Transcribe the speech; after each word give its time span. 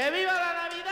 ¡Que 0.00 0.10
viva 0.10 0.32
la 0.32 0.54
Navidad! 0.54 0.89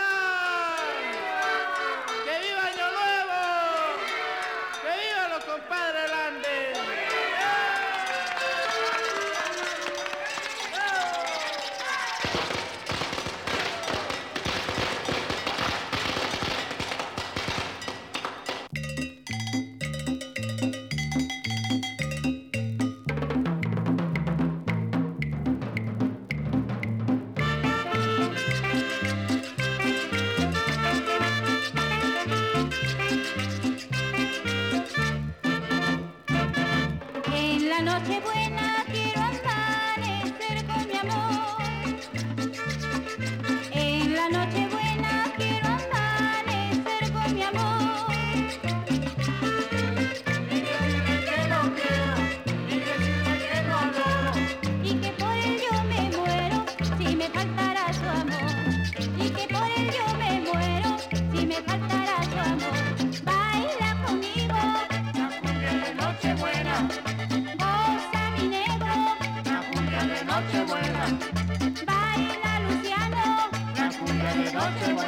Cumbia 74.69 74.87
de 74.87 74.93
Nochebuena, 74.93 75.08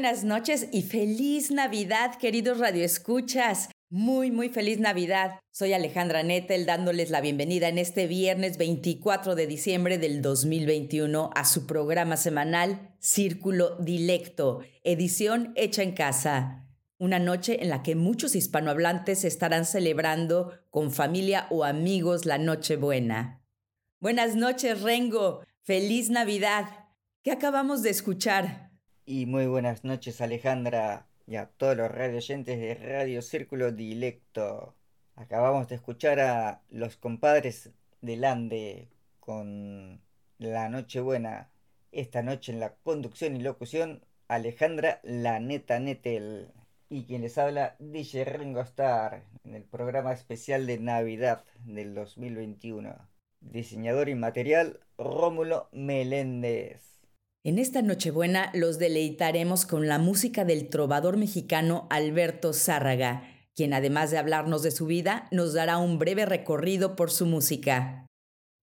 buenas 0.00 0.24
noches 0.24 0.66
y 0.72 0.80
feliz 0.80 1.50
Navidad, 1.50 2.14
queridos 2.14 2.56
radioescuchas. 2.56 3.68
Muy, 3.90 4.30
muy 4.30 4.48
feliz 4.48 4.80
Navidad. 4.80 5.38
Soy 5.50 5.74
Alejandra 5.74 6.22
Nettel 6.22 6.64
dándoles 6.64 7.10
la 7.10 7.20
bienvenida 7.20 7.68
en 7.68 7.76
este 7.76 8.06
viernes 8.06 8.56
24 8.56 9.34
de 9.34 9.46
diciembre 9.46 9.98
del 9.98 10.22
2021 10.22 11.28
a 11.34 11.44
su 11.44 11.66
programa 11.66 12.16
semanal 12.16 12.94
Círculo 12.98 13.76
Dilecto, 13.76 14.60
edición 14.84 15.52
hecha 15.54 15.82
en 15.82 15.92
casa. 15.92 16.66
Una 16.96 17.18
noche 17.18 17.62
en 17.62 17.68
la 17.68 17.82
que 17.82 17.94
muchos 17.94 18.34
hispanohablantes 18.34 19.24
estarán 19.24 19.66
celebrando 19.66 20.54
con 20.70 20.92
familia 20.92 21.46
o 21.50 21.62
amigos 21.62 22.24
la 22.24 22.38
Nochebuena. 22.38 23.44
Buenas 23.98 24.34
noches, 24.34 24.80
Rengo. 24.80 25.44
Feliz 25.60 26.08
Navidad. 26.08 26.86
¿Qué 27.22 27.32
acabamos 27.32 27.82
de 27.82 27.90
escuchar? 27.90 28.69
Y 29.06 29.26
muy 29.26 29.46
buenas 29.46 29.84
noches 29.84 30.20
Alejandra 30.20 31.06
y 31.26 31.36
a 31.36 31.46
todos 31.46 31.76
los 31.76 31.90
radio 31.90 32.18
oyentes 32.18 32.58
de 32.58 32.74
Radio 32.74 33.22
Círculo 33.22 33.72
Dilecto. 33.72 34.74
Acabamos 35.16 35.68
de 35.68 35.76
escuchar 35.76 36.20
a 36.20 36.62
los 36.70 36.96
compadres 36.96 37.70
del 38.00 38.24
Ande 38.24 38.88
con 39.18 40.00
La 40.38 40.68
Nochebuena. 40.68 41.50
Esta 41.92 42.22
noche 42.22 42.52
en 42.52 42.60
la 42.60 42.74
conducción 42.74 43.36
y 43.36 43.40
locución 43.40 44.04
Alejandra 44.28 45.00
La 45.02 45.40
Neta 45.40 45.80
Netel. 45.80 46.52
Y 46.88 47.04
quien 47.04 47.22
les 47.22 47.38
habla 47.38 47.76
DJ 47.78 48.24
Ringo 48.24 48.60
Starr 48.60 49.24
en 49.44 49.54
el 49.54 49.64
programa 49.64 50.12
especial 50.12 50.66
de 50.66 50.78
Navidad 50.78 51.44
del 51.64 51.94
2021. 51.94 52.96
Diseñador 53.40 54.08
y 54.08 54.14
material 54.14 54.80
Rómulo 54.98 55.68
Meléndez. 55.72 56.99
En 57.42 57.58
esta 57.58 57.80
Nochebuena 57.80 58.50
los 58.52 58.78
deleitaremos 58.78 59.64
con 59.64 59.88
la 59.88 59.98
música 59.98 60.44
del 60.44 60.68
trovador 60.68 61.16
mexicano 61.16 61.86
Alberto 61.88 62.52
Zárraga, 62.52 63.22
quien 63.54 63.72
además 63.72 64.10
de 64.10 64.18
hablarnos 64.18 64.62
de 64.62 64.70
su 64.70 64.84
vida, 64.84 65.26
nos 65.30 65.54
dará 65.54 65.78
un 65.78 65.98
breve 65.98 66.26
recorrido 66.26 66.96
por 66.96 67.10
su 67.10 67.24
música. 67.24 68.06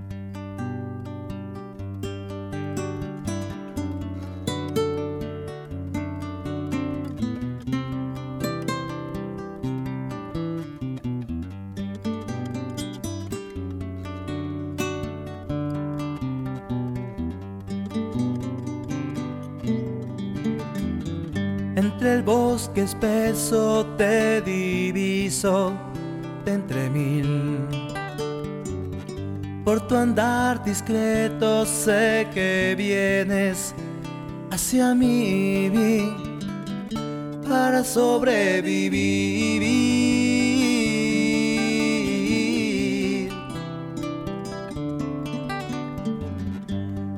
bosque 22.76 22.82
espeso 22.82 23.86
te 23.96 24.42
diviso 24.42 25.72
de 26.44 26.52
entre 26.52 26.90
mil. 26.90 27.58
Por 29.64 29.86
tu 29.86 29.96
andar 29.96 30.62
discreto 30.62 31.64
sé 31.64 32.26
que 32.34 32.74
vienes 32.76 33.74
hacia 34.50 34.94
mí 34.94 35.70
para 37.48 37.82
sobrevivir. 37.82 39.62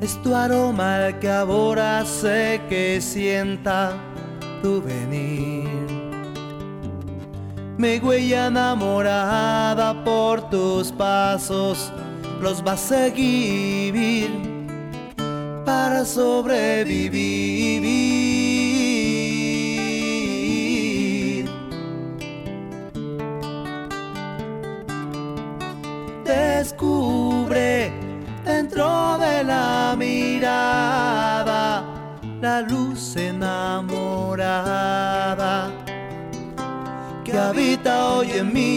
Es 0.01 0.23
tu 0.23 0.35
aroma 0.35 1.09
el 1.09 1.19
que 1.19 1.29
ahora 1.29 2.05
sé 2.07 2.61
que 2.69 3.01
sienta 3.01 4.08
tu 4.63 4.83
venir. 4.83 5.69
Mi 7.77 7.99
huella 7.99 8.47
enamorada 8.47 10.05
por 10.05 10.51
tus 10.51 10.91
pasos 10.91 11.93
los 12.41 12.65
va 12.67 12.73
a 12.73 12.77
seguir 12.77 14.31
para 15.65 16.05
sobrevivir. 16.05 16.69
Descubre 26.25 27.93
dentro 28.45 29.19
de 29.19 29.45
la 29.45 29.95
mirada 29.97 31.78
la 32.41 32.63
luz 32.63 33.17
enamorada 33.17 33.99
que 37.25 37.33
habita 37.37 38.15
hoy 38.15 38.31
en 38.33 38.53
mí. 38.53 38.69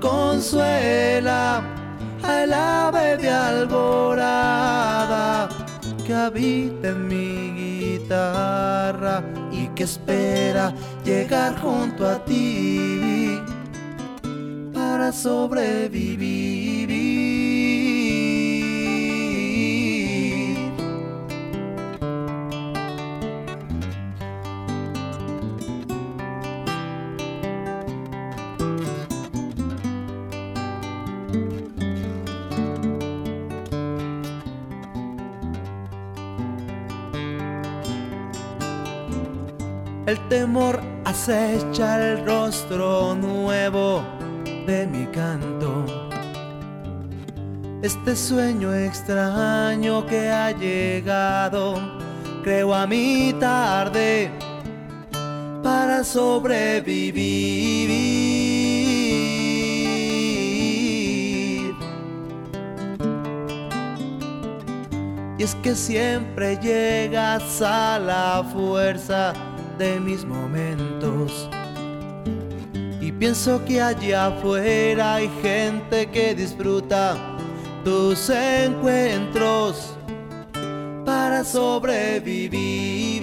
Consuela 0.00 1.62
al 2.22 2.52
ave 2.52 3.16
de 3.18 3.28
alborada 3.30 4.68
que 6.06 6.14
habita 6.14 6.88
en 6.88 7.08
mi 7.08 7.50
guitarra 7.98 9.22
y 9.52 9.68
que 9.68 9.84
espera 9.84 10.72
llegar 11.04 11.60
junto 11.60 12.08
a 12.08 12.24
ti 12.24 13.38
para 14.72 15.12
sobrevivir. 15.12 16.37
El 40.08 40.18
temor 40.30 40.80
acecha 41.04 42.02
el 42.02 42.24
rostro 42.24 43.14
nuevo 43.14 44.02
de 44.66 44.86
mi 44.86 45.04
canto. 45.08 45.84
Este 47.82 48.16
sueño 48.16 48.72
extraño 48.72 50.06
que 50.06 50.30
ha 50.30 50.50
llegado, 50.52 51.74
creo 52.42 52.74
a 52.74 52.86
mi 52.86 53.34
tarde 53.38 54.30
para 55.62 56.02
sobrevivir. 56.02 57.90
Y 65.36 65.42
es 65.42 65.54
que 65.56 65.74
siempre 65.74 66.56
llegas 66.62 67.60
a 67.60 67.98
la 67.98 68.42
fuerza 68.54 69.34
de 69.78 70.00
mis 70.00 70.24
momentos. 70.24 71.48
Y 73.00 73.12
pienso 73.12 73.64
que 73.64 73.80
allá 73.80 74.26
afuera 74.26 75.14
hay 75.14 75.30
gente 75.40 76.10
que 76.10 76.34
disfruta 76.34 77.16
tus 77.84 78.28
encuentros 78.28 79.96
para 81.06 81.44
sobrevivir. 81.44 83.22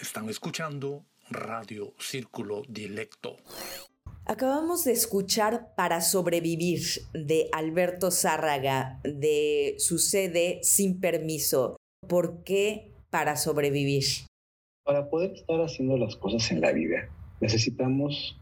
Están 0.00 0.28
escuchando 0.28 1.04
Radio 1.28 1.94
Círculo 1.98 2.62
Dilecto. 2.68 3.36
Acabamos 4.24 4.84
de 4.84 4.92
escuchar 4.92 5.74
Para 5.74 6.00
sobrevivir 6.00 6.80
de 7.12 7.48
Alberto 7.52 8.12
Zárraga 8.12 9.00
de 9.02 9.74
su 9.78 9.98
sede 9.98 10.60
Sin 10.62 11.00
Permiso. 11.00 11.76
¿Por 12.08 12.44
qué 12.44 12.92
para 13.10 13.36
sobrevivir? 13.36 14.04
Para 14.84 15.10
poder 15.10 15.32
estar 15.32 15.60
haciendo 15.60 15.96
las 15.96 16.14
cosas 16.14 16.52
en 16.52 16.60
la 16.60 16.70
vida, 16.72 17.08
necesitamos 17.40 18.38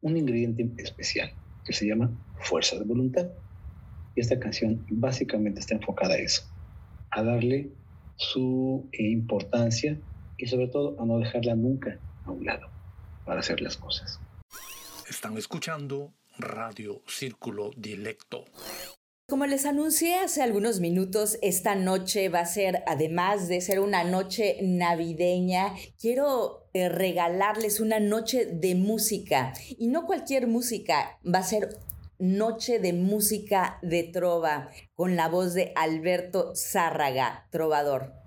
un 0.00 0.16
ingrediente 0.16 0.70
especial 0.80 1.32
que 1.64 1.72
se 1.72 1.88
llama 1.88 2.12
fuerza 2.38 2.78
de 2.78 2.84
voluntad. 2.84 3.28
Y 4.14 4.20
esta 4.20 4.38
canción 4.38 4.86
básicamente 4.90 5.58
está 5.58 5.74
enfocada 5.74 6.14
a 6.14 6.18
eso, 6.18 6.44
a 7.10 7.24
darle 7.24 7.72
su 8.14 8.88
importancia 8.92 9.98
y 10.36 10.46
sobre 10.46 10.68
todo 10.68 11.00
a 11.00 11.04
no 11.04 11.18
dejarla 11.18 11.56
nunca 11.56 11.98
a 12.24 12.30
un 12.30 12.44
lado 12.44 12.68
para 13.24 13.40
hacer 13.40 13.60
las 13.60 13.76
cosas. 13.76 14.20
Están 15.08 15.38
escuchando 15.38 16.12
Radio 16.36 17.00
Círculo 17.06 17.70
Dilecto. 17.74 18.44
Como 19.26 19.46
les 19.46 19.64
anuncié 19.64 20.16
hace 20.16 20.42
algunos 20.42 20.80
minutos, 20.80 21.38
esta 21.40 21.74
noche 21.74 22.28
va 22.28 22.40
a 22.40 22.46
ser, 22.46 22.82
además 22.86 23.48
de 23.48 23.62
ser 23.62 23.80
una 23.80 24.04
noche 24.04 24.58
navideña, 24.62 25.72
quiero 25.98 26.68
eh, 26.74 26.90
regalarles 26.90 27.80
una 27.80 28.00
noche 28.00 28.44
de 28.44 28.74
música. 28.74 29.54
Y 29.78 29.86
no 29.86 30.04
cualquier 30.04 30.46
música, 30.46 31.18
va 31.24 31.38
a 31.38 31.42
ser 31.42 31.70
noche 32.18 32.78
de 32.78 32.92
música 32.92 33.78
de 33.80 34.02
trova, 34.02 34.68
con 34.94 35.16
la 35.16 35.28
voz 35.28 35.54
de 35.54 35.72
Alberto 35.74 36.52
Zárraga, 36.54 37.48
trovador. 37.50 38.17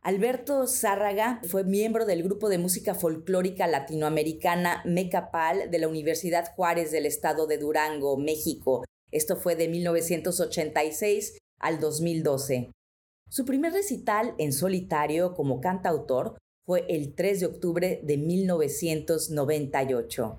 Alberto 0.00 0.68
Zárraga 0.68 1.40
fue 1.48 1.64
miembro 1.64 2.06
del 2.06 2.22
grupo 2.22 2.48
de 2.48 2.58
música 2.58 2.94
folclórica 2.94 3.66
latinoamericana 3.66 4.80
Mecapal 4.84 5.70
de 5.70 5.78
la 5.78 5.88
Universidad 5.88 6.54
Juárez 6.54 6.92
del 6.92 7.04
estado 7.04 7.48
de 7.48 7.58
Durango, 7.58 8.16
México. 8.16 8.84
Esto 9.10 9.36
fue 9.36 9.56
de 9.56 9.66
1986 9.68 11.38
al 11.58 11.80
2012. 11.80 12.70
Su 13.28 13.44
primer 13.44 13.72
recital 13.72 14.36
en 14.38 14.52
solitario 14.52 15.34
como 15.34 15.60
cantautor 15.60 16.38
fue 16.64 16.84
el 16.88 17.14
3 17.14 17.40
de 17.40 17.46
octubre 17.46 18.00
de 18.04 18.18
1998. 18.18 20.38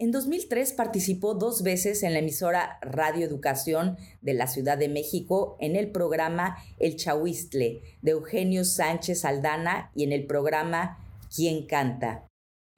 En 0.00 0.12
2003 0.12 0.74
participó 0.74 1.34
dos 1.34 1.64
veces 1.64 2.04
en 2.04 2.12
la 2.12 2.20
emisora 2.20 2.78
Radio 2.82 3.26
Educación 3.26 3.96
de 4.22 4.32
la 4.32 4.46
Ciudad 4.46 4.78
de 4.78 4.88
México 4.88 5.56
en 5.58 5.74
el 5.74 5.90
programa 5.90 6.56
El 6.78 6.94
Chahuistle 6.94 7.82
de 8.00 8.10
Eugenio 8.12 8.64
Sánchez 8.64 9.24
Aldana 9.24 9.90
y 9.96 10.04
en 10.04 10.12
el 10.12 10.24
programa 10.24 11.04
¿Quién 11.34 11.66
canta? 11.66 12.28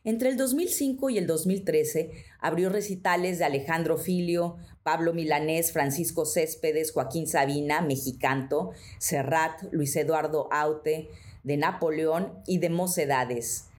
Entre 0.02 0.30
el 0.30 0.38
2005 0.38 1.10
y 1.10 1.18
el 1.18 1.26
2013 1.26 2.10
abrió 2.40 2.70
recitales 2.70 3.38
de 3.38 3.44
Alejandro 3.44 3.98
Filio, 3.98 4.56
Pablo 4.82 5.12
Milanés, 5.12 5.72
Francisco 5.72 6.24
Céspedes, 6.24 6.90
Joaquín 6.90 7.26
Sabina, 7.26 7.82
Mexicanto, 7.82 8.70
Serrat, 8.96 9.62
Luis 9.72 9.94
Eduardo 9.94 10.48
Aute, 10.50 11.10
de 11.44 11.56
Napoleón 11.58 12.32
y 12.46 12.60
de 12.60 12.70
Mocedades. 12.70 13.69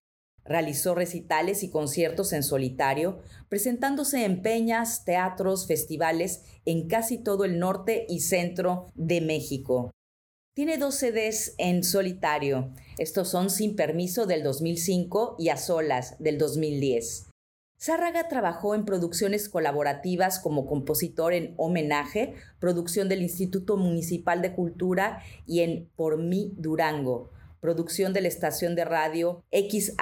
Realizó 0.45 0.95
recitales 0.95 1.63
y 1.63 1.69
conciertos 1.69 2.33
en 2.33 2.43
solitario, 2.43 3.19
presentándose 3.49 4.25
en 4.25 4.41
peñas, 4.41 5.05
teatros, 5.05 5.67
festivales 5.67 6.43
en 6.65 6.87
casi 6.87 7.17
todo 7.17 7.45
el 7.45 7.59
norte 7.59 8.05
y 8.09 8.21
centro 8.21 8.87
de 8.95 9.21
México. 9.21 9.91
Tiene 10.53 10.77
dos 10.77 10.95
CDs 10.95 11.55
en 11.57 11.83
solitario. 11.83 12.73
Estos 12.97 13.29
son 13.29 13.49
Sin 13.49 13.75
Permiso 13.75 14.25
del 14.25 14.43
2005 14.43 15.37
y 15.39 15.49
A 15.49 15.57
Solas 15.57 16.15
del 16.19 16.37
2010. 16.37 17.27
Zárraga 17.79 18.27
trabajó 18.27 18.75
en 18.75 18.85
producciones 18.85 19.49
colaborativas 19.49 20.39
como 20.39 20.67
compositor 20.67 21.33
en 21.33 21.55
Homenaje, 21.57 22.35
producción 22.59 23.09
del 23.09 23.23
Instituto 23.23 23.75
Municipal 23.75 24.43
de 24.43 24.53
Cultura 24.53 25.23
y 25.47 25.61
en 25.61 25.89
Por 25.95 26.17
mí 26.17 26.53
Durango, 26.57 27.31
producción 27.61 28.11
de 28.11 28.21
la 28.21 28.27
estación 28.27 28.75
de 28.75 28.83
radio 28.85 29.43
XHITD-FM. 29.51 30.01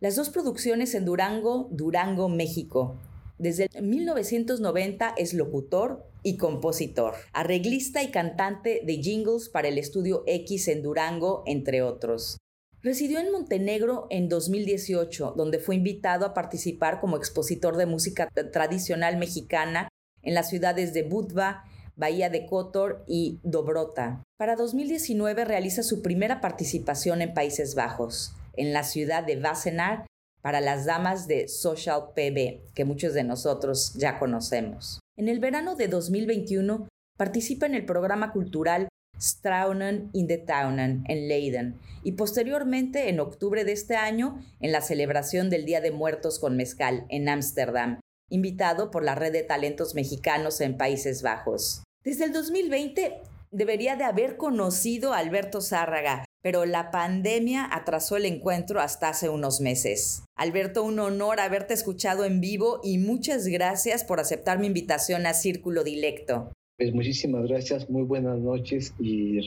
Las 0.00 0.16
dos 0.16 0.28
producciones 0.28 0.94
en 0.94 1.04
Durango, 1.06 1.68
Durango, 1.70 2.28
México. 2.28 2.98
Desde 3.38 3.68
1990 3.80 5.14
es 5.16 5.32
locutor 5.32 6.04
y 6.22 6.36
compositor, 6.36 7.14
arreglista 7.32 8.02
y 8.02 8.10
cantante 8.10 8.82
de 8.84 8.96
jingles 8.96 9.48
para 9.48 9.68
el 9.68 9.78
estudio 9.78 10.24
X 10.26 10.68
en 10.68 10.82
Durango, 10.82 11.42
entre 11.46 11.82
otros. 11.82 12.38
Residió 12.82 13.18
en 13.18 13.32
Montenegro 13.32 14.06
en 14.10 14.28
2018, 14.28 15.32
donde 15.36 15.58
fue 15.58 15.76
invitado 15.76 16.26
a 16.26 16.34
participar 16.34 17.00
como 17.00 17.16
expositor 17.16 17.76
de 17.76 17.86
música 17.86 18.28
tradicional 18.52 19.16
mexicana 19.16 19.88
en 20.22 20.34
las 20.34 20.50
ciudades 20.50 20.92
de 20.92 21.02
Budva, 21.02 21.64
Bahía 21.96 22.30
de 22.30 22.46
Kotor 22.46 23.04
y 23.06 23.38
Dobrota. 23.42 24.22
Para 24.36 24.56
2019 24.56 25.44
realiza 25.44 25.82
su 25.82 26.02
primera 26.02 26.40
participación 26.40 27.22
en 27.22 27.34
Países 27.34 27.74
Bajos, 27.74 28.34
en 28.56 28.72
la 28.72 28.82
ciudad 28.82 29.24
de 29.24 29.38
Wassenaar, 29.38 30.06
para 30.42 30.60
las 30.60 30.84
damas 30.84 31.26
de 31.26 31.48
Social 31.48 32.10
PB, 32.14 32.74
que 32.74 32.84
muchos 32.84 33.14
de 33.14 33.24
nosotros 33.24 33.94
ya 33.94 34.18
conocemos. 34.18 35.00
En 35.16 35.28
el 35.28 35.38
verano 35.38 35.76
de 35.76 35.88
2021 35.88 36.88
participa 37.16 37.66
en 37.66 37.74
el 37.74 37.86
programa 37.86 38.32
cultural 38.32 38.88
Straunen 39.20 40.10
in 40.12 40.26
the 40.26 40.38
Townen 40.38 41.04
en 41.08 41.28
Leiden 41.28 41.78
y 42.02 42.12
posteriormente 42.12 43.08
en 43.08 43.20
octubre 43.20 43.64
de 43.64 43.72
este 43.72 43.94
año 43.96 44.44
en 44.60 44.72
la 44.72 44.80
celebración 44.80 45.50
del 45.50 45.64
Día 45.64 45.80
de 45.80 45.92
Muertos 45.92 46.38
con 46.40 46.56
Mezcal 46.56 47.06
en 47.08 47.28
Ámsterdam, 47.28 48.00
invitado 48.28 48.90
por 48.90 49.04
la 49.04 49.14
Red 49.14 49.32
de 49.32 49.44
Talentos 49.44 49.94
Mexicanos 49.94 50.60
en 50.60 50.76
Países 50.76 51.22
Bajos. 51.22 51.83
Desde 52.04 52.26
el 52.26 52.34
2020 52.34 53.14
debería 53.50 53.96
de 53.96 54.04
haber 54.04 54.36
conocido 54.36 55.14
a 55.14 55.18
Alberto 55.18 55.62
Zárraga, 55.62 56.26
pero 56.42 56.66
la 56.66 56.90
pandemia 56.90 57.66
atrasó 57.74 58.18
el 58.18 58.26
encuentro 58.26 58.80
hasta 58.80 59.08
hace 59.08 59.30
unos 59.30 59.62
meses. 59.62 60.22
Alberto, 60.36 60.84
un 60.84 60.98
honor 60.98 61.40
haberte 61.40 61.72
escuchado 61.72 62.26
en 62.26 62.42
vivo 62.42 62.80
y 62.84 62.98
muchas 62.98 63.46
gracias 63.46 64.04
por 64.04 64.20
aceptar 64.20 64.58
mi 64.58 64.66
invitación 64.66 65.24
a 65.24 65.32
Círculo 65.32 65.82
Dilecto. 65.82 66.52
Pues 66.76 66.92
muchísimas 66.92 67.48
gracias, 67.48 67.88
muy 67.88 68.02
buenas 68.02 68.38
noches 68.38 68.92
y, 69.00 69.40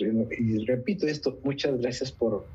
repito 0.66 1.06
esto, 1.06 1.40
muchas 1.44 1.80
gracias 1.80 2.12
por 2.12 2.48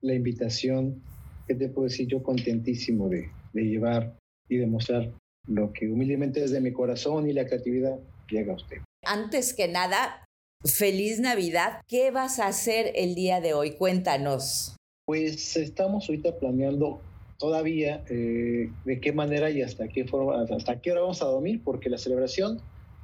la 0.00 0.14
invitación. 0.14 1.02
¿Qué 1.46 1.54
te 1.54 1.68
puedo 1.68 1.86
decir? 1.86 2.08
Yo 2.08 2.22
contentísimo 2.22 3.10
de, 3.10 3.28
de 3.52 3.62
llevar 3.62 4.16
y 4.48 4.56
demostrar 4.56 5.12
lo 5.46 5.70
que 5.74 5.86
humildemente 5.86 6.40
desde 6.40 6.62
mi 6.62 6.72
corazón 6.72 7.28
y 7.28 7.34
la 7.34 7.44
creatividad 7.44 7.98
llega 8.30 8.54
a 8.54 8.56
usted. 8.56 8.78
Antes 9.12 9.54
que 9.54 9.66
nada, 9.66 10.24
Feliz 10.64 11.18
Navidad. 11.18 11.80
¿Qué 11.88 12.12
vas 12.12 12.38
a 12.38 12.46
hacer 12.46 12.92
el 12.94 13.16
día 13.16 13.40
de 13.40 13.54
hoy? 13.54 13.72
Cuéntanos. 13.72 14.76
Pues 15.04 15.56
estamos 15.56 16.08
ahorita 16.08 16.38
planeando 16.38 17.00
todavía 17.36 18.04
eh, 18.08 18.70
de 18.84 19.00
qué 19.00 19.12
manera 19.12 19.50
y 19.50 19.62
hasta 19.62 19.88
qué 19.88 20.04
forma, 20.04 20.40
hasta 20.42 20.80
qué 20.80 20.92
hora 20.92 21.00
vamos 21.00 21.22
a 21.22 21.24
dormir, 21.24 21.60
porque 21.64 21.90
la 21.90 21.98
celebración 21.98 22.60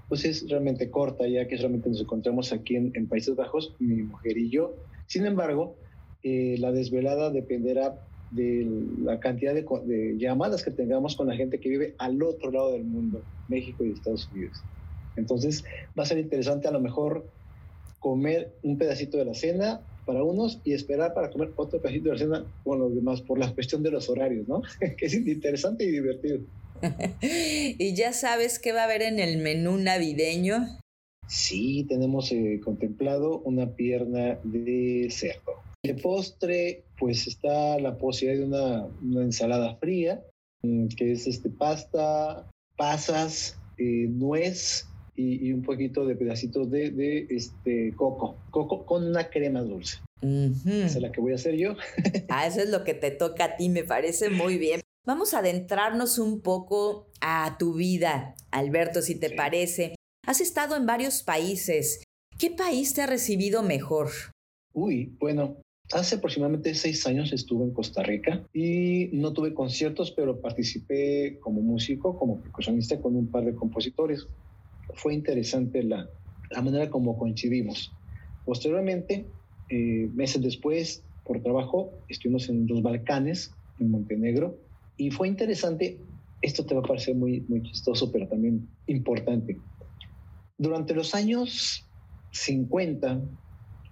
pues 0.08 0.25
es 0.25 0.48
realmente 0.48 0.92
corta, 0.92 1.26
ya 1.26 1.48
que 1.48 1.56
solamente 1.56 1.88
nos 1.88 2.00
encontramos 2.00 2.52
aquí 2.52 2.76
en, 2.76 2.92
en 2.94 3.08
Países 3.08 3.34
Bajos, 3.34 3.75
mi 3.80 4.04
mujer 4.04 4.38
y 4.38 4.48
yo. 4.48 4.76
Sin 5.08 5.26
embargo, 5.26 5.75
eh, 6.22 6.54
la 6.60 6.70
desvelada 6.70 7.30
dependerá 7.30 8.00
de 8.30 8.64
la 9.02 9.18
cantidad 9.18 9.54
de, 9.54 9.66
de, 9.86 10.16
llamadas 10.18 10.62
que 10.62 10.70
tengamos 10.70 11.16
con 11.16 11.26
la 11.26 11.34
gente 11.34 11.58
que 11.58 11.68
vive 11.68 11.94
al 11.98 12.22
otro 12.22 12.52
lado 12.52 12.75
del 12.75 12.84
mundo, 12.84 13.22
México 13.48 13.84
y 13.84 13.90
Estados 13.90 14.30
Unidos. 14.32 14.62
Entonces 15.16 15.64
va 15.99 16.02
a 16.02 16.06
ser 16.06 16.18
interesante 16.18 16.68
a 16.68 16.70
lo 16.70 16.80
mejor 16.80 17.26
comer 17.99 18.52
un 18.62 18.78
pedacito 18.78 19.18
de 19.18 19.25
la 19.25 19.35
cena 19.35 19.80
para 20.04 20.23
unos 20.23 20.61
y 20.64 20.73
esperar 20.73 21.12
para 21.14 21.30
comer 21.30 21.50
otro 21.56 21.80
pedacito 21.80 22.11
de 22.11 22.12
la 22.12 22.18
cena 22.18 22.44
con 22.62 22.78
los 22.78 22.94
demás 22.94 23.20
por 23.20 23.38
la 23.38 23.52
cuestión 23.52 23.82
de 23.82 23.90
los 23.90 24.08
horarios, 24.08 24.46
¿no? 24.46 24.62
que 24.96 25.06
es 25.06 25.14
interesante 25.14 25.85
y 25.85 25.90
divertido. 25.90 26.40
¿Y 27.20 27.94
ya 27.94 28.12
sabes 28.12 28.58
qué 28.58 28.73
va 28.73 28.82
a 28.82 28.85
haber 28.85 29.02
en 29.02 29.18
el 29.18 29.38
menú 29.38 29.78
navideño? 29.78 30.66
Sí, 31.26 31.85
tenemos 31.88 32.30
eh, 32.30 32.61
contemplado 32.62 33.40
una 33.40 33.75
pierna 33.75 34.38
de 34.44 35.08
cerdo. 35.11 35.54
De 35.82 35.94
postre, 35.94 36.85
pues 36.99 37.26
está 37.26 37.78
la 37.78 37.99
posibilidad 37.99 38.40
de 38.40 38.46
una, 38.46 38.87
una 39.02 39.23
ensalada 39.23 39.76
fría, 39.76 40.23
mm, 40.62 40.88
que 40.88 41.12
es 41.12 41.26
este, 41.26 41.50
pasta, 41.50 42.49
pasas, 42.76 43.58
eh, 43.78 44.06
nuez, 44.08 44.87
y, 45.16 45.49
y, 45.49 45.52
un 45.52 45.62
poquito 45.62 46.06
de 46.06 46.14
pedacitos 46.16 46.70
de, 46.70 46.90
de, 46.90 47.26
este 47.30 47.92
coco, 47.96 48.37
coco 48.50 48.85
con 48.85 49.04
una 49.04 49.28
crema 49.30 49.62
dulce. 49.62 49.99
Uh 50.23 50.26
-huh. 50.26 50.85
Esa 50.85 50.99
es 50.99 51.02
la 51.02 51.12
que 51.12 51.20
voy 51.20 51.32
a 51.32 51.37
hacer 51.37 51.56
yo. 51.56 51.76
ah, 52.28 52.46
eso 52.46 52.61
es 52.61 52.70
lo 52.70 52.85
que 52.85 52.94
te 52.94 53.11
toca 53.11 53.44
a 53.44 53.56
ti, 53.56 53.68
me 53.68 53.85
parece 53.85 54.30
muy 54.30 54.58
bien. 54.58 54.80
Vamos 55.04 55.35
a 55.35 55.38
adentrarnos 55.38 56.18
un 56.18 56.40
poco 56.40 57.06
a 57.20 57.56
tu 57.58 57.75
vida, 57.75 58.35
Alberto, 58.50 59.02
si 59.02 59.14
te 59.14 59.30
sí. 59.30 59.35
parece. 59.37 59.94
Has 60.26 60.40
estado 60.40 60.76
en 60.76 60.87
varios 60.87 61.23
países. 61.23 62.02
¿Qué 62.38 62.50
país 62.50 62.92
te 62.92 63.02
ha 63.02 63.06
recibido 63.06 63.62
mejor? 63.62 64.08
Uy, 64.75 65.16
bueno, 65.18 65.56
Hace 65.92 66.16
aproximadamente 66.16 66.75
seis 66.75 67.06
años 67.06 67.32
estuve 67.32 67.64
en 67.64 67.70
Costa 67.70 68.02
Rica 68.02 68.44
y 68.52 69.08
no 69.12 69.32
tuve 69.32 69.54
conciertos, 69.54 70.11
pero 70.11 70.40
participé 70.40 71.38
como 71.40 71.61
músico, 71.61 72.18
como 72.18 72.40
percusionista 72.40 73.00
con 73.00 73.14
un 73.14 73.28
par 73.30 73.44
de 73.44 73.54
compositores 73.54 74.26
fue 74.95 75.14
interesante 75.14 75.83
la, 75.83 76.09
la 76.50 76.62
manera 76.62 76.90
como 76.90 77.19
coincidimos. 77.19 77.93
Posteriormente, 78.45 79.26
eh, 79.69 80.09
meses 80.14 80.43
después, 80.43 81.02
por 81.25 81.43
trabajo, 81.43 81.93
estuvimos 82.09 82.49
en 82.49 82.66
los 82.66 82.83
Balcanes, 82.83 83.52
en 83.81 83.90
Montenegro, 83.90 84.59
y 84.97 85.11
fue 85.11 85.28
interesante, 85.28 85.99
esto 86.40 86.64
te 86.64 86.75
va 86.75 86.81
a 86.81 86.85
parecer 86.85 87.14
muy, 87.16 87.40
muy 87.49 87.62
chistoso, 87.62 88.11
pero 88.12 88.28
también 88.28 88.69
importante. 88.87 89.59
Durante 90.57 90.95
los 90.95 91.14
años 91.14 91.87
50, 92.31 93.21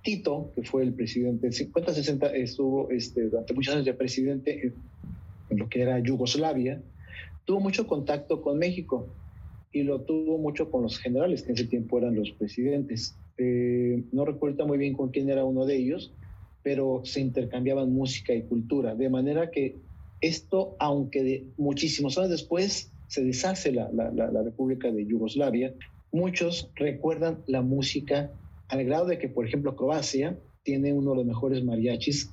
Tito, 0.02 0.52
que 0.54 0.62
fue 0.62 0.84
el 0.84 0.94
presidente, 0.94 1.48
50-60 1.48 2.30
estuvo 2.34 2.90
este, 2.90 3.28
durante 3.28 3.54
muchos 3.54 3.74
años 3.74 3.86
de 3.86 3.94
presidente 3.94 4.66
en, 4.66 4.74
en 5.50 5.58
lo 5.58 5.68
que 5.68 5.82
era 5.82 5.98
Yugoslavia, 5.98 6.80
tuvo 7.44 7.60
mucho 7.60 7.86
contacto 7.86 8.40
con 8.40 8.58
México 8.58 9.08
y 9.74 9.82
lo 9.82 10.02
tuvo 10.02 10.38
mucho 10.38 10.70
con 10.70 10.82
los 10.82 10.98
generales, 10.98 11.42
que 11.42 11.48
en 11.50 11.56
ese 11.56 11.66
tiempo 11.66 11.98
eran 11.98 12.14
los 12.14 12.30
presidentes. 12.30 13.16
Eh, 13.36 14.04
no 14.12 14.24
recuerdo 14.24 14.66
muy 14.68 14.78
bien 14.78 14.94
con 14.94 15.10
quién 15.10 15.28
era 15.28 15.44
uno 15.44 15.66
de 15.66 15.76
ellos, 15.76 16.14
pero 16.62 17.02
se 17.04 17.20
intercambiaban 17.20 17.92
música 17.92 18.32
y 18.32 18.42
cultura, 18.42 18.94
de 18.94 19.10
manera 19.10 19.50
que 19.50 19.74
esto, 20.20 20.76
aunque 20.78 21.24
de 21.24 21.44
muchísimos 21.56 22.16
años 22.16 22.30
después 22.30 22.92
se 23.08 23.24
deshace 23.24 23.72
la, 23.72 23.90
la, 23.92 24.12
la, 24.12 24.30
la 24.30 24.42
República 24.44 24.92
de 24.92 25.04
Yugoslavia, 25.04 25.74
muchos 26.12 26.70
recuerdan 26.76 27.42
la 27.48 27.60
música 27.60 28.30
al 28.68 28.84
grado 28.84 29.06
de 29.06 29.18
que, 29.18 29.28
por 29.28 29.44
ejemplo, 29.44 29.74
Croacia 29.74 30.38
tiene 30.62 30.92
uno 30.92 31.10
de 31.10 31.16
los 31.16 31.26
mejores 31.26 31.64
mariachis 31.64 32.30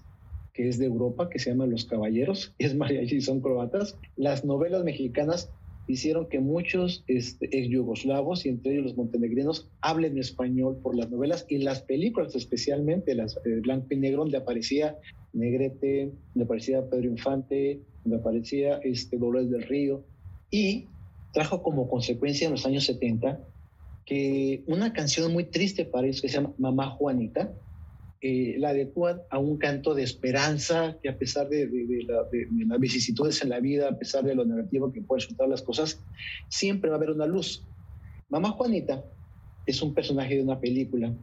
que 0.54 0.68
es 0.68 0.78
de 0.78 0.86
Europa, 0.86 1.30
que 1.30 1.40
se 1.40 1.50
llama 1.50 1.66
Los 1.66 1.86
Caballeros, 1.86 2.54
y 2.60 2.66
es 2.66 2.76
mariachi 2.76 3.20
son 3.22 3.42
croatas. 3.42 3.98
Las 4.16 4.46
novelas 4.46 4.84
mexicanas 4.84 5.50
hicieron 5.94 6.28
que 6.28 6.40
muchos 6.40 7.04
este, 7.08 7.46
ex 7.46 7.70
yugoslavos 7.70 8.46
y 8.46 8.50
entre 8.50 8.74
ellos 8.74 8.86
los 8.86 8.98
montenegrinos 8.98 9.70
hablen 9.82 10.18
español 10.18 10.78
por 10.82 10.96
las 10.96 11.10
novelas 11.10 11.46
y 11.50 11.60
las 11.60 11.82
películas, 11.82 12.36
especialmente 12.36 13.16
las 13.16 13.38
eh, 13.38 13.60
blanco 13.62 13.88
y 13.92 13.98
negro, 13.98 14.24
donde 14.24 14.38
aparecía 14.38 14.98
Negrete, 15.34 16.12
donde 16.34 16.46
aparecía 16.46 16.90
Pedro 16.90 17.10
Infante, 17.10 17.82
donde 18.04 18.20
aparecía 18.20 18.78
este, 18.84 19.18
Dolores 19.18 19.50
del 19.50 19.64
Río, 19.64 20.04
y 20.50 20.88
trajo 21.34 21.64
como 21.64 21.90
consecuencia 21.90 22.46
en 22.46 22.52
los 22.52 22.66
años 22.66 22.86
70 22.86 23.40
que 24.06 24.64
una 24.68 24.94
canción 24.94 25.32
muy 25.32 25.46
triste 25.46 25.86
para 25.86 26.08
ellos 26.08 26.22
que 26.22 26.28
se 26.28 26.36
llama 26.36 26.54
Mamá 26.58 26.90
Juanita, 26.90 27.54
eh, 28.22 28.56
la 28.60 28.70
adecúan 28.70 29.22
a 29.32 29.40
un 29.40 29.58
canto 29.58 29.96
de 29.96 30.04
esperanza, 30.04 30.98
que 31.02 31.10
a 31.10 31.18
pesar 31.18 31.50
de, 31.50 31.66
de, 31.68 31.88
de, 31.88 32.04
la, 32.04 32.24
de, 32.32 32.48
las 32.68 32.80
vicisitudes 32.80 33.42
en 33.42 33.50
la 33.50 33.60
vida, 33.60 33.90
a 33.90 33.98
pesar 33.98 34.24
de 34.24 34.36
lo 34.36 34.46
negativo 34.46 34.92
que 34.92 35.02
pueden 35.02 35.22
resultar 35.22 35.50
las 35.50 35.64
cosas, 35.64 36.04
siempre 36.48 36.90
va 36.90 36.98
a 36.98 37.00
haber 37.00 37.12
una 37.12 37.26
luz. 37.26 37.66
Mamá 38.30 38.52
Juanita 38.52 39.04
es 39.66 39.82
un 39.82 39.94
personaje 39.94 40.36
de 40.36 40.44
una 40.44 40.60
película, 40.60 41.14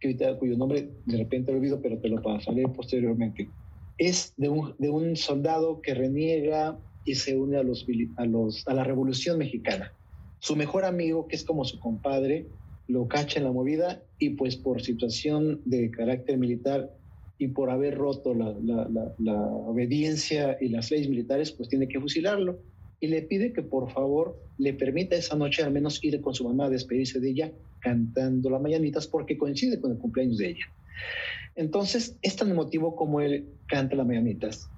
que 0.00 0.36
cuyo 0.38 0.56
nombre 0.56 0.90
de 1.06 1.16
repente 1.16 1.52
olvido, 1.52 1.80
pero 1.80 1.98
te 1.98 2.08
lo 2.08 2.20
pasaré 2.20 2.66
posteriormente. 2.68 3.48
Es 3.96 4.34
de 4.36 4.48
un, 4.48 4.74
de 4.78 4.90
un 4.90 5.16
soldado 5.16 5.80
que 5.80 5.94
reniega 5.94 6.76
y 7.04 7.14
se 7.14 7.36
une 7.36 7.56
a, 7.56 7.62
los, 7.62 7.86
a, 8.16 8.26
los, 8.26 8.66
a 8.66 8.74
la 8.74 8.84
Revolución 8.84 9.38
Mexicana. 9.38 9.92
Su 10.40 10.56
mejor 10.56 10.84
amigo, 10.84 11.26
que 11.26 11.36
es 11.36 11.44
como 11.44 11.64
su 11.64 11.78
compadre, 11.78 12.46
lo 12.86 13.08
cacha 13.08 13.38
en 13.38 13.44
la 13.44 13.52
movida 13.52 14.02
y 14.18 14.30
pues 14.30 14.56
por 14.56 14.82
situación 14.82 15.60
de 15.64 15.90
carácter 15.90 16.38
militar 16.38 16.90
y 17.38 17.48
por 17.48 17.70
haber 17.70 17.96
roto 17.96 18.34
la, 18.34 19.40
obediencia 19.66 20.56
y 20.60 20.68
las 20.68 20.90
leyes 20.90 21.08
militares, 21.08 21.52
pues 21.52 21.68
tiene 21.68 21.88
que 21.88 22.00
fusilarlo. 22.00 22.58
Y 23.00 23.08
le 23.08 23.22
pide 23.22 23.52
que 23.52 23.62
por 23.62 23.90
favor 23.90 24.40
le 24.56 24.72
permita 24.72 25.16
esa 25.16 25.36
noche 25.36 25.62
al 25.62 25.72
menos 25.72 26.02
ir 26.02 26.20
con 26.20 26.34
su 26.34 26.44
mamá 26.44 26.66
a 26.66 26.70
despedirse 26.70 27.20
de 27.20 27.30
ella 27.30 27.52
cantando 27.80 28.48
las 28.48 28.62
mañanitas 28.62 29.06
porque 29.06 29.36
coincide 29.36 29.80
con 29.80 29.90
el 29.90 29.98
cumpleaños 29.98 30.38
de 30.38 30.50
ella. 30.50 30.66
Entonces 31.56 32.16
es 32.22 32.36
tan 32.36 32.50
emotivo 32.50 32.96
como 32.96 33.20
él 33.20 33.46
canta 33.66 33.96
las 33.96 34.06
mañanitas, 34.06 34.70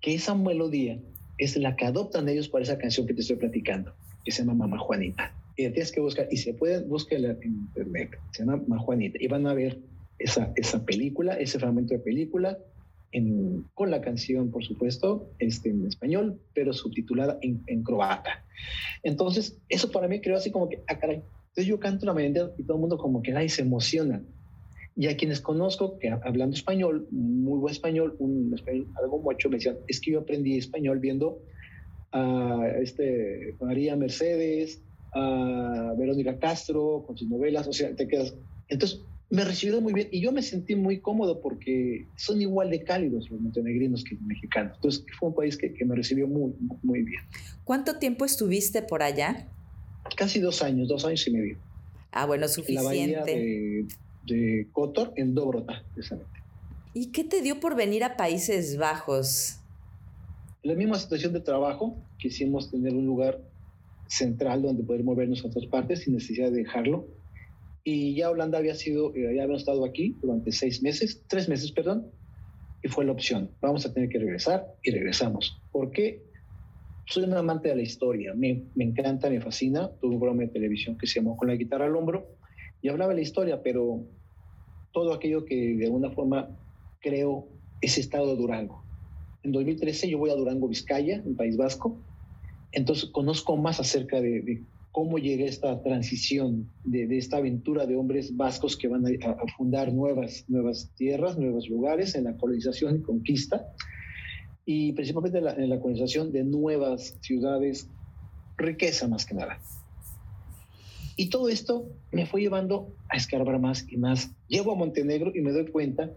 que 0.00 0.14
esa 0.14 0.34
melodía 0.34 0.98
es 1.38 1.56
la 1.56 1.76
que 1.76 1.84
adoptan 1.84 2.28
ellos 2.28 2.48
para 2.48 2.64
esa 2.64 2.78
canción 2.78 3.06
que 3.06 3.14
te 3.14 3.20
estoy 3.20 3.36
platicando. 3.36 3.92
que 4.24 4.32
se 4.32 4.42
llama 4.42 4.54
Mamá 4.54 4.78
Juanita. 4.78 5.32
Y 5.56 5.68
tienes 5.70 5.90
que 5.90 6.00
buscar, 6.00 6.28
y 6.30 6.36
se 6.36 6.52
puede 6.54 6.82
buscar 6.82 7.18
en 7.18 7.42
internet, 7.42 8.10
se 8.32 8.44
llama 8.44 8.78
Juanita, 8.78 9.18
y 9.20 9.26
van 9.26 9.46
a 9.46 9.54
ver 9.54 9.78
esa, 10.18 10.52
esa 10.56 10.84
película, 10.84 11.34
ese 11.34 11.58
fragmento 11.58 11.94
de 11.94 12.00
película, 12.00 12.58
en, 13.12 13.64
con 13.74 13.90
la 13.90 14.00
canción, 14.00 14.50
por 14.50 14.64
supuesto, 14.64 15.30
este, 15.38 15.70
en 15.70 15.86
español, 15.86 16.38
pero 16.54 16.72
subtitulada 16.72 17.38
en, 17.40 17.62
en 17.66 17.82
croata. 17.82 18.44
Entonces, 19.02 19.58
eso 19.68 19.90
para 19.90 20.08
mí 20.08 20.20
creo 20.20 20.36
así 20.36 20.50
como 20.50 20.68
que, 20.68 20.82
ah, 20.88 20.98
caray. 20.98 21.22
Entonces 21.48 21.66
yo 21.66 21.80
canto 21.80 22.04
la 22.04 22.12
melodía 22.12 22.50
y 22.58 22.64
todo 22.64 22.76
el 22.76 22.80
mundo 22.82 22.98
como 22.98 23.22
que 23.22 23.32
ay, 23.32 23.48
se 23.48 23.62
emociona. 23.62 24.22
Y 24.94 25.06
a 25.08 25.16
quienes 25.16 25.40
conozco, 25.40 25.98
que 25.98 26.10
hablando 26.10 26.54
español, 26.54 27.06
muy 27.10 27.58
buen 27.58 27.72
español, 27.72 28.16
un 28.18 28.52
español 28.54 28.86
algo 29.02 29.18
mucho, 29.20 29.48
me 29.48 29.56
decían, 29.56 29.76
es 29.88 30.00
que 30.00 30.12
yo 30.12 30.20
aprendí 30.20 30.58
español 30.58 30.98
viendo 30.98 31.38
a 32.12 32.66
este, 32.82 33.54
María 33.60 33.96
Mercedes, 33.96 34.82
a 35.16 35.94
Verónica 35.96 36.38
Castro, 36.38 37.04
con 37.06 37.16
sus 37.16 37.28
novelas, 37.28 37.66
o 37.66 37.72
sea, 37.72 37.94
te 37.94 38.06
quedas... 38.06 38.34
Entonces, 38.68 39.00
me 39.28 39.44
recibió 39.44 39.80
muy 39.80 39.92
bien 39.92 40.08
y 40.12 40.20
yo 40.20 40.30
me 40.30 40.42
sentí 40.42 40.76
muy 40.76 41.00
cómodo 41.00 41.40
porque 41.40 42.06
son 42.16 42.40
igual 42.40 42.70
de 42.70 42.84
cálidos 42.84 43.28
los 43.30 43.40
montenegrinos 43.40 44.04
que 44.04 44.14
los 44.14 44.24
mexicanos. 44.24 44.74
Entonces, 44.76 45.04
fue 45.18 45.30
un 45.30 45.34
país 45.34 45.56
que, 45.56 45.72
que 45.72 45.84
me 45.84 45.96
recibió 45.96 46.28
muy, 46.28 46.54
muy 46.82 47.02
bien. 47.02 47.22
¿Cuánto 47.64 47.98
tiempo 47.98 48.24
estuviste 48.24 48.82
por 48.82 49.02
allá? 49.02 49.48
Casi 50.16 50.38
dos 50.40 50.62
años, 50.62 50.88
dos 50.88 51.04
años 51.04 51.26
y 51.26 51.30
medio. 51.32 51.56
Ah, 52.12 52.26
bueno, 52.26 52.46
En 52.46 52.74
la 52.74 52.82
bahía 52.82 53.22
suficiente. 53.22 53.86
de, 54.26 54.34
de 54.34 54.68
Kotor, 54.72 55.12
en 55.16 55.34
Dobrota, 55.34 55.82
precisamente. 55.94 56.40
¿Y 56.94 57.06
qué 57.06 57.24
te 57.24 57.42
dio 57.42 57.58
por 57.58 57.74
venir 57.74 58.04
a 58.04 58.16
Países 58.16 58.78
Bajos? 58.78 59.60
La 60.62 60.74
misma 60.74 60.98
situación 60.98 61.32
de 61.32 61.40
trabajo, 61.40 61.96
quisimos 62.18 62.70
tener 62.70 62.94
un 62.94 63.06
lugar 63.06 63.40
central 64.08 64.62
donde 64.62 64.82
poder 64.82 65.04
movernos 65.04 65.44
a 65.44 65.48
otras 65.48 65.66
partes 65.66 66.00
sin 66.00 66.14
necesidad 66.14 66.50
de 66.50 66.58
dejarlo. 66.58 67.08
Y 67.84 68.16
ya 68.16 68.30
Holanda 68.30 68.58
había 68.58 68.74
sido, 68.74 69.14
eh, 69.14 69.22
ya 69.22 69.42
habíamos 69.42 69.62
estado 69.62 69.84
aquí 69.84 70.16
durante 70.20 70.50
seis 70.52 70.82
meses, 70.82 71.22
tres 71.28 71.48
meses, 71.48 71.70
perdón, 71.72 72.06
y 72.82 72.88
fue 72.88 73.04
la 73.04 73.12
opción. 73.12 73.50
Vamos 73.60 73.86
a 73.86 73.92
tener 73.92 74.08
que 74.08 74.18
regresar 74.18 74.66
y 74.82 74.90
regresamos. 74.90 75.60
¿Por 75.70 75.90
qué? 75.90 76.22
Soy 77.06 77.22
un 77.22 77.34
amante 77.34 77.68
de 77.68 77.76
la 77.76 77.82
historia, 77.82 78.34
me, 78.34 78.64
me 78.74 78.84
encanta, 78.84 79.30
me 79.30 79.40
fascina. 79.40 79.90
Tuve 80.00 80.14
un 80.14 80.20
programa 80.20 80.42
de 80.42 80.48
televisión 80.48 80.98
que 80.98 81.06
se 81.06 81.20
llamó 81.20 81.36
Con 81.36 81.48
la 81.48 81.54
guitarra 81.54 81.86
al 81.86 81.94
hombro 81.94 82.36
y 82.82 82.88
hablaba 82.88 83.10
de 83.10 83.16
la 83.16 83.22
historia, 83.22 83.62
pero 83.62 84.04
todo 84.92 85.12
aquello 85.12 85.44
que 85.44 85.76
de 85.76 85.84
alguna 85.84 86.10
forma 86.10 86.48
creo 87.00 87.48
es 87.80 87.98
estado 87.98 88.28
de 88.28 88.36
Durango. 88.36 88.82
En 89.42 89.52
2013 89.52 90.08
yo 90.08 90.18
voy 90.18 90.30
a 90.30 90.34
Durango, 90.34 90.66
Vizcaya, 90.68 91.22
en 91.24 91.36
País 91.36 91.56
Vasco, 91.56 92.00
entonces 92.76 93.08
conozco 93.08 93.56
más 93.56 93.80
acerca 93.80 94.20
de, 94.20 94.42
de 94.42 94.62
cómo 94.92 95.16
llega 95.16 95.46
esta 95.46 95.82
transición 95.82 96.70
de, 96.84 97.06
de, 97.06 97.16
esta 97.16 97.38
aventura 97.38 97.86
de 97.86 97.96
hombres 97.96 98.36
vascos 98.36 98.76
que 98.76 98.86
van 98.86 99.04
a, 99.06 99.30
a, 99.30 99.46
fundar 99.56 99.94
nuevas, 99.94 100.44
nuevas 100.46 100.90
tierras, 100.94 101.38
nuevos 101.38 101.68
lugares 101.68 102.14
en 102.14 102.24
la 102.24 102.36
colonización 102.36 102.96
y 102.96 103.00
conquista, 103.02 103.66
y 104.66 104.92
principalmente 104.92 105.38
en 105.38 105.44
la, 105.44 105.54
en 105.54 105.70
la 105.70 105.80
colonización 105.80 106.32
de 106.32 106.44
nuevas 106.44 107.16
ciudades, 107.22 107.88
riqueza 108.58 109.08
más 109.08 109.24
que 109.24 109.34
nada. 109.34 109.58
Y 111.16 111.30
todo 111.30 111.48
esto 111.48 111.88
me 112.12 112.26
fue 112.26 112.42
llevando 112.42 112.94
a 113.08 113.16
escarbar 113.16 113.58
más 113.58 113.90
y 113.90 113.96
más. 113.96 114.30
Llego 114.48 114.72
a 114.72 114.76
Montenegro 114.76 115.32
y 115.34 115.40
me 115.40 115.52
doy 115.52 115.66
cuenta, 115.68 116.10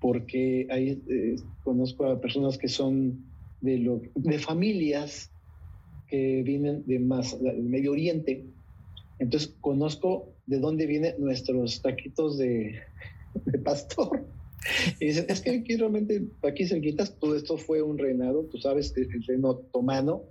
porque 0.00 0.68
ahí 0.70 1.02
eh, 1.08 1.36
conozco 1.64 2.06
a 2.06 2.20
personas 2.20 2.56
que 2.56 2.68
son 2.68 3.24
de, 3.60 3.78
lo, 3.78 4.00
de 4.14 4.38
familias 4.38 5.32
que 6.12 6.42
vienen 6.42 6.84
de 6.84 6.98
más 6.98 7.42
del 7.42 7.62
Medio 7.62 7.92
Oriente. 7.92 8.44
Entonces 9.18 9.54
conozco 9.62 10.28
de 10.46 10.58
dónde 10.58 10.84
vienen 10.84 11.14
nuestros 11.18 11.80
taquitos 11.80 12.36
de, 12.38 12.82
pastor. 13.64 14.26
Y 15.00 15.06
dicen, 15.06 15.24
es 15.30 15.40
que 15.40 15.50
aquí 15.52 15.74
realmente, 15.74 16.22
aquí 16.42 16.66
cerquitas, 16.66 17.16
todo 17.18 17.34
esto 17.34 17.56
fue 17.56 17.80
un 17.80 17.96
reinado, 17.96 18.44
tú 18.44 18.58
sabes, 18.58 18.92
el 18.94 19.24
reino 19.24 19.48
otomano, 19.48 20.22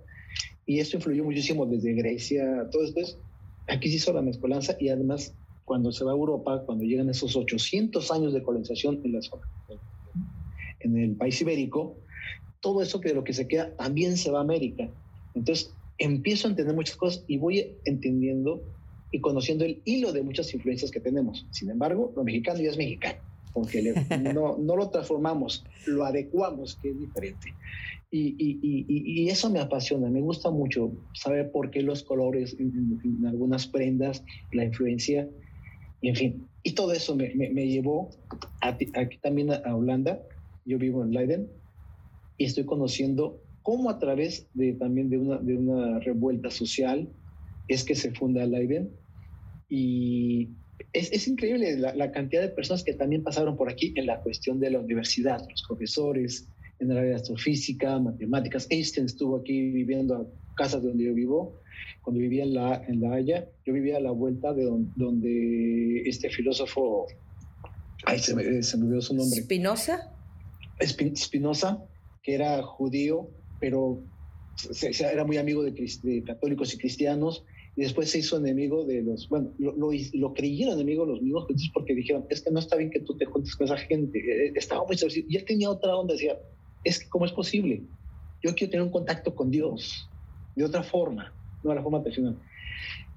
y 0.66 0.78
esto 0.78 0.98
influyó 0.98 1.24
muchísimo 1.24 1.66
desde 1.66 1.94
Grecia, 1.94 2.68
todo 2.70 2.84
esto. 2.84 3.00
Aquí 3.66 3.88
se 3.90 3.96
hizo 3.96 4.12
la 4.12 4.22
mezcolanza 4.22 4.76
y 4.78 4.88
además 4.88 5.34
cuando 5.64 5.90
se 5.90 6.04
va 6.04 6.12
a 6.12 6.14
Europa, 6.14 6.62
cuando 6.64 6.84
llegan 6.84 7.10
esos 7.10 7.34
800 7.34 8.08
años 8.12 8.32
de 8.32 8.42
colonización 8.42 9.00
en 9.02 9.14
la 9.14 9.22
zona, 9.22 9.48
en 10.78 10.96
el 10.96 11.16
país 11.16 11.40
ibérico, 11.40 11.96
todo 12.60 12.82
eso 12.82 13.00
que 13.00 13.08
de 13.08 13.16
lo 13.16 13.24
que 13.24 13.32
se 13.32 13.48
queda 13.48 13.74
también 13.74 14.16
se 14.16 14.30
va 14.30 14.38
a 14.38 14.42
América. 14.42 14.88
Entonces 15.34 15.72
empiezo 15.98 16.48
a 16.48 16.50
entender 16.50 16.74
muchas 16.74 16.96
cosas 16.96 17.24
y 17.26 17.38
voy 17.38 17.76
entendiendo 17.84 18.62
y 19.12 19.20
conociendo 19.20 19.64
el 19.64 19.80
hilo 19.84 20.12
de 20.12 20.22
muchas 20.22 20.52
influencias 20.54 20.90
que 20.90 21.00
tenemos. 21.00 21.46
Sin 21.50 21.70
embargo, 21.70 22.12
lo 22.16 22.24
mexicano 22.24 22.60
ya 22.60 22.70
es 22.70 22.78
mexicano, 22.78 23.20
porque 23.52 23.82
le, 23.82 23.94
no, 24.34 24.56
no, 24.58 24.76
lo 24.76 24.88
transformamos, 24.88 25.64
lo 25.86 26.04
adecuamos, 26.04 26.76
que 26.76 26.90
es 26.90 26.98
diferente. 26.98 27.54
Y, 28.10 28.34
y, 28.38 28.58
y, 28.62 29.22
y, 29.22 29.28
eso 29.30 29.48
me 29.48 29.60
apasiona, 29.60 30.10
me 30.10 30.20
gusta 30.20 30.50
mucho 30.50 30.92
saber 31.14 31.50
por 31.50 31.70
qué 31.70 31.82
los 31.82 32.02
colores 32.02 32.54
en, 32.58 33.00
en, 33.02 33.26
algunas 33.26 33.66
prendas, 33.66 34.22
la 34.52 34.64
influencia, 34.64 35.28
y 36.02 36.08
en 36.08 36.16
fin. 36.16 36.48
Y 36.62 36.72
todo 36.72 36.92
eso 36.92 37.16
me, 37.16 37.34
me, 37.34 37.48
me 37.50 37.66
llevó 37.68 38.10
a, 38.60 38.68
aquí 38.68 39.18
también 39.22 39.50
a, 39.50 39.56
a 39.56 39.76
Holanda. 39.76 40.20
Yo 40.64 40.78
vivo 40.78 41.02
en 41.02 41.12
Leiden 41.12 41.48
y 42.36 42.44
estoy 42.44 42.64
conociendo 42.64 43.40
cómo 43.62 43.90
a 43.90 43.98
través 43.98 44.46
de 44.54 44.72
también 44.74 45.10
de 45.10 45.18
una, 45.18 45.38
de 45.38 45.56
una 45.56 45.98
revuelta 46.00 46.50
social 46.50 47.08
es 47.68 47.84
que 47.84 47.94
se 47.94 48.12
funda 48.12 48.44
Leiden. 48.46 48.90
Y 49.68 50.50
es, 50.92 51.12
es 51.12 51.28
increíble 51.28 51.76
la, 51.78 51.94
la, 51.94 52.12
cantidad 52.12 52.42
de 52.42 52.48
personas 52.48 52.82
que 52.84 52.92
también 52.92 53.22
pasaron 53.22 53.56
por 53.56 53.70
aquí 53.70 53.94
en 53.96 54.06
la 54.06 54.20
cuestión 54.20 54.60
de 54.60 54.70
la 54.70 54.80
universidad, 54.80 55.46
los 55.48 55.62
profesores 55.66 56.48
en 56.80 56.90
el 56.90 56.98
área 56.98 57.10
de 57.10 57.16
astrofísica, 57.16 57.98
matemáticas. 57.98 58.66
Einstein 58.68 59.06
estuvo 59.06 59.36
aquí 59.36 59.70
viviendo 59.70 60.16
a 60.16 60.26
casas 60.54 60.82
donde 60.82 61.04
yo 61.04 61.14
vivo. 61.14 61.58
Cuando 62.02 62.20
vivía 62.20 62.42
en 62.42 62.54
La, 62.54 62.82
en 62.88 63.00
la 63.00 63.14
Haya, 63.14 63.48
yo 63.64 63.72
vivía 63.72 63.96
a 63.96 64.00
la 64.00 64.10
vuelta 64.10 64.52
de 64.52 64.64
donde, 64.64 64.90
donde 64.96 66.02
este 66.04 66.28
filósofo, 66.30 67.06
ay, 68.04 68.18
se 68.18 68.34
me, 68.34 68.62
se 68.62 68.76
me 68.76 68.86
olvidó 68.86 69.02
su 69.02 69.14
nombre. 69.14 69.40
¿Spinoza? 69.40 70.12
Spinoza, 71.14 71.84
que 72.24 72.34
era 72.34 72.60
judío, 72.62 73.30
pero 73.62 74.02
se, 74.56 74.92
se, 74.92 75.04
era 75.04 75.24
muy 75.24 75.36
amigo 75.36 75.62
de, 75.62 75.70
de, 75.70 76.24
católicos 76.24 76.74
y 76.74 76.78
cristianos, 76.78 77.44
y 77.76 77.82
después 77.82 78.10
se 78.10 78.18
hizo 78.18 78.36
enemigo 78.36 78.84
de 78.84 79.02
los, 79.02 79.28
bueno, 79.28 79.52
lo, 79.58 79.72
lo, 79.76 79.90
lo 80.14 80.34
creyeron 80.34 80.74
enemigo 80.74 81.06
los 81.06 81.22
mismos 81.22 81.44
judíos 81.44 81.70
porque 81.72 81.94
dijeron, 81.94 82.26
es 82.28 82.42
que 82.42 82.50
no 82.50 82.58
está 82.58 82.74
bien 82.74 82.90
que 82.90 82.98
tú 83.00 83.16
te 83.16 83.24
juntes 83.24 83.54
con 83.54 83.66
esa 83.66 83.76
gente. 83.76 84.18
Eh, 84.18 84.52
estaba 84.56 84.84
muy 84.84 84.98
sencillo. 84.98 85.26
Y 85.30 85.36
él 85.36 85.44
tenía 85.44 85.70
otra 85.70 85.96
onda, 85.96 86.12
decía, 86.12 86.36
es 86.82 86.98
que 86.98 87.08
cómo 87.08 87.24
es 87.24 87.32
posible. 87.32 87.82
Yo 88.42 88.52
quiero 88.54 88.72
tener 88.72 88.84
un 88.84 88.92
contacto 88.92 89.34
con 89.34 89.50
Dios 89.50 90.10
de 90.56 90.64
otra 90.64 90.82
forma, 90.82 91.32
no 91.62 91.70
de 91.70 91.76
la 91.76 91.82
forma 91.82 92.02
tradicional. 92.02 92.36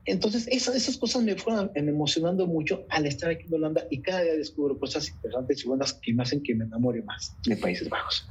Entonces, 0.05 0.47
esas, 0.49 0.75
esas 0.75 0.95
cosas 0.97 1.23
me 1.23 1.35
fueron 1.35 1.71
emocionando 1.73 2.45
mucho 2.45 2.85
al 2.89 3.07
estar 3.07 3.31
aquí 3.31 3.47
en 3.47 3.55
Holanda 3.55 3.87
y 3.89 3.99
cada 4.01 4.21
día 4.21 4.35
descubro 4.35 4.77
cosas 4.77 5.09
interesantes 5.09 5.65
y 5.65 5.67
buenas 5.67 5.93
que 5.93 6.13
me 6.13 6.21
hacen 6.21 6.43
que 6.43 6.53
me 6.53 6.65
enamore 6.65 7.01
más 7.01 7.35
de 7.43 7.57
Países 7.57 7.89
Bajos. 7.89 8.29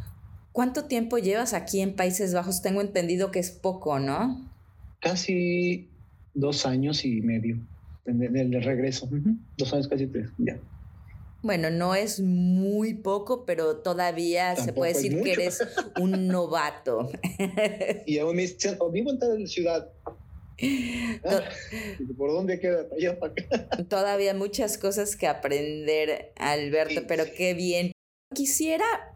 ¿Cuánto 0.55 0.85
tiempo 0.85 1.19
llevas 1.19 1.53
aquí 1.53 1.81
en 1.81 1.97
Países 1.97 2.33
Bajos? 2.33 2.63
Tengo 2.63 2.81
entendido 2.81 3.33
que 3.33 3.41
es 3.41 3.51
poco, 3.51 3.99
¿no? 3.99 4.49
Casi 5.01 5.89
dos 6.33 6.65
años 6.65 7.05
y 7.05 7.21
medio 7.23 7.59
del 8.05 8.63
regreso. 8.63 9.07
Uh 9.07 9.17
-huh. 9.17 9.37
Dos 9.59 9.73
años, 9.73 9.89
casi 9.89 10.07
tres, 10.07 10.31
ya. 10.39 10.57
Bueno, 11.43 11.71
no 11.71 11.97
es 11.97 12.21
muy 12.21 12.95
poco, 12.95 13.45
pero 13.45 13.79
todavía 13.79 14.55
Tampoco 14.55 14.65
se 14.65 14.73
puede 14.75 14.93
decir 14.93 15.23
que 15.25 15.33
eres 15.33 15.59
un 16.01 16.29
novato. 16.29 17.11
y 18.07 18.19
aún 18.19 18.37
me 18.37 18.43
dicen, 18.43 18.77
oh, 18.79 18.93
vivo 18.93 19.11
en 19.11 19.19
tal 19.19 19.49
ciudad. 19.49 19.91
Ah, 21.25 21.41
¿Por 22.17 22.31
dónde 22.31 22.61
queda? 22.61 22.87
Allá 22.97 23.19
para 23.19 23.33
acá. 23.33 23.85
Todavía 23.89 24.35
muchas 24.35 24.79
cosas 24.79 25.17
que 25.17 25.27
aprender, 25.27 26.33
Alberto, 26.37 27.01
sí, 27.01 27.07
pero 27.09 27.25
sí. 27.25 27.33
qué 27.37 27.55
bien. 27.55 27.91
Quisiera 28.33 29.14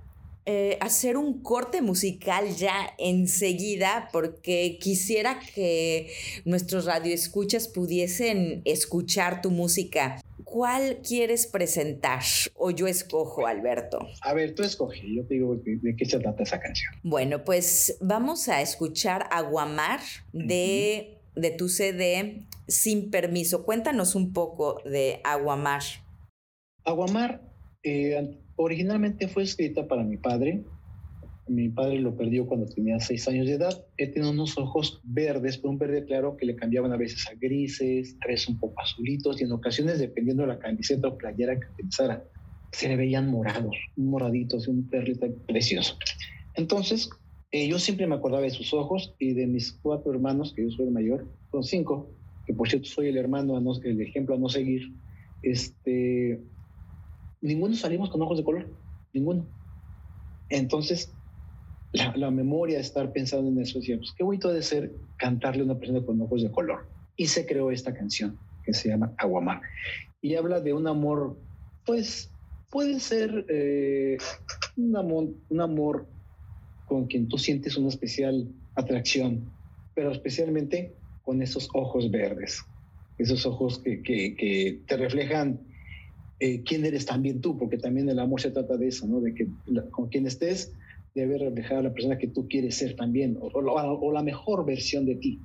eh, 0.50 0.78
hacer 0.80 1.18
un 1.18 1.42
corte 1.42 1.82
musical 1.82 2.56
ya 2.56 2.94
enseguida 2.96 4.08
porque 4.14 4.78
quisiera 4.80 5.40
que 5.40 6.10
nuestros 6.46 6.86
radioescuchas 6.86 7.68
pudiesen 7.68 8.62
escuchar 8.64 9.42
tu 9.42 9.50
música. 9.50 10.22
¿Cuál 10.44 11.02
quieres 11.06 11.46
presentar? 11.46 12.22
O 12.54 12.70
yo 12.70 12.86
escojo, 12.86 13.46
Alberto. 13.46 13.98
A 14.22 14.32
ver, 14.32 14.54
tú 14.54 14.62
escoge, 14.62 15.02
yo 15.14 15.26
te 15.26 15.34
digo 15.34 15.56
de, 15.56 15.76
de 15.82 15.94
qué 15.94 16.06
se 16.06 16.18
trata 16.18 16.44
esa 16.44 16.58
canción. 16.58 16.94
Bueno, 17.02 17.44
pues 17.44 17.98
vamos 18.00 18.48
a 18.48 18.62
escuchar 18.62 19.28
Aguamar 19.30 20.00
de, 20.32 21.18
uh 21.34 21.36
-huh. 21.36 21.42
de 21.42 21.50
tu 21.50 21.68
CD 21.68 22.46
Sin 22.66 23.10
Permiso. 23.10 23.66
Cuéntanos 23.66 24.14
un 24.14 24.32
poco 24.32 24.80
de 24.86 25.20
Aguamar. 25.24 25.82
Aguamar 26.84 27.42
eh, 27.82 28.38
originalmente 28.58 29.28
fue 29.28 29.44
escrita 29.44 29.88
para 29.88 30.04
mi 30.04 30.18
padre 30.18 30.66
Mi 31.48 31.70
padre 31.70 32.00
lo 32.00 32.16
perdió 32.16 32.46
cuando 32.46 32.66
tenía 32.68 33.00
seis 33.00 33.26
años 33.28 33.46
de 33.46 33.54
edad. 33.54 33.86
Él 33.98 34.12
tenía 34.14 34.30
unos 34.30 34.58
ojos 34.58 35.00
verdes, 35.04 35.58
pero 35.58 35.70
un 35.70 35.78
verde 35.78 36.04
claro 36.06 36.36
que 36.36 36.46
le 36.46 36.56
cambiaban 36.56 36.92
a 36.92 36.98
veces 36.98 37.26
a 37.28 37.34
grises, 37.36 38.16
a 38.24 38.28
veces 38.28 38.48
un 38.48 38.58
poco 38.60 38.80
azulitos 38.82 39.40
y 39.40 39.44
en 39.44 39.52
ocasiones, 39.52 39.98
dependiendo 39.98 40.42
de 40.44 40.48
la 40.50 40.58
camiseta 40.60 41.08
o 41.08 41.18
playera 41.18 41.58
que 41.60 41.66
utilizara, 41.72 42.24
se 42.72 42.88
le 42.88 42.96
veían 42.96 43.30
morados, 43.30 43.76
moraditos, 43.96 44.68
un 44.68 44.88
perrito 44.90 45.26
precioso. 45.46 45.98
Entonces, 46.54 47.10
eh, 47.50 47.68
yo 47.68 47.78
siempre 47.78 48.06
me 48.06 48.16
acordaba 48.16 48.42
de 48.44 48.50
sus 48.50 48.74
ojos 48.74 49.14
y 49.18 49.34
de 49.34 49.46
mis 49.46 49.72
cuatro 49.80 50.12
hermanos, 50.12 50.54
que 50.54 50.64
yo 50.64 50.70
soy 50.70 50.86
el 50.86 50.92
mayor, 50.92 51.32
son 51.50 51.64
cinco, 51.64 52.14
que 52.46 52.54
por 52.54 52.68
cierto 52.70 52.88
soy 52.88 53.08
el 53.08 53.18
hermano, 53.18 53.56
a 53.56 53.60
no- 53.62 53.80
el 53.82 54.00
ejemplo 54.02 54.34
a 54.34 54.38
no 54.38 54.48
seguir. 54.50 54.82
Este, 55.42 56.42
ninguno 57.40 57.74
salimos 57.74 58.10
con 58.10 58.22
ojos 58.22 58.38
de 58.38 58.44
color, 58.44 58.68
ninguno. 59.12 59.46
Entonces, 60.48 61.12
la, 61.92 62.30
memoria 62.30 62.76
de 62.76 62.82
estar 62.82 63.12
pensando 63.12 63.50
en 63.50 63.60
eso, 63.60 63.78
decía, 63.78 63.96
pues 63.96 64.12
qué 64.16 64.24
bonito 64.24 64.52
de 64.52 64.62
ser 64.62 64.92
cantarle 65.16 65.62
a 65.62 65.64
una 65.64 65.78
persona 65.78 66.04
con 66.04 66.20
ojos 66.20 66.42
de 66.42 66.50
color. 66.50 66.86
Y 67.16 67.26
se 67.26 67.46
creó 67.46 67.70
esta 67.70 67.94
canción 67.94 68.38
que 68.62 68.72
se 68.72 68.88
llama 68.88 69.12
Aguamar. 69.18 69.62
Y 70.20 70.34
habla 70.34 70.60
de 70.60 70.72
un 70.72 70.86
amor, 70.86 71.38
pues 71.84 72.30
puede 72.70 73.00
ser 73.00 73.46
eh, 73.48 74.18
un, 74.76 74.96
amor, 74.96 75.28
un 75.48 75.60
amor 75.60 76.06
con 76.86 77.06
quien 77.06 77.28
tú 77.28 77.38
sientes 77.38 77.76
una 77.76 77.88
especial 77.88 78.48
atracción, 78.74 79.50
pero 79.94 80.12
especialmente 80.12 80.94
con 81.22 81.42
esos 81.42 81.68
ojos 81.74 82.10
verdes, 82.10 82.62
esos 83.18 83.44
ojos 83.46 83.78
que, 83.80 84.02
que 84.02 84.80
te 84.86 84.96
reflejan 84.96 85.60
eh, 86.40 86.62
quién 86.64 86.84
eres 86.84 87.04
también 87.06 87.40
tú, 87.40 87.58
porque 87.58 87.78
también 87.78 88.08
el 88.08 88.18
amor 88.18 88.40
se 88.40 88.50
trata 88.50 88.76
de 88.76 88.88
eso, 88.88 89.06
¿no? 89.06 89.20
De 89.20 89.34
que 89.34 89.48
con 89.90 90.08
quien 90.08 90.26
estés 90.26 90.72
debe 91.14 91.38
reflejar 91.38 91.78
a 91.78 91.82
la 91.82 91.92
persona 91.92 92.18
que 92.18 92.28
tú 92.28 92.46
quieres 92.48 92.76
ser 92.76 92.94
también, 92.94 93.36
o, 93.40 93.46
o 93.48 93.98
o 94.00 94.12
la 94.12 94.22
mejor 94.22 94.64
versión 94.64 95.04
de 95.04 95.16
ti. 95.16 95.40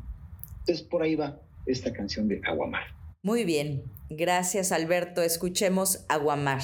Entonces 0.60 0.86
por 0.86 1.02
ahí 1.02 1.16
va 1.16 1.42
esta 1.66 1.92
canción 1.92 2.28
de 2.28 2.42
Aguamar. 2.46 2.84
Muy 3.24 3.44
bien, 3.44 3.84
gracias 4.10 4.72
Alberto. 4.72 5.22
Escuchemos 5.22 6.06
Aguamar. 6.10 6.62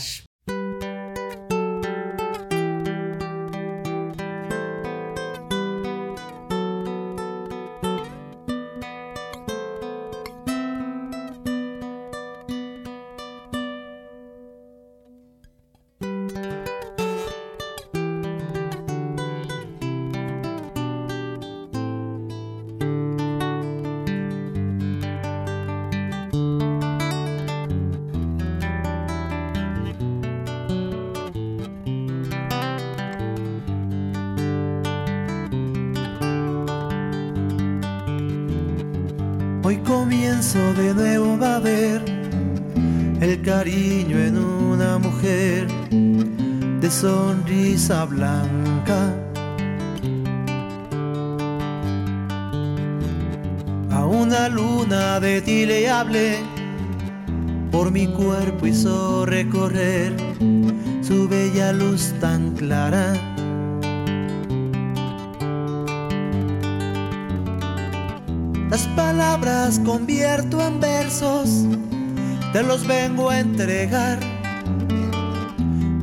Por 57.72 57.92
mi 57.92 58.08
cuerpo 58.08 58.66
hizo 58.66 59.28
recorrer 59.28 60.16
su 61.04 61.28
bella 61.30 61.72
luz 61.72 62.14
tan 62.20 62.56
clara. 62.56 63.14
Las 68.72 68.88
palabras 68.96 69.80
convierto 69.86 70.66
en 70.66 70.80
versos, 70.80 71.66
te 72.54 72.64
los 72.64 72.88
vengo 72.88 73.30
a 73.30 73.40
entregar. 73.40 74.20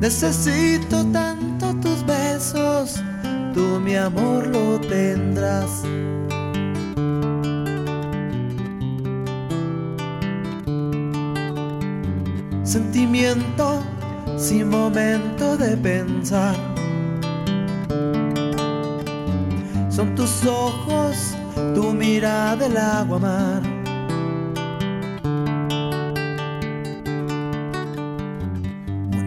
Necesito 0.01 1.05
tanto 1.07 1.75
tus 1.81 2.07
besos, 2.07 3.03
tú 3.55 3.81
mi 3.81 3.97
amor 3.97 4.47
lo 4.47 4.79
tendrás. 4.81 5.83
Sin 14.37 14.69
momento 14.69 15.57
de 15.57 15.75
pensar. 15.79 16.55
Son 19.89 20.15
tus 20.15 20.45
ojos, 20.45 21.35
tu 21.75 21.95
mirada 21.95 22.57
del 22.57 22.77
agua 22.77 23.19
mar. 23.19 23.63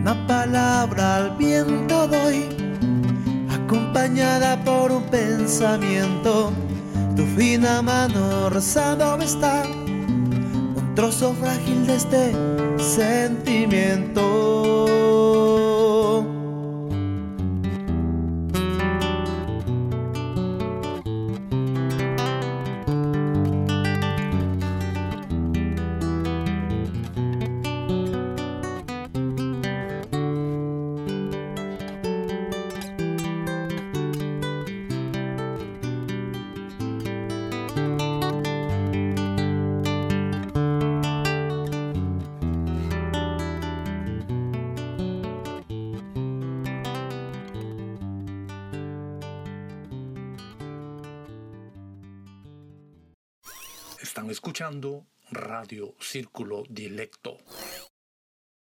Una 0.02 0.28
palabra 0.28 1.16
al 1.16 1.36
viento 1.38 2.08
doy, 2.08 2.46
acompañada 3.50 4.64
por 4.64 4.92
un 4.92 5.04
pensamiento. 5.06 6.52
Tu 7.16 7.26
fina 7.36 7.82
mano 7.82 8.52
rezando 8.52 9.18
está, 9.18 9.64
un 9.66 10.94
trozo 10.94 11.34
frágil 11.34 11.88
de 11.88 11.96
este 11.96 12.69
sentimiento. 12.82 14.89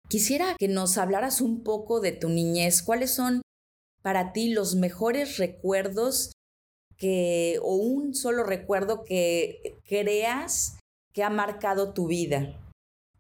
Quisiera 0.08 0.56
que 0.58 0.68
nos 0.68 0.98
hablaras 0.98 1.42
un 1.42 1.64
poco 1.64 2.00
de 2.00 2.12
tu 2.12 2.30
niñez. 2.30 2.84
¿Cuáles 2.84 3.12
son 3.12 3.42
para 4.02 4.34
ti 4.34 4.54
los 4.54 4.76
mejores 4.76 5.38
recuerdos 5.38 6.32
que, 6.98 7.58
o 7.64 7.76
un 7.76 8.14
solo 8.14 8.44
recuerdo 8.44 9.04
que 9.04 9.78
creas 9.88 10.78
que 11.12 11.24
ha 11.24 11.30
marcado 11.30 11.94
tu 11.94 12.08
vida? 12.08 12.60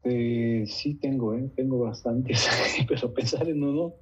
Eh, 0.04 0.65
sí 0.67 0.93
tengo, 0.93 1.34
¿eh? 1.34 1.50
tengo 1.56 1.80
bastantes, 1.80 2.48
pero 2.88 3.12
pensar 3.13 3.50
en 3.50 3.63
uno, 3.63 3.93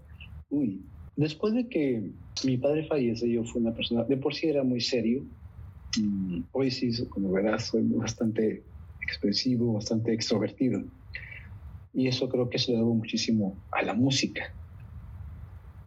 uy, 0.49 0.81
después 1.15 1.53
de 1.53 1.69
que 1.69 2.11
mi 2.43 2.57
padre 2.57 2.85
fallece, 2.85 3.29
yo 3.29 3.45
fui 3.45 3.61
una 3.61 3.73
persona, 3.73 4.03
de 4.03 4.17
por 4.17 4.33
sí 4.33 4.47
era 4.47 4.63
muy 4.63 4.81
serio, 4.81 5.23
hoy 6.51 6.71
sí, 6.71 6.91
como 7.05 7.31
verás, 7.31 7.67
soy 7.67 7.83
bastante 7.83 8.63
expresivo, 9.01 9.73
bastante 9.73 10.11
extrovertido, 10.11 10.83
y 11.93 12.07
eso 12.07 12.27
creo 12.29 12.49
que 12.49 12.57
se 12.57 12.71
lo 12.71 12.79
debo 12.79 12.93
muchísimo 12.95 13.55
a 13.71 13.83
la 13.83 13.93
música. 13.93 14.53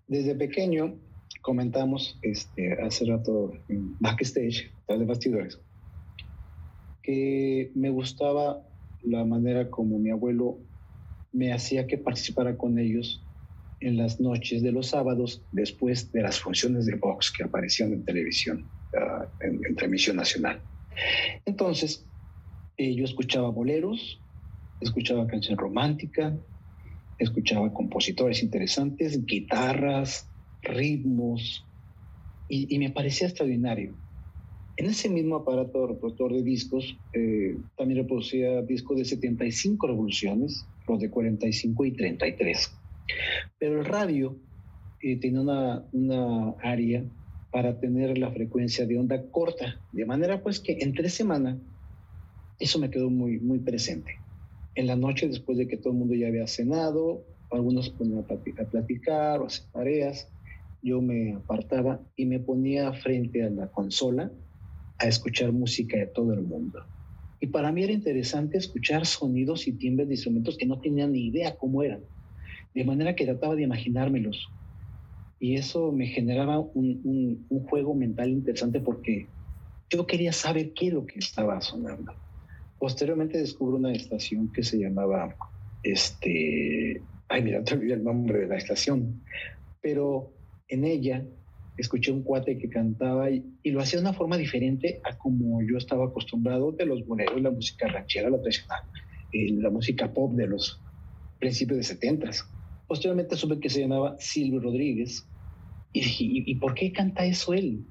Desde 0.09 0.35
pequeño, 0.35 0.95
comentamos 1.42 2.19
este, 2.23 2.81
hace 2.81 3.05
rato 3.07 3.53
en 3.69 3.97
backstage, 3.99 4.71
de 4.88 5.05
bastidores, 5.05 5.61
que 7.03 7.73
me 7.75 7.90
gustaba 7.90 8.62
la 9.03 9.25
manera 9.25 9.71
como 9.71 9.99
mi 9.99 10.11
abuelo 10.11 10.59
me 11.33 11.53
hacía 11.53 11.87
que 11.87 11.99
participara 11.99 12.57
con 12.57 12.79
ellos 12.79 13.23
en 13.81 13.97
las 13.97 14.21
noches 14.21 14.62
de 14.62 14.73
los 14.73 14.88
sábados 14.88 15.42
después 15.53 16.11
de 16.12 16.23
las 16.23 16.40
funciones 16.40 16.87
de 16.87 16.97
box 16.97 17.31
que 17.31 17.45
aparecían 17.45 17.92
en 17.92 18.05
televisión, 18.05 18.66
uh, 18.95 19.45
en, 19.45 19.61
en, 19.66 19.77
transmisión 19.77 20.16
nacional. 20.16 20.62
Entonces, 21.45 22.07
eh, 22.79 22.95
yo 22.95 23.05
escuchaba 23.05 23.51
boleros, 23.51 24.21
escuchaba 24.81 25.27
canción 25.27 25.57
romántica, 25.59 26.37
escuchaba 27.19 27.73
compositores 27.73 28.43
interesantes, 28.43 29.25
guitarras, 29.25 30.31
ritmos, 30.62 31.67
y, 32.49 32.75
y 32.75 32.79
me 32.79 32.91
parecía 32.91 33.27
extraordinario. 33.27 33.95
En 34.77 34.87
ese 34.87 35.09
mismo 35.09 35.37
aparato 35.37 35.87
reproductor 35.87 36.35
de 36.35 36.43
discos, 36.43 36.99
eh, 37.15 37.57
también 37.77 38.01
reproducía 38.01 38.61
discos 38.61 38.99
de 38.99 39.07
75 39.07 39.87
revoluciones, 39.87 40.69
los 40.87 41.01
de 41.01 41.09
45 41.09 41.85
y 41.87 41.93
33. 41.93 42.79
Pero 43.59 43.81
el 43.81 43.87
radio 43.87 44.39
eh, 45.01 45.17
tenía 45.17 45.41
una, 45.41 45.85
una 45.93 46.51
área 46.62 47.03
para 47.51 47.81
tener 47.81 48.19
la 48.19 48.31
frecuencia 48.31 48.87
de 48.87 48.99
onda 48.99 49.31
corta, 49.31 49.81
de 49.93 50.05
manera 50.05 50.43
pues 50.43 50.61
que 50.61 50.77
entre 50.81 51.09
semana 51.09 51.59
eso 52.59 52.79
me 52.79 52.91
quedó 52.91 53.09
muy, 53.09 53.39
muy 53.39 53.61
presente. 53.61 54.26
En 54.77 54.87
la 54.87 54.95
noche, 54.95 55.27
después 55.27 55.59
de 55.59 55.67
que 55.67 55.79
todo 55.79 55.93
el 55.95 55.99
mundo 55.99 56.15
ya 56.15 56.29
había 56.29 56.47
cenado, 56.47 57.27
algunos 57.51 57.91
ponían 57.91 58.21
a 58.21 58.27
plati- 58.27 58.55
a 58.61 58.69
platicar 58.71 59.41
o 59.41 59.45
a 59.45 59.47
hacer 59.49 59.67
tareas, 59.73 60.31
yo 60.83 61.01
me 61.01 61.33
apartaba 61.35 62.07
y 62.15 62.27
me 62.27 62.39
ponía 62.41 62.93
frente 62.93 63.43
a 63.43 63.51
la 63.51 63.71
consola 63.73 64.31
a 64.99 65.09
escuchar 65.09 65.53
música 65.53 65.97
de 65.99 66.07
todo 66.09 66.33
el 66.35 66.43
mundo. 66.43 66.79
Y 67.41 67.49
para 67.49 67.73
mí 67.73 67.83
era 67.85 67.93
interesante 67.93 68.59
escuchar 68.59 69.07
sonidos 69.07 69.67
y 69.67 69.73
timbres 69.73 70.09
de 70.09 70.15
instrumentos 70.15 70.57
que 70.57 70.67
no 70.67 70.81
tenía 70.81 71.07
ni 71.09 71.27
idea 71.27 71.57
cómo 71.57 71.83
eran. 71.83 72.05
De 72.75 72.85
manera 72.85 73.15
que 73.17 73.25
trataba 73.25 73.57
de 73.57 73.62
imaginármelos. 73.62 74.53
Y 75.39 75.55
eso 75.57 75.93
me 75.93 76.07
generaba 76.07 76.61
un, 76.61 77.01
un- 77.05 77.47
un 77.49 77.67
juego 77.67 77.95
mental 77.95 78.31
interesante 78.31 78.81
porque 78.81 79.33
yo 79.91 80.07
quería 80.07 80.33
saber 80.33 80.75
qué 80.75 80.89
es 80.89 80.93
lo 80.95 81.07
que 81.07 81.19
estaba 81.19 81.61
sonando. 81.61 82.12
Posteriormente 82.79 83.39
descubro 83.39 83.77
una 83.77 83.93
estación 83.93 84.53
que 84.53 84.62
se 84.62 84.79
llamaba, 84.79 85.35
este, 85.83 87.03
ay 87.29 87.43
mira, 87.43 87.65
te 87.65 87.75
olvidé 87.75 87.95
el 87.95 88.05
nombre 88.05 88.41
de 88.41 88.47
la 88.49 88.57
estación, 88.57 89.23
pero 89.81 90.33
en 90.69 90.85
ella 90.85 91.25
escuché 91.77 92.12
un 92.12 92.23
cuate 92.23 92.59
que 92.59 92.69
cantaba 92.69 93.31
y, 93.31 93.45
lo 93.65 93.81
hacía 93.81 93.99
de 93.99 94.07
una 94.07 94.15
forma 94.15 94.37
diferente 94.37 95.01
a 95.05 95.17
como 95.17 95.61
yo 95.62 95.77
estaba 95.77 96.07
acostumbrado 96.07 96.73
de 96.73 96.87
los 96.87 97.07
boleros, 97.07 97.41
la 97.41 97.51
música 97.51 97.89
ranchera, 97.89 98.31
la 98.31 98.41
tradicional, 98.41 98.81
eh, 99.33 99.53
la 99.53 99.71
música 99.71 100.12
pop 100.12 100.35
de 100.35 100.47
los 100.47 100.83
principios 101.39 101.79
de 101.79 101.85
70 101.85 102.31
Posteriormente 102.87 103.37
supe 103.37 103.59
que 103.59 103.69
se 103.69 103.81
llamaba 103.81 104.17
Silvio 104.19 104.61
Rodríguez 104.61 105.29
y 105.93 106.01
dije, 106.01 106.25
¿y, 106.25 106.45
y 106.47 106.55
por 106.57 106.75
qué 106.75 106.93
canta 106.93 107.25
eso 107.25 107.53
él? 107.53 107.85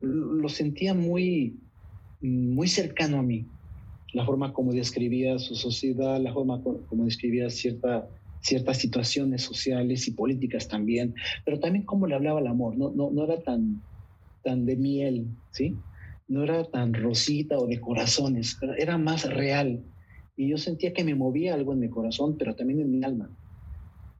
Lo 0.00 0.48
sentía 0.48 0.94
muy, 0.94 1.60
muy 2.20 2.66
cercano 2.66 3.20
a 3.20 3.22
mí. 3.22 3.46
La 4.16 4.24
forma 4.24 4.54
como 4.54 4.72
describía 4.72 5.38
su 5.38 5.54
sociedad, 5.54 6.18
la 6.18 6.32
forma 6.32 6.62
co- 6.62 6.86
como 6.86 7.04
describía 7.04 7.50
cierta, 7.50 8.08
ciertas 8.40 8.78
situaciones 8.78 9.42
sociales 9.42 10.08
y 10.08 10.12
políticas 10.12 10.68
también, 10.68 11.12
pero 11.44 11.60
también 11.60 11.84
cómo 11.84 12.06
le 12.06 12.14
hablaba 12.14 12.40
al 12.40 12.46
amor. 12.46 12.78
No, 12.78 12.90
no, 12.94 13.10
no 13.10 13.24
era 13.24 13.42
tan, 13.42 13.84
tan 14.42 14.64
de 14.64 14.76
miel, 14.76 15.26
¿sí? 15.50 15.84
No 16.28 16.44
era 16.44 16.64
tan 16.64 16.94
rosita 16.94 17.58
o 17.58 17.66
de 17.66 17.78
corazones, 17.78 18.56
era- 18.78 18.96
más 18.96 19.28
real. 19.28 19.84
Y 20.34 20.48
yo 20.48 20.56
sentía 20.56 20.94
que 20.94 21.04
me 21.04 21.14
movía 21.14 21.52
algo 21.52 21.74
en 21.74 21.80
mi 21.80 21.90
corazón, 21.90 22.38
pero 22.38 22.56
también 22.56 22.80
en 22.80 22.90
mi 22.90 23.04
alma. 23.04 23.30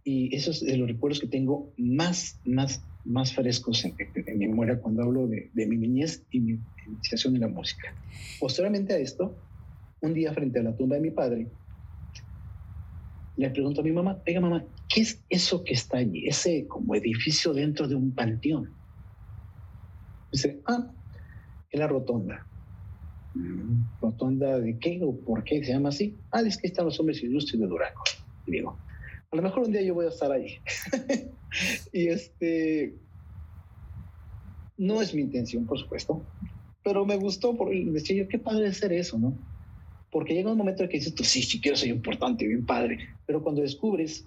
Y 0.04 0.34
esos 0.36 0.60
es 0.60 0.68
de 0.68 0.76
los 0.76 0.88
recuerdos 0.88 1.20
que 1.20 1.26
tengo 1.28 1.72
más, 1.78 2.38
más, 2.44 2.86
más 3.02 3.32
frescos 3.32 3.82
en- 3.86 3.96
en 3.98 4.38
mi 4.38 4.46
memoria 4.46 4.78
cuando 4.78 5.04
hablo 5.04 5.26
de, 5.26 5.50
de 5.54 5.66
mi 5.66 5.78
niñez 5.78 6.22
y 6.30 6.40
mi 6.40 6.58
iniciación 6.86 7.34
en 7.36 7.40
la 7.40 7.48
música. 7.48 7.88
Posteriormente 8.38 8.92
a 8.92 8.98
esto, 8.98 9.42
un 10.00 10.14
día 10.14 10.32
frente 10.32 10.60
a 10.60 10.62
la 10.62 10.76
tumba 10.76 10.96
de 10.96 11.02
mi 11.02 11.10
padre, 11.10 11.48
le 13.36 13.50
pregunto 13.50 13.80
a 13.80 13.84
mi 13.84 13.92
mamá, 13.92 14.22
oiga 14.26 14.40
mamá, 14.40 14.64
¿qué 14.88 15.02
es 15.02 15.22
eso 15.28 15.62
que 15.62 15.74
está 15.74 15.98
allí? 15.98 16.26
Ese 16.26 16.66
como 16.66 16.94
edificio 16.94 17.52
dentro 17.52 17.86
de 17.86 17.94
un 17.94 18.12
panteón. 18.12 18.72
Dice, 20.32 20.60
ah, 20.66 20.90
es 21.70 21.78
la 21.78 21.86
rotonda. 21.86 22.46
"Mm, 23.34 24.00
¿Rotonda 24.00 24.58
de 24.58 24.78
qué 24.78 25.00
o 25.02 25.14
por 25.20 25.44
qué 25.44 25.62
se 25.62 25.72
llama 25.72 25.90
así? 25.90 26.16
Ah, 26.30 26.40
es 26.40 26.56
que 26.56 26.66
están 26.66 26.86
los 26.86 26.98
hombres 26.98 27.22
ilustres 27.22 27.60
de 27.60 27.66
Durango. 27.66 28.02
Y 28.46 28.52
digo, 28.52 28.78
a 29.30 29.36
lo 29.36 29.42
mejor 29.42 29.64
un 29.64 29.72
día 29.72 29.82
yo 29.82 29.94
voy 29.94 30.06
a 30.06 30.10
estar 30.10 30.32
ahí. 30.32 30.58
y 31.92 32.08
este, 32.08 32.94
no 34.78 35.02
es 35.02 35.14
mi 35.14 35.22
intención, 35.22 35.66
por 35.66 35.78
supuesto, 35.78 36.22
pero 36.82 37.04
me 37.04 37.16
gustó, 37.16 37.56
por, 37.56 37.68
decía 37.70 38.16
yo, 38.16 38.28
qué 38.28 38.38
padre 38.38 38.68
hacer 38.68 38.92
eso, 38.92 39.18
¿no? 39.18 39.36
Porque 40.16 40.32
llega 40.32 40.50
un 40.50 40.56
momento 40.56 40.82
en 40.82 40.88
que 40.88 40.96
dices, 40.96 41.14
tú 41.14 41.24
sí, 41.24 41.42
sí 41.42 41.60
quiero 41.60 41.76
ser 41.76 41.90
importante, 41.90 42.48
bien 42.48 42.64
padre, 42.64 43.00
pero 43.26 43.42
cuando 43.42 43.60
descubres, 43.60 44.24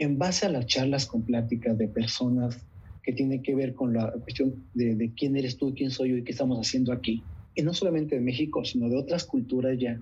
en 0.00 0.18
base 0.18 0.44
a 0.44 0.48
las 0.48 0.66
charlas 0.66 1.06
con 1.06 1.22
pláticas 1.22 1.78
de 1.78 1.86
personas 1.86 2.66
que 3.04 3.12
tienen 3.12 3.40
que 3.40 3.54
ver 3.54 3.76
con 3.76 3.94
la 3.94 4.10
cuestión 4.10 4.56
de, 4.74 4.96
de 4.96 5.14
quién 5.14 5.36
eres 5.36 5.56
tú, 5.56 5.72
quién 5.72 5.92
soy 5.92 6.10
yo 6.10 6.16
y 6.16 6.24
qué 6.24 6.32
estamos 6.32 6.58
haciendo 6.58 6.92
aquí, 6.92 7.22
y 7.54 7.62
no 7.62 7.72
solamente 7.72 8.16
de 8.16 8.20
México, 8.20 8.64
sino 8.64 8.88
de 8.88 8.96
otras 8.96 9.24
culturas 9.24 9.78
ya, 9.78 10.00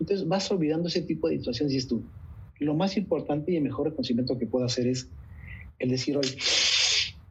entonces 0.00 0.26
vas 0.26 0.50
olvidando 0.50 0.88
ese 0.88 1.02
tipo 1.02 1.28
de 1.28 1.38
situaciones 1.38 1.72
y 1.72 1.76
dices 1.76 1.88
tú, 1.90 2.02
lo 2.58 2.74
más 2.74 2.96
importante 2.96 3.52
y 3.52 3.56
el 3.58 3.62
mejor 3.62 3.86
reconocimiento 3.86 4.36
que 4.36 4.48
puedo 4.48 4.64
hacer 4.64 4.88
es 4.88 5.08
el 5.78 5.90
decir 5.90 6.16
hoy, 6.16 6.26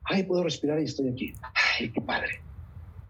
ay, 0.06 0.24
puedo 0.24 0.46
respirar 0.46 0.80
y 0.80 0.86
estoy 0.86 1.10
aquí, 1.10 1.34
ay, 1.78 1.90
qué 1.90 2.00
padre. 2.00 2.47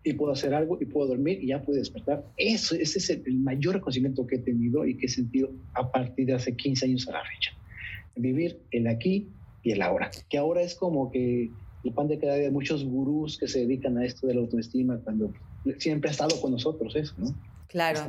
Y 0.03 0.13
puedo 0.13 0.31
hacer 0.31 0.53
algo 0.53 0.77
y 0.79 0.85
puedo 0.85 1.07
dormir 1.07 1.43
y 1.43 1.47
ya 1.47 1.61
puedo 1.61 1.79
despertar. 1.79 2.23
Eso, 2.37 2.75
ese 2.75 2.99
es 2.99 3.09
el, 3.09 3.23
el 3.25 3.39
mayor 3.39 3.75
reconocimiento 3.75 4.25
que 4.25 4.35
he 4.35 4.39
tenido 4.39 4.85
y 4.85 4.95
que 4.95 5.07
he 5.07 5.09
sentido 5.09 5.51
a 5.73 5.91
partir 5.91 6.27
de 6.27 6.33
hace 6.33 6.55
15 6.55 6.85
años 6.85 7.07
a 7.09 7.13
la 7.13 7.23
fecha. 7.23 7.51
Vivir 8.15 8.59
el 8.71 8.87
aquí 8.87 9.27
y 9.63 9.71
el 9.71 9.81
ahora. 9.81 10.09
Que 10.29 10.37
ahora 10.37 10.61
es 10.61 10.75
como 10.75 11.11
que 11.11 11.51
el 11.83 11.93
pan 11.93 12.07
de 12.07 12.19
cada 12.19 12.35
día 12.35 12.45
de 12.45 12.51
muchos 12.51 12.85
gurús 12.85 13.37
que 13.37 13.47
se 13.47 13.59
dedican 13.59 13.97
a 13.97 14.05
esto 14.05 14.27
de 14.27 14.33
la 14.33 14.41
autoestima 14.41 14.99
cuando 15.03 15.33
siempre 15.77 16.09
ha 16.09 16.11
estado 16.11 16.39
con 16.41 16.51
nosotros 16.51 16.95
eso, 16.95 17.13
¿no? 17.17 17.35
Claro. 17.67 17.99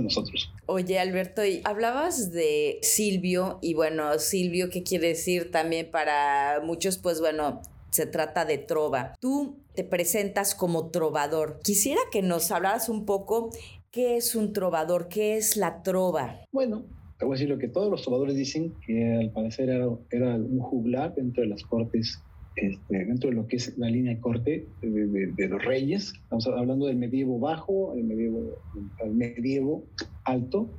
Nosotros. 0.00 0.52
Oye, 0.66 0.98
Alberto, 0.98 1.44
y 1.44 1.60
hablabas 1.62 2.32
de 2.32 2.80
Silvio, 2.82 3.60
y 3.62 3.74
bueno, 3.74 4.18
Silvio, 4.18 4.70
¿qué 4.70 4.82
quiere 4.82 5.08
decir 5.08 5.52
también 5.52 5.88
para 5.88 6.60
muchos? 6.64 6.98
Pues 6.98 7.20
bueno, 7.20 7.62
se 7.90 8.06
trata 8.06 8.44
de 8.44 8.58
trova. 8.58 9.14
Tú 9.20 9.56
te 9.74 9.84
presentas 9.84 10.54
como 10.54 10.90
trovador. 10.90 11.60
Quisiera 11.62 12.00
que 12.10 12.22
nos 12.22 12.50
hablaras 12.50 12.88
un 12.88 13.04
poco 13.04 13.50
qué 13.90 14.16
es 14.16 14.34
un 14.34 14.52
trovador, 14.52 15.08
qué 15.08 15.36
es 15.36 15.56
la 15.56 15.82
trova. 15.82 16.40
Bueno, 16.52 16.84
te 17.18 17.24
voy 17.24 17.32
a 17.32 17.36
decir 17.36 17.48
lo 17.48 17.58
que 17.58 17.68
todos 17.68 17.90
los 17.90 18.02
trovadores 18.02 18.36
dicen, 18.36 18.74
que 18.86 19.14
al 19.14 19.30
parecer 19.30 19.68
era, 19.68 20.36
un 20.36 20.60
juglar 20.60 21.14
dentro 21.14 21.42
de 21.42 21.48
las 21.48 21.62
cortes, 21.64 22.22
este, 22.54 23.04
dentro 23.04 23.30
de 23.30 23.36
lo 23.36 23.46
que 23.46 23.56
es 23.56 23.76
la 23.76 23.88
línea 23.88 24.14
de 24.14 24.20
corte 24.20 24.66
de, 24.82 25.48
los 25.48 25.64
reyes. 25.64 26.12
Estamos 26.14 26.46
hablando 26.46 26.86
del 26.86 26.96
medievo 26.96 27.38
bajo, 27.38 27.94
el 27.94 28.04
medievo, 28.04 28.56
al 29.02 29.14
medievo 29.14 29.84
alto, 30.24 30.70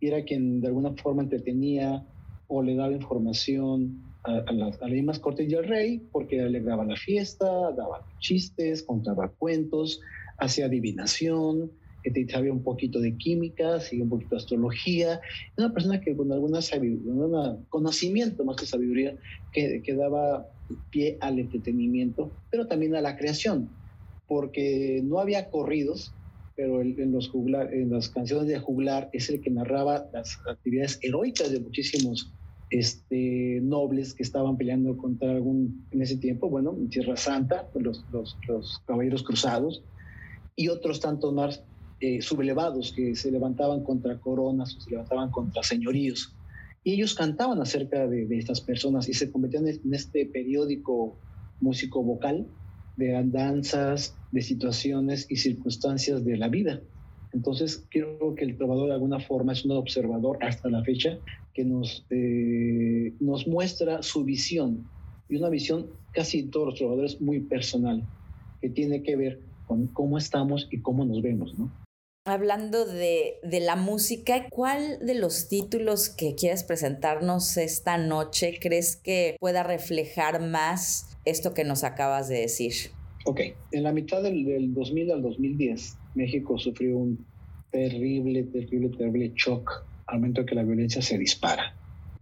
y 0.00 0.08
era 0.08 0.24
quien 0.24 0.60
de 0.60 0.68
alguna 0.68 0.94
forma 0.94 1.22
entretenía 1.22 2.06
o 2.46 2.62
le 2.62 2.74
daba 2.74 2.92
información 2.92 4.07
a, 4.24 4.38
a 4.46 4.52
las, 4.52 4.80
a 4.82 4.86
mismas 4.86 5.18
cortes 5.18 5.50
y 5.50 5.54
al 5.54 5.64
rey, 5.64 6.02
porque 6.12 6.40
alegraba 6.40 6.84
la 6.84 6.96
fiesta, 6.96 7.46
daba 7.72 8.06
chistes, 8.18 8.82
contaba 8.82 9.28
cuentos, 9.28 10.00
hacía 10.38 10.66
adivinación, 10.66 11.70
este, 12.04 12.28
sabía 12.28 12.52
un 12.52 12.62
poquito 12.62 13.00
de 13.00 13.16
química, 13.16 13.80
sabía 13.80 14.04
un 14.04 14.10
poquito 14.10 14.36
de 14.36 14.42
astrología, 14.42 15.20
una 15.56 15.72
persona 15.72 16.00
que 16.00 16.16
con 16.16 16.32
alguna 16.32 16.62
sabiduría, 16.62 17.56
conocimiento 17.68 18.44
más 18.44 18.56
que 18.56 18.66
sabiduría, 18.66 19.16
que, 19.52 19.82
que 19.82 19.94
daba 19.94 20.48
pie 20.90 21.18
al 21.20 21.38
entretenimiento, 21.38 22.30
pero 22.50 22.66
también 22.66 22.94
a 22.94 23.00
la 23.00 23.16
creación, 23.16 23.68
porque 24.26 25.00
no 25.04 25.18
había 25.18 25.50
corridos, 25.50 26.12
pero 26.54 26.82
en, 26.82 27.12
los 27.12 27.28
juglar, 27.28 27.72
en 27.72 27.90
las 27.90 28.08
canciones 28.08 28.48
de 28.48 28.58
juglar 28.58 29.10
es 29.12 29.28
el 29.30 29.40
que 29.40 29.50
narraba 29.50 30.08
las 30.12 30.38
actividades 30.48 30.98
heroicas 31.02 31.52
de 31.52 31.60
muchísimos 31.60 32.32
este, 32.70 33.60
nobles 33.62 34.14
que 34.14 34.22
estaban 34.22 34.56
peleando 34.56 34.96
contra 34.96 35.30
algún, 35.30 35.86
en 35.90 36.02
ese 36.02 36.16
tiempo, 36.16 36.50
bueno, 36.50 36.74
en 36.76 36.88
Tierra 36.88 37.16
Santa, 37.16 37.68
pues 37.72 37.84
los, 37.84 38.04
los, 38.12 38.82
caballeros 38.86 39.22
cruzados, 39.22 39.82
y 40.54 40.68
otros 40.68 41.00
tantos 41.00 41.32
más 41.32 41.62
eh, 42.00 42.20
sublevados 42.20 42.92
que 42.92 43.14
se 43.14 43.30
levantaban 43.30 43.82
contra 43.84 44.18
coronas 44.18 44.76
o 44.76 44.80
se 44.80 44.90
levantaban 44.90 45.30
contra 45.30 45.62
señoríos. 45.62 46.34
Y 46.84 46.94
ellos 46.94 47.14
cantaban 47.14 47.60
acerca 47.60 48.06
de, 48.06 48.26
estas 48.36 48.60
personas 48.60 49.08
y 49.08 49.14
se 49.14 49.30
convertían 49.30 49.66
en 49.68 49.94
este 49.94 50.26
periódico 50.26 51.16
músico 51.60 52.02
vocal 52.02 52.46
de 52.96 53.16
andanzas, 53.16 54.16
de 54.32 54.42
situaciones 54.42 55.26
y 55.28 55.36
circunstancias 55.36 56.24
de 56.24 56.36
la 56.36 56.48
vida. 56.48 56.80
Entonces, 57.32 57.84
creo 57.90 58.34
que 58.34 58.44
el 58.44 58.56
trovador 58.56 58.88
de 58.88 58.94
alguna 58.94 59.20
forma 59.20 59.52
es 59.52 59.64
un 59.64 59.72
observador 59.72 60.38
hasta 60.42 60.68
la 60.68 60.82
fecha 60.82 61.18
que 61.54 61.64
nos, 61.64 62.06
eh, 62.10 63.12
nos 63.20 63.46
muestra 63.46 64.02
su 64.02 64.24
visión 64.24 64.88
y 65.28 65.36
una 65.36 65.48
visión 65.48 65.90
casi 66.12 66.44
todos 66.44 66.68
los 66.68 66.74
trovadores 66.76 67.20
muy 67.20 67.40
personal 67.40 68.02
que 68.60 68.70
tiene 68.70 69.02
que 69.02 69.16
ver 69.16 69.40
con 69.66 69.86
cómo 69.88 70.16
estamos 70.16 70.66
y 70.70 70.80
cómo 70.80 71.04
nos 71.04 71.20
vemos, 71.22 71.58
¿no? 71.58 71.70
Hablando 72.24 72.84
de, 72.84 73.36
de 73.42 73.60
la 73.60 73.76
música, 73.76 74.48
¿cuál 74.50 74.98
de 75.00 75.14
los 75.14 75.48
títulos 75.48 76.10
que 76.10 76.34
quieres 76.34 76.62
presentarnos 76.62 77.56
esta 77.56 77.96
noche 77.96 78.58
crees 78.60 78.96
que 78.96 79.36
pueda 79.40 79.62
reflejar 79.62 80.46
más 80.46 81.16
esto 81.24 81.54
que 81.54 81.64
nos 81.64 81.84
acabas 81.84 82.28
de 82.28 82.40
decir? 82.40 82.74
Ok, 83.24 83.40
en 83.72 83.82
la 83.82 83.92
mitad 83.92 84.22
del, 84.22 84.44
del 84.44 84.72
2000 84.72 85.10
al 85.10 85.22
2010, 85.22 85.97
México 86.18 86.58
sufrió 86.58 86.98
un 86.98 87.24
terrible, 87.70 88.44
terrible, 88.44 88.90
terrible 88.90 89.32
shock 89.36 89.70
al 90.06 90.18
momento 90.18 90.44
que 90.44 90.54
la 90.54 90.64
violencia 90.64 91.00
se 91.00 91.16
dispara. 91.16 91.74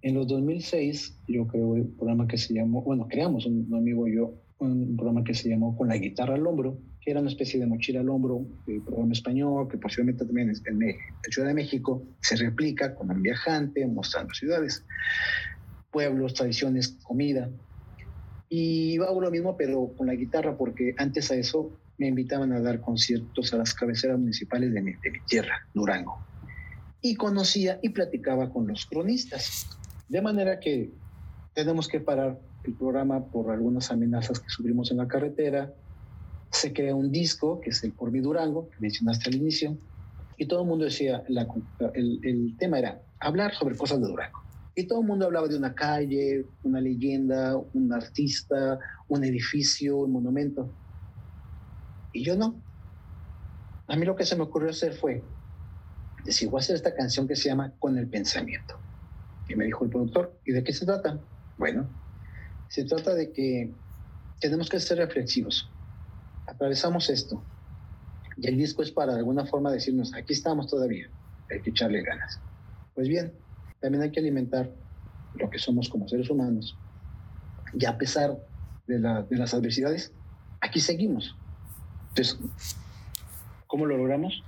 En 0.03 0.15
los 0.15 0.27
2006, 0.27 1.23
yo 1.29 1.47
creo 1.47 1.69
un 1.69 1.97
programa 1.97 2.29
que 2.29 2.37
se 2.37 2.55
llamó, 2.55 2.83
bueno, 2.83 3.09
creamos 3.09 3.47
un, 3.47 3.67
un 3.69 3.75
amigo 3.75 4.07
y 4.07 4.17
yo, 4.17 4.35
un 4.59 4.97
programa 4.97 5.25
que 5.25 5.35
se 5.35 5.49
llamó 5.49 5.77
Con 5.77 5.89
la 5.89 5.97
guitarra 5.97 6.35
al 6.35 6.47
hombro, 6.47 6.79
que 7.01 7.11
era 7.11 7.21
una 7.21 7.31
especie 7.31 7.59
de 7.59 7.67
mochila 7.67 8.01
al 8.01 8.09
hombro, 8.09 8.47
programa 8.85 9.13
español, 9.13 9.69
que 9.69 9.79
posiblemente 9.79 10.25
también 10.25 10.51
en, 10.51 10.57
en, 10.67 10.91
en 10.91 10.97
Ciudad 11.31 11.49
de 11.49 11.55
México 11.55 12.05
se 12.21 12.37
replica 12.37 12.95
con 12.95 13.11
un 13.11 13.23
viajante, 13.23 13.87
mostrando 13.87 14.35
ciudades, 14.35 14.85
pueblos, 15.91 16.35
tradiciones, 16.35 16.99
comida. 17.03 17.51
Y 18.49 18.99
hago 18.99 19.21
lo 19.21 19.31
mismo, 19.31 19.57
pero 19.57 19.93
con 19.97 20.07
la 20.07 20.15
guitarra, 20.15 20.57
porque 20.57 20.95
antes 20.99 21.31
a 21.31 21.37
eso 21.37 21.79
me 21.99 22.09
invitaban 22.09 22.53
a 22.53 22.61
dar 22.61 22.81
conciertos 22.81 23.53
a 23.53 23.59
las 23.59 23.75
cabeceras 23.75 24.19
municipales 24.19 24.73
de 24.73 24.83
mi, 24.83 24.93
tierra, 25.27 25.67
Durango. 25.75 26.19
Y 27.01 27.15
conocía 27.17 27.79
y 27.83 27.91
platicaba 27.91 28.51
con 28.51 28.67
los 28.67 28.87
cronistas. 28.87 29.67
De 30.09 30.21
manera 30.23 30.61
que 30.61 30.91
tenemos 31.55 31.89
que 31.89 32.01
parar 32.01 32.39
el 32.65 32.75
programa 32.75 33.25
por 33.25 33.51
algunas 33.51 33.91
amenazas 33.91 34.41
que 34.41 34.49
sufrimos 34.49 34.91
en 34.91 34.99
la 34.99 35.09
carretera. 35.09 35.73
Se 36.51 36.73
crea 36.73 36.95
un 36.95 37.13
disco, 37.13 37.61
que 37.61 37.71
es 37.71 37.83
el 37.85 37.93
Por 37.93 38.11
mi 38.11 38.21
Durango, 38.21 38.69
que 38.71 38.77
mencionaste 38.81 39.31
al 39.31 39.37
inicio. 39.37 39.77
Y 40.37 40.47
todo 40.47 40.63
el 40.63 40.69
mundo 40.69 40.85
decía, 40.85 41.23
el 41.95 42.57
tema 42.59 42.79
era 42.79 43.01
hablar 43.21 43.55
sobre 43.55 43.77
cosas 43.77 44.01
de 44.01 44.07
Durango. 44.07 44.47
Y 44.79 44.85
todo 44.85 45.01
el 45.01 45.07
mundo 45.07 45.25
hablaba 45.25 45.49
de 45.49 45.57
una 45.57 45.75
calle, 45.75 46.45
una 46.63 46.83
leyenda, 46.83 47.57
un 47.57 47.91
artista, 47.95 48.79
un 49.09 49.25
edificio, 49.25 49.97
un 49.97 50.13
monumento. 50.13 50.71
Y 52.17 52.25
yo 52.25 52.35
no. 52.35 52.55
A 53.89 53.95
mí 53.95 54.07
lo 54.07 54.17
que 54.17 54.25
se 54.25 54.37
me 54.37 54.43
ocurrió 54.43 54.71
hacer 54.71 54.95
fue 54.95 55.23
decir, 56.25 56.49
voy 56.49 56.61
a 56.61 56.63
hacer 56.63 56.77
esta 56.77 56.95
canción 56.95 57.29
que 57.29 57.37
se 57.37 57.51
llama 57.51 57.75
Con 57.79 57.99
el 57.99 58.09
pensamiento. 58.09 58.79
Y 59.51 59.55
me 59.55 59.67
dijo 59.67 59.85
el 59.85 59.91
productor, 59.91 60.35
¿y 60.47 60.53
de 60.53 60.65
qué 60.65 60.73
se 60.73 60.87
trata? 60.87 61.21
Bueno, 61.59 61.87
se 62.69 62.85
trata 62.85 63.15
de 63.15 63.33
que 63.33 63.71
tenemos 64.41 64.71
que 64.71 64.81
ser 64.81 64.97
reflexivos. 64.97 65.71
Atravesamos 66.47 67.11
esto. 67.11 67.43
Y 68.39 68.49
el 68.49 68.57
disco 68.57 68.83
es 68.83 68.91
para 68.91 69.13
de 69.13 69.19
alguna 69.19 69.45
forma 69.45 69.71
decirnos, 69.71 70.15
aquí 70.15 70.33
estamos 70.33 70.69
todavía, 70.69 71.11
hay 71.51 71.61
que 71.61 71.69
echarle 71.69 72.03
ganas. 72.03 72.41
Pues 72.95 73.09
bien, 73.09 73.31
también 73.81 74.03
hay 74.03 74.11
que 74.11 74.21
alimentar 74.21 74.71
lo 75.35 75.51
que 75.51 75.59
somos 75.59 75.91
como 75.91 76.09
seres 76.09 76.31
humanos. 76.31 76.79
Y 77.79 77.85
a 77.85 77.99
pesar 77.99 78.39
de, 78.87 79.01
la, 79.01 79.23
de 79.23 79.37
las 79.37 79.53
adversidades, 79.53 80.13
aquí 80.63 80.81
seguimos. 80.81 81.37
Entonces, 82.17 82.39
¿cómo 83.67 83.85
lo 83.85 83.99
logramos? 83.99 84.43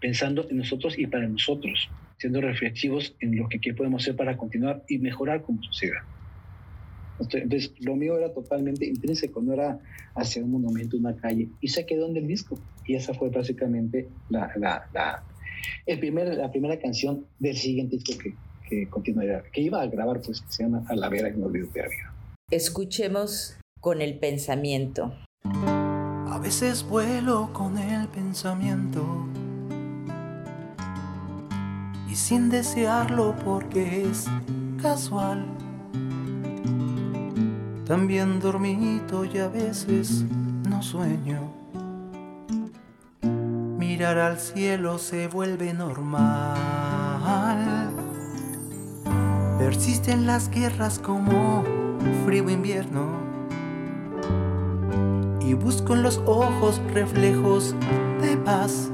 Pensando 0.00 0.48
en 0.48 0.58
nosotros 0.58 0.96
y 0.96 1.08
para 1.08 1.26
nosotros, 1.26 1.90
siendo 2.18 2.40
reflexivos 2.40 3.16
en 3.18 3.36
lo 3.36 3.48
que, 3.48 3.60
que 3.60 3.74
podemos 3.74 4.04
hacer 4.04 4.14
para 4.14 4.36
continuar 4.36 4.84
y 4.88 4.98
mejorar 4.98 5.42
como 5.42 5.60
sociedad. 5.64 6.02
Entonces, 7.18 7.72
lo 7.80 7.96
mío 7.96 8.16
era 8.16 8.32
totalmente 8.32 8.86
intrínseco, 8.86 9.42
no 9.42 9.52
era 9.52 9.80
hacia 10.14 10.44
un 10.44 10.52
monumento, 10.52 10.96
una 10.96 11.16
calle, 11.16 11.48
y 11.60 11.68
se 11.68 11.86
quedó 11.86 12.08
en 12.08 12.16
el 12.16 12.28
disco. 12.28 12.56
Y 12.86 12.94
esa 12.94 13.14
fue 13.14 13.30
básicamente 13.30 14.08
la, 14.28 14.52
la, 14.56 14.88
la, 14.94 15.24
el 15.86 15.98
primer, 15.98 16.34
la 16.34 16.52
primera 16.52 16.78
canción 16.78 17.26
del 17.40 17.56
siguiente 17.56 17.96
disco 17.96 18.16
que, 18.22 18.34
que, 18.68 18.88
continuaría, 18.88 19.42
que 19.52 19.60
iba 19.60 19.82
a 19.82 19.86
grabar, 19.86 20.20
pues, 20.20 20.40
que 20.40 20.52
se 20.52 20.62
llama 20.62 20.84
A 20.88 20.94
la 20.94 21.08
vera 21.08 21.28
y 21.28 21.36
no 21.36 21.46
olvido 21.46 21.66
de 21.66 21.82
vida. 21.82 22.14
Escuchemos 22.50 23.56
con 23.80 24.02
el 24.02 24.18
pensamiento. 24.18 25.12
Veces 26.42 26.84
vuelo 26.86 27.50
con 27.52 27.78
el 27.78 28.08
pensamiento 28.08 29.04
y 32.08 32.16
sin 32.16 32.50
desearlo 32.50 33.34
porque 33.44 34.04
es 34.10 34.26
casual. 34.82 35.46
También 37.86 38.40
dormito 38.40 39.24
y 39.24 39.38
a 39.38 39.46
veces 39.46 40.24
no 40.68 40.82
sueño. 40.82 41.40
Mirar 43.78 44.18
al 44.18 44.38
cielo 44.40 44.98
se 44.98 45.28
vuelve 45.28 45.72
normal. 45.72 46.58
Persisten 49.58 50.26
las 50.26 50.50
guerras 50.50 50.98
como 50.98 51.62
frío 52.26 52.50
invierno. 52.50 53.31
Y 55.52 55.54
busco 55.54 55.92
en 55.92 56.02
los 56.02 56.16
ojos 56.24 56.80
reflejos 56.94 57.74
de 58.22 58.38
paz. 58.38 58.90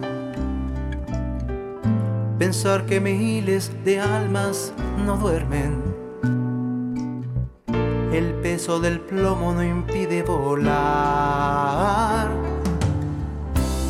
Pensar 2.36 2.84
que 2.84 3.00
miles 3.00 3.70
de 3.84 4.00
almas 4.00 4.72
no 5.06 5.16
duermen. 5.18 5.80
El 8.12 8.34
peso 8.42 8.80
del 8.80 8.98
plomo 8.98 9.52
no 9.52 9.62
impide 9.62 10.24
volar. 10.24 12.28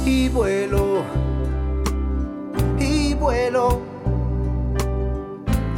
Y 0.05 0.29
vuelo, 0.29 1.05
y 2.79 3.15
vuelo, 3.15 3.81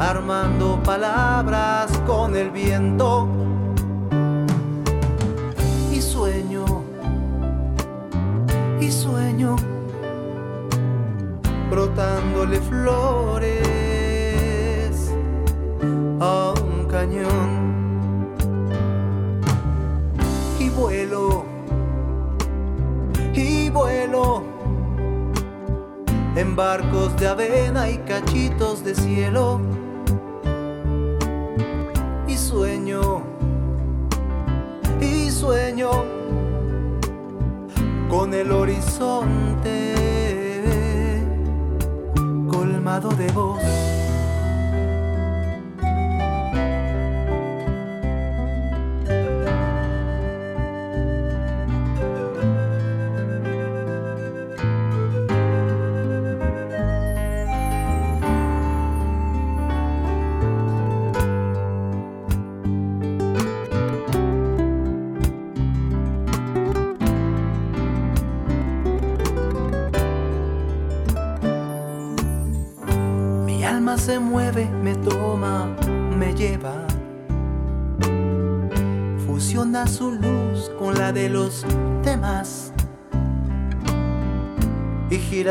armando 0.00 0.82
palabras 0.82 1.96
con 2.04 2.34
el 2.34 2.50
viento. 2.50 3.28
Sueño, 8.90 9.56
brotándole 11.70 12.60
flores 12.60 13.60
a 16.20 16.54
un 16.62 16.86
cañón. 16.88 17.70
Y 20.58 20.68
vuelo, 20.70 21.44
y 23.32 23.70
vuelo 23.70 24.42
en 26.36 26.56
barcos 26.56 27.16
de 27.16 27.28
avena 27.28 27.88
y 27.90 27.98
cachitos 27.98 28.84
de 28.84 28.94
cielo. 28.94 29.60
Y 32.26 32.36
sueño, 32.36 33.22
y 35.00 35.30
sueño 35.30 36.19
con 38.10 38.34
el 38.34 38.50
horizonte 38.50 39.94
colmado 42.50 43.08
de 43.10 43.30
voz. 43.30 43.89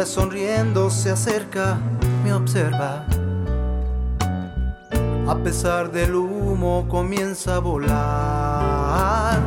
Sonriendo, 0.06 0.90
se 0.90 1.12
acerca, 1.12 1.78
me 2.24 2.34
observa. 2.34 3.06
A 5.28 5.36
pesar 5.44 5.92
del 5.92 6.16
humo 6.16 6.88
comienza 6.88 7.58
a 7.58 7.60
volar. 7.60 9.40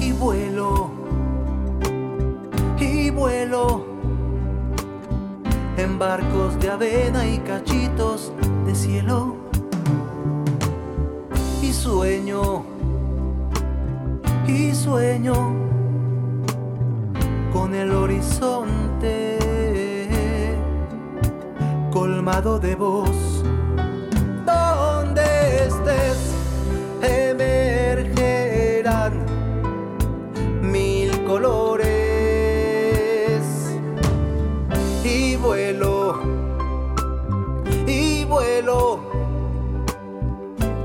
Y 0.00 0.12
vuelo, 0.12 0.90
y 2.78 3.10
vuelo 3.10 3.86
en 5.76 5.98
barcos 5.98 6.58
de 6.60 6.70
avena 6.70 7.26
y 7.26 7.38
cachitos 7.38 8.32
de 8.66 8.74
cielo. 8.74 9.36
Y 11.60 11.72
sueño, 11.72 12.53
de 22.42 22.74
voz. 22.74 23.44
Donde 24.44 25.22
estés, 25.66 26.34
emergerán 27.00 28.04
mil 30.60 31.12
colores. 31.26 31.84
Y 35.04 35.36
vuelo, 35.36 36.18
y 37.86 38.24
vuelo, 38.24 38.98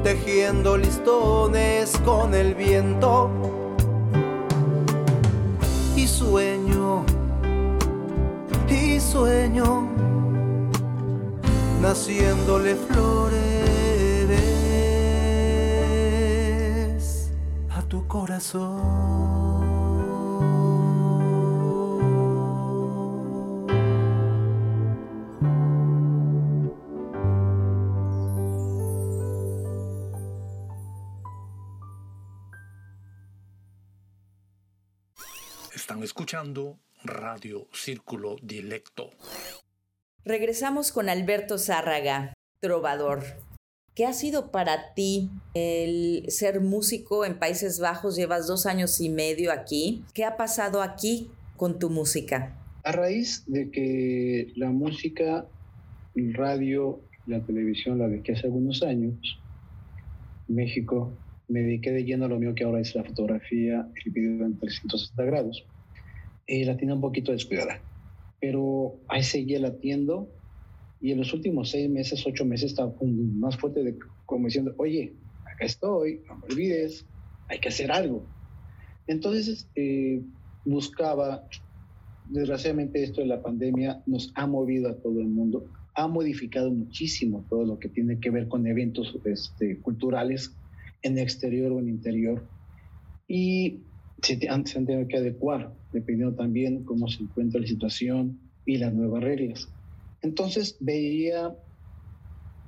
tejiendo 0.04 0.78
listones 0.78 2.00
con 2.06 2.36
el 2.36 2.54
viento. 2.54 3.39
Naciéndole 12.10 12.76
flores 12.76 13.40
a 17.70 17.82
tu 17.88 18.08
corazón. 18.08 19.60
Están 35.76 36.02
escuchando 36.04 36.80
Radio 37.04 37.68
Círculo 37.72 38.36
Dilecto. 38.42 39.12
Regresamos 40.26 40.92
con 40.92 41.08
Alberto 41.08 41.58
Zárraga, 41.58 42.34
trovador. 42.60 43.24
¿Qué 43.96 44.06
ha 44.06 44.12
sido 44.12 44.52
para 44.52 44.94
ti 44.94 45.30
el 45.54 46.26
ser 46.28 46.60
músico 46.60 47.24
en 47.26 47.40
Países 47.40 47.80
Bajos? 47.80 48.18
Llevas 48.18 48.46
dos 48.46 48.66
años 48.66 49.00
y 49.00 49.10
medio 49.10 49.52
aquí. 49.52 50.04
¿Qué 50.14 50.26
ha 50.26 50.36
pasado 50.36 50.82
aquí 50.82 51.30
con 51.56 51.80
tu 51.80 51.90
música? 51.90 52.58
A 52.84 52.92
raíz 52.92 53.46
de 53.48 53.72
que 53.72 54.52
la 54.56 54.72
música, 54.72 55.46
el 56.16 56.34
radio, 56.34 57.00
la 57.26 57.40
televisión 57.40 57.98
la 57.98 58.10
dejé 58.10 58.34
hace 58.34 58.48
algunos 58.48 58.84
años, 58.84 59.16
México, 60.50 61.14
me 61.48 61.62
dediqué 61.62 61.92
de 61.92 62.04
lleno 62.04 62.26
a 62.26 62.30
lo 62.30 62.40
mío 62.40 62.54
que 62.56 62.66
ahora 62.66 62.82
es 62.82 62.94
la 62.94 63.06
fotografía, 63.06 63.88
el 64.06 64.12
video 64.12 64.46
en 64.46 64.58
360 64.60 65.24
grados. 65.24 65.66
Y 66.46 66.66
la 66.66 66.76
tenía 66.76 66.96
un 66.96 67.02
poquito 67.02 67.32
descuidada. 67.32 67.82
Pero 68.40 69.00
ahí 69.08 69.24
seguía 69.24 69.60
latiendo 69.60 70.30
y 71.02 71.12
en 71.12 71.20
los 71.20 71.34
últimos 71.34 71.70
seis 71.70 71.90
meses, 71.90 72.26
ocho 72.26 72.46
meses, 72.46 72.72
estaba 72.72 72.94
más 73.02 73.58
fuerte 73.58 73.84
de 73.84 73.98
como 74.26 74.48
diciendo, 74.48 74.74
oye, 74.78 75.14
acá 75.46 75.66
estoy, 75.66 76.22
no 76.28 76.38
me 76.38 76.46
olvides, 76.54 77.06
hay 77.48 77.60
que 77.60 77.70
hacer 77.70 77.92
algo. 77.92 78.26
Entonces, 79.08 79.68
eh, 79.76 80.22
buscaba, 80.66 81.48
desgraciadamente 82.26 83.02
esto 83.02 83.22
de 83.22 83.28
la 83.28 83.42
pandemia 83.42 84.04
nos 84.06 84.32
ha 84.36 84.46
movido 84.46 84.90
a 84.90 84.96
todo 85.02 85.20
el 85.20 85.28
mundo, 85.28 85.66
ha 85.96 86.08
modificado 86.08 86.70
muchísimo 86.70 87.46
todo 87.50 87.66
lo 87.66 87.80
que 87.80 87.90
tiene 87.90 88.20
que 88.20 88.30
ver 88.30 88.48
con 88.48 88.68
eventos 88.68 89.18
este, 89.26 89.80
culturales 89.82 90.56
en 91.02 91.18
exterior 91.18 91.72
o 91.72 91.80
en 91.80 91.90
interior. 91.90 92.48
Y 93.28 93.80
se, 94.22 94.38
se 94.38 94.50
han 94.50 94.64
tenido 94.64 95.08
que 95.08 95.18
adecuar, 95.18 95.74
dependiendo 95.92 96.36
también 96.36 96.84
cómo 96.84 97.08
se 97.08 97.24
encuentra 97.24 97.62
la 97.62 97.68
situación 97.68 98.40
y 98.66 98.78
las 98.78 98.94
nuevas 98.94 99.24
reglas. 99.24 99.70
Entonces 100.22 100.78
veía 100.80 101.56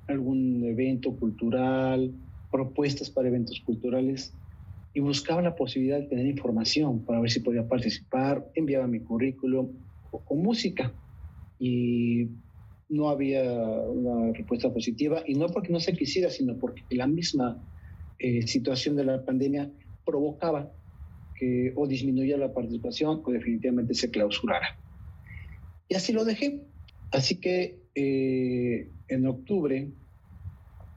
algún 0.08 0.64
evento 0.66 1.16
cultural, 1.16 2.14
propuestas 2.52 3.10
para 3.10 3.28
eventos 3.28 3.60
culturales 3.62 4.34
y 4.94 5.00
buscaba 5.00 5.42
la 5.42 5.56
posibilidad 5.56 6.00
de 6.00 6.08
tener 6.08 6.26
información 6.26 7.06
para 7.06 7.20
ver 7.22 7.32
si 7.32 7.40
podía 7.40 7.68
participar, 7.68 8.46
enviaba 8.56 8.88
mi 8.88 9.00
currículum 9.00 9.70
o, 10.12 10.36
música 10.36 10.94
y 11.60 12.28
no 12.90 13.10
había 13.10 13.44
una 13.44 14.34
respuesta 14.34 14.72
positiva 14.74 15.24
y 15.26 15.36
no 15.36 15.48
porque 15.48 15.72
no 15.72 15.80
se 15.80 15.94
quisiera, 15.94 16.30
sino 16.30 16.58
porque 16.58 16.84
la 16.90 17.08
misma 17.08 17.64
eh, 18.20 18.46
situación 18.48 18.98
de 18.98 19.06
la 19.06 19.24
pandemia 19.24 19.72
provocaba 20.04 20.74
que 21.42 21.74
o 21.76 21.88
disminuya 21.88 22.38
la 22.38 22.54
participación 22.54 23.24
o 23.26 23.32
definitivamente 23.32 23.96
se 23.96 24.12
clausurara. 24.12 24.78
Y 25.90 25.96
así 25.96 26.14
lo 26.14 26.24
dejé. 26.24 26.62
Así 27.12 27.42
que 27.42 27.80
eh, 27.96 28.92
en 29.08 29.26
octubre, 29.26 29.90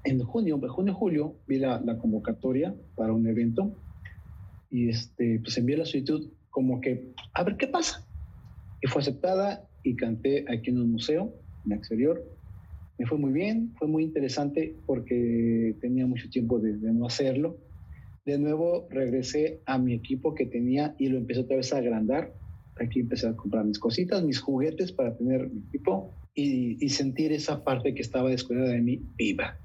en 0.04 0.18
junio, 0.20 0.60
junio, 0.68 0.94
julio, 0.94 1.36
vi 1.48 1.56
la, 1.58 1.80
la 1.80 1.96
convocatoria 1.96 2.74
para 2.94 3.14
un 3.14 3.26
evento 3.26 3.74
y 4.70 4.90
este, 4.90 5.40
pues 5.40 5.56
envié 5.56 5.78
la 5.78 5.86
solicitud 5.86 6.30
como 6.50 6.78
que, 6.82 7.14
a 7.32 7.42
ver 7.42 7.56
qué 7.56 7.66
pasa. 7.66 8.06
Y 8.82 8.86
fue 8.88 9.00
aceptada 9.00 9.66
y 9.82 9.96
canté 9.96 10.44
aquí 10.52 10.68
en 10.68 10.82
un 10.82 10.92
museo, 10.92 11.32
en 11.64 11.72
el 11.72 11.78
exterior. 11.78 12.22
Me 12.98 13.06
fue 13.06 13.16
muy 13.16 13.32
bien, 13.32 13.72
fue 13.78 13.88
muy 13.88 14.04
interesante 14.04 14.76
porque 14.84 15.74
tenía 15.80 16.06
mucho 16.06 16.28
tiempo 16.28 16.60
de, 16.60 16.76
de 16.76 16.92
no 16.92 17.06
hacerlo. 17.06 17.56
De 18.24 18.38
nuevo 18.38 18.86
regresé 18.90 19.60
a 19.66 19.78
mi 19.78 19.92
equipo 19.92 20.34
que 20.34 20.46
tenía 20.46 20.94
y 20.98 21.08
lo 21.08 21.18
empecé 21.18 21.40
otra 21.40 21.56
vez 21.56 21.72
a 21.72 21.78
agrandar. 21.78 22.32
Aquí 22.80 23.00
empecé 23.00 23.28
a 23.28 23.36
comprar 23.36 23.64
mis 23.64 23.78
cositas, 23.78 24.22
mis 24.22 24.40
juguetes 24.40 24.92
para 24.92 25.14
tener 25.16 25.50
mi 25.50 25.60
equipo 25.68 26.10
y, 26.34 26.88
sentir 26.88 27.32
esa 27.32 27.62
parte 27.62 27.94
que 27.94 28.02
estaba 28.02 28.30
descuidada 28.30 28.70
de 28.70 28.80
mí 28.80 29.00
viva. 29.16 29.56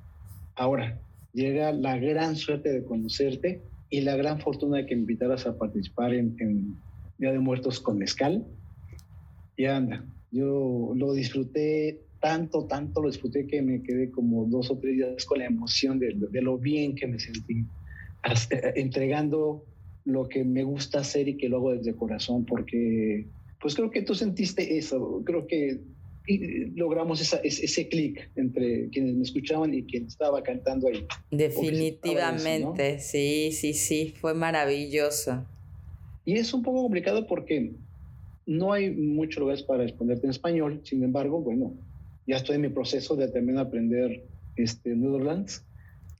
Ahora, 0.55 0.99
llega 1.33 1.71
la 1.71 1.97
gran 1.97 2.35
suerte 2.35 2.71
de 2.71 2.83
conocerte 2.83 3.61
y 3.89 4.01
la 4.01 4.15
gran 4.15 4.39
fortuna 4.39 4.77
de 4.77 4.85
que 4.85 4.95
me 4.95 5.01
invitaras 5.01 5.47
a 5.47 5.57
participar 5.57 6.13
en, 6.13 6.77
Día 7.17 7.31
de 7.31 7.39
Muertos 7.39 7.79
con 7.79 7.97
Mezcal. 7.97 8.45
Y 9.57 9.65
anda, 9.65 10.05
yo 10.31 10.93
lo 10.95 11.13
disfruté 11.13 12.01
tanto, 12.21 12.65
tanto 12.65 13.01
lo 13.01 13.09
disfruté 13.09 13.47
que 13.47 13.61
me 13.61 13.81
quedé 13.81 14.11
como 14.11 14.45
dos 14.45 14.69
o 14.69 14.77
tres 14.77 14.95
días 14.95 15.25
con 15.25 15.39
la 15.39 15.45
emoción 15.45 15.99
de, 15.99 16.13
lo 16.41 16.57
bien 16.57 16.95
que 16.95 17.07
me 17.07 17.19
sentí, 17.19 17.65
entregando 18.75 19.65
lo 20.05 20.27
que 20.27 20.43
me 20.43 20.63
gusta 20.63 20.99
hacer 20.99 21.27
y 21.27 21.37
que 21.37 21.49
lo 21.49 21.57
hago 21.57 21.75
desde 21.75 21.95
corazón, 21.95 22.45
porque 22.45 23.27
pues 23.61 23.75
creo 23.75 23.91
que 23.91 24.01
tú 24.01 24.15
sentiste 24.15 24.77
eso, 24.77 25.21
creo 25.25 25.45
que 25.47 25.81
logramos 26.75 27.21
esa, 27.21 27.37
ese, 27.37 27.87
clic 27.87 28.29
entre 28.35 28.89
quienes 28.89 29.15
me 29.15 29.23
escuchaban 29.23 29.73
y 29.73 29.83
quien 29.83 30.05
estaba 30.05 30.43
cantando 30.43 30.87
ahí. 30.87 31.05
Definitivamente, 31.31 32.89
eso, 32.89 32.97
¿no? 32.97 33.03
sí, 33.03 33.49
sí, 33.51 33.73
sí, 33.73 34.13
fue 34.19 34.33
maravilloso. 34.33 35.45
Y 36.25 36.33
es 36.33 36.53
un 36.53 36.61
poco 36.61 36.83
complicado 36.83 37.25
porque 37.25 37.73
no 38.45 38.73
hay 38.73 38.91
muchos 38.91 39.39
lugares 39.39 39.63
para 39.63 39.83
responderte 39.83 40.27
en 40.27 40.31
español, 40.31 40.81
sin 40.83 41.03
embargo, 41.03 41.41
bueno, 41.41 41.73
ya 42.27 42.37
estoy 42.37 42.55
en 42.55 42.61
mi 42.61 42.69
proceso 42.69 43.15
de 43.15 43.27
de 43.27 43.59
aprender 43.59 44.23
este, 44.55 44.95
Netherlands 44.95 45.65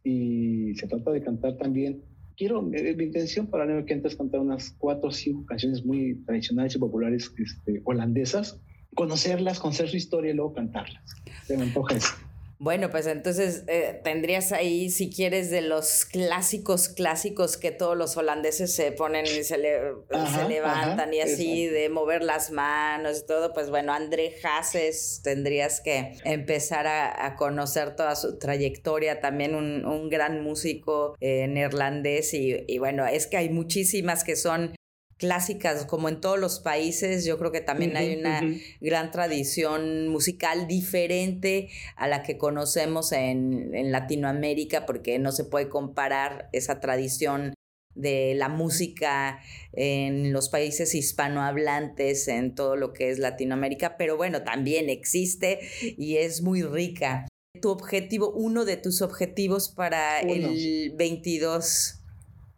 y 0.04 0.76
se 0.76 0.88
trata 0.88 1.12
de 1.12 1.24
cantar 1.24 1.58
también. 1.58 2.02
Quiero, 2.38 2.70
eh, 2.74 2.96
mi 2.96 3.06
intención 3.06 3.48
para 3.48 3.66
el 3.66 3.72
año 3.72 3.86
que 3.86 3.94
entra 3.94 4.10
es 4.10 4.16
cantar 4.16 4.40
unas 4.40 4.72
cuatro 4.78 5.10
o 5.10 5.12
cinco 5.12 5.46
canciones 5.46 5.86
muy 5.86 6.16
tradicionales 6.26 6.76
y 6.76 6.80
populares 6.80 7.34
este, 7.38 7.82
holandesas, 7.84 8.60
conocerlas, 8.96 9.60
conocer 9.60 9.90
su 9.90 9.98
historia 9.98 10.32
y 10.32 10.36
luego 10.36 10.54
cantarlas. 10.54 11.04
Se 11.46 11.58
me 11.58 11.64
antoja 11.64 11.96
eso. 11.96 12.14
Bueno, 12.62 12.90
pues 12.90 13.08
entonces 13.08 13.64
eh, 13.68 14.02
tendrías 14.04 14.52
ahí, 14.52 14.90
si 14.90 15.10
quieres, 15.10 15.50
de 15.50 15.62
los 15.62 16.04
clásicos, 16.04 16.90
clásicos 16.90 17.56
que 17.56 17.72
todos 17.72 17.96
los 17.96 18.18
holandeses 18.18 18.76
se 18.76 18.92
ponen 18.92 19.26
y 19.26 19.46
se, 19.46 19.58
le, 19.58 19.80
ajá, 20.12 20.42
se 20.42 20.50
levantan 20.50 21.00
ajá, 21.00 21.16
y 21.16 21.22
así, 21.22 21.64
exacto. 21.64 21.80
de 21.80 21.90
mover 21.90 22.22
las 22.22 22.52
manos 22.52 23.20
y 23.20 23.26
todo, 23.26 23.54
pues 23.54 23.70
bueno, 23.70 23.94
André 23.94 24.36
Hasses 24.44 25.22
tendrías 25.24 25.80
que 25.80 26.18
empezar 26.26 26.86
a, 26.86 27.26
a 27.26 27.38
conocer 27.38 27.96
toda 27.96 28.18
su 28.18 28.38
trayectoria, 28.38 29.22
también 29.22 29.56
un, 29.56 29.86
un 29.86 30.10
gran 30.10 30.44
músico 30.44 31.16
eh, 31.22 31.48
neerlandés 31.48 32.34
y, 32.34 32.66
y 32.68 32.78
bueno, 32.78 33.08
es 33.08 33.28
que 33.28 33.38
hay 33.38 33.50
muchísimas 33.50 34.26
que 34.26 34.36
son 34.36 34.76
clásicas, 35.20 35.86
como 35.86 36.10
en 36.10 36.22
todos 36.22 36.40
los 36.40 36.60
países, 36.62 37.26
yo 37.26 37.38
creo 37.38 37.52
que 37.52 37.62
también 37.62 37.92
uh 37.92 37.96
-huh, 37.96 37.98
hay 37.98 38.16
una 38.16 38.40
uh 38.42 38.46
-huh. 38.46 38.78
gran 38.80 39.12
tradición 39.12 40.08
musical 40.08 40.66
diferente 40.66 41.70
a 41.98 42.08
la 42.08 42.24
que 42.24 42.38
conocemos 42.38 43.12
en, 43.12 43.76
en, 43.76 43.92
Latinoamérica, 43.92 44.86
porque 44.86 45.20
no 45.20 45.32
se 45.32 45.44
puede 45.44 45.68
comparar 45.68 46.50
esa 46.54 46.80
tradición 46.80 47.54
de 47.96 48.34
la 48.36 48.48
música 48.48 49.40
en 49.74 50.32
los 50.32 50.48
países 50.48 50.96
hispanohablantes, 50.96 52.30
en 52.30 52.56
todo 52.56 52.78
lo 52.78 52.94
que 52.94 53.10
es 53.10 53.20
Latinoamérica, 53.20 53.98
pero 53.98 54.16
bueno, 54.16 54.44
también 54.44 54.90
existe 54.90 55.60
y 55.82 56.18
es 56.18 56.42
muy 56.42 56.64
rica. 56.64 57.28
Tu 57.62 57.70
objetivo, 57.70 58.32
uno 58.32 58.64
de 58.64 58.78
tus 58.78 59.02
objetivos 59.02 59.68
para 59.68 60.22
uno. 60.24 60.32
el 60.32 60.94
22 60.96 61.99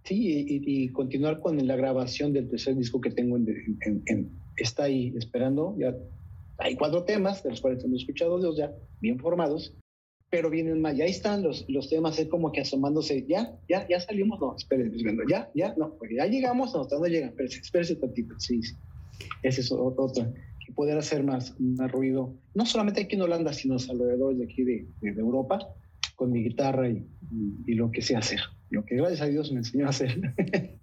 Sí, 0.04 0.46
y, 0.48 0.84
y, 0.86 0.90
continuar 0.90 1.40
con 1.40 1.66
la 1.68 1.76
grabación 1.76 2.34
del 2.34 2.50
tercer 2.50 2.76
disco 2.76 3.00
que 3.00 3.12
tengo 3.12 3.38
en, 3.38 3.48
en, 3.86 4.02
en, 4.08 4.32
está 4.58 4.84
ahí 4.86 5.14
esperando. 5.16 5.76
Ya 5.78 5.96
hay 6.58 6.76
cuatro 6.76 7.04
temas, 7.04 7.44
de 7.44 7.52
los 7.52 7.62
cuales 7.62 7.84
hemos 7.84 8.02
escuchado 8.02 8.40
dos 8.40 8.58
ya, 8.58 8.74
bien 9.00 9.20
formados, 9.20 9.76
pero 10.32 10.50
vienen 10.50 10.82
más. 10.82 10.98
Ya 10.98 11.06
ahí 11.06 11.12
están 11.12 11.44
los, 11.44 11.66
los 11.70 11.88
temas, 11.90 12.18
es 12.18 12.28
como 12.28 12.52
que 12.52 12.62
asomándose. 12.62 13.26
Ya, 13.28 13.56
ya, 13.70 13.88
ya 13.88 14.00
salimos. 14.00 14.40
No, 14.40 14.56
espérense, 14.56 14.98
ya, 15.30 15.52
ya, 15.54 15.76
no, 15.78 15.94
porque 15.98 16.16
ya 16.16 16.26
llegamos, 16.26 16.74
no, 16.74 16.88
no 16.90 17.06
llegan. 17.06 17.30
Espérense, 17.30 17.60
espérense 17.60 17.96
tantito. 17.98 18.34
Sí, 18.40 18.62
sí. 18.64 18.76
Ese 19.44 19.62
es 19.62 19.72
otro. 19.72 20.12
Y 20.68 20.72
poder 20.74 20.98
hacer 20.98 21.24
más, 21.24 21.60
más 21.60 21.92
ruido, 21.92 22.34
no 22.56 22.66
solamente 22.66 23.02
aquí 23.02 23.16
en 23.16 23.22
Holanda, 23.22 23.54
sino 23.54 23.76
alrededor 23.90 24.36
de 24.36 24.46
aquí 24.46 24.64
de, 24.64 24.88
de 25.02 25.10
Europa 25.20 25.60
con 26.16 26.32
mi 26.32 26.44
guitarra 26.44 26.90
y, 26.90 27.06
y- 27.32 27.72
y 27.72 27.74
lo 27.76 27.92
que 27.92 28.02
sé 28.02 28.16
hacer. 28.16 28.40
Lo 28.72 28.84
que 28.86 28.96
gracias 28.96 29.22
a 29.22 29.26
Dios 29.28 29.52
me 29.52 29.60
enseñó 29.60 29.86
a 29.86 29.90
hacer. 29.90 30.18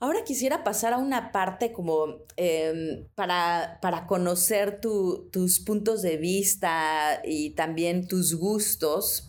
Ahora 0.00 0.22
quisiera 0.24 0.62
pasar 0.62 0.92
a 0.92 0.98
una 0.98 1.32
parte 1.32 1.72
como 1.72 2.18
em, 2.36 3.04
para, 3.16 3.78
para 3.82 4.06
conocer 4.06 4.80
tu- 4.80 5.28
tus 5.32 5.58
puntos 5.58 6.02
de 6.02 6.16
vista 6.18 7.20
y 7.24 7.50
también 7.50 8.06
tus 8.06 8.34
gustos 8.36 9.24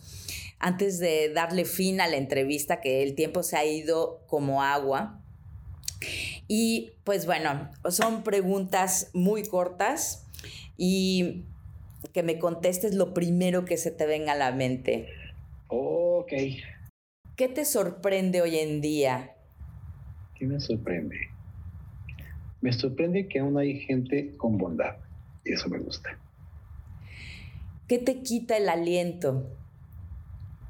antes 0.60 1.00
de 1.00 1.30
darle 1.32 1.64
fin 1.64 2.00
a 2.00 2.06
la 2.06 2.16
entrevista, 2.18 2.80
que 2.80 3.02
el 3.02 3.14
tiempo 3.16 3.42
se 3.42 3.56
ha 3.56 3.64
ido 3.64 4.20
como 4.28 4.62
agua. 4.62 5.20
Y 6.46 6.92
pues 7.02 7.26
bueno, 7.26 7.70
son 7.90 8.22
preguntas 8.22 9.10
muy 9.12 9.42
cortas 9.44 10.24
y 10.76 11.46
que 12.12 12.22
me 12.22 12.38
contestes 12.38 12.94
lo 12.94 13.12
primero 13.12 13.64
que 13.64 13.76
se 13.76 13.90
te 13.90 14.06
venga 14.06 14.32
a 14.32 14.36
la 14.36 14.52
mente. 14.52 15.08
ok, 15.68 16.32
¿Qué 17.40 17.48
te 17.48 17.64
sorprende 17.64 18.42
hoy 18.42 18.58
en 18.58 18.82
día? 18.82 19.34
¿qué 20.34 20.46
me 20.46 20.60
sorprende? 20.60 21.16
Me 22.60 22.70
sorprende 22.70 23.28
que 23.28 23.38
aún 23.38 23.56
hay 23.56 23.80
gente 23.80 24.36
con 24.36 24.58
bondad 24.58 24.96
y 25.42 25.54
eso 25.54 25.70
me 25.70 25.78
gusta. 25.78 26.18
¿Qué 27.88 27.96
te 27.96 28.20
quita 28.20 28.58
el 28.58 28.68
aliento? 28.68 29.56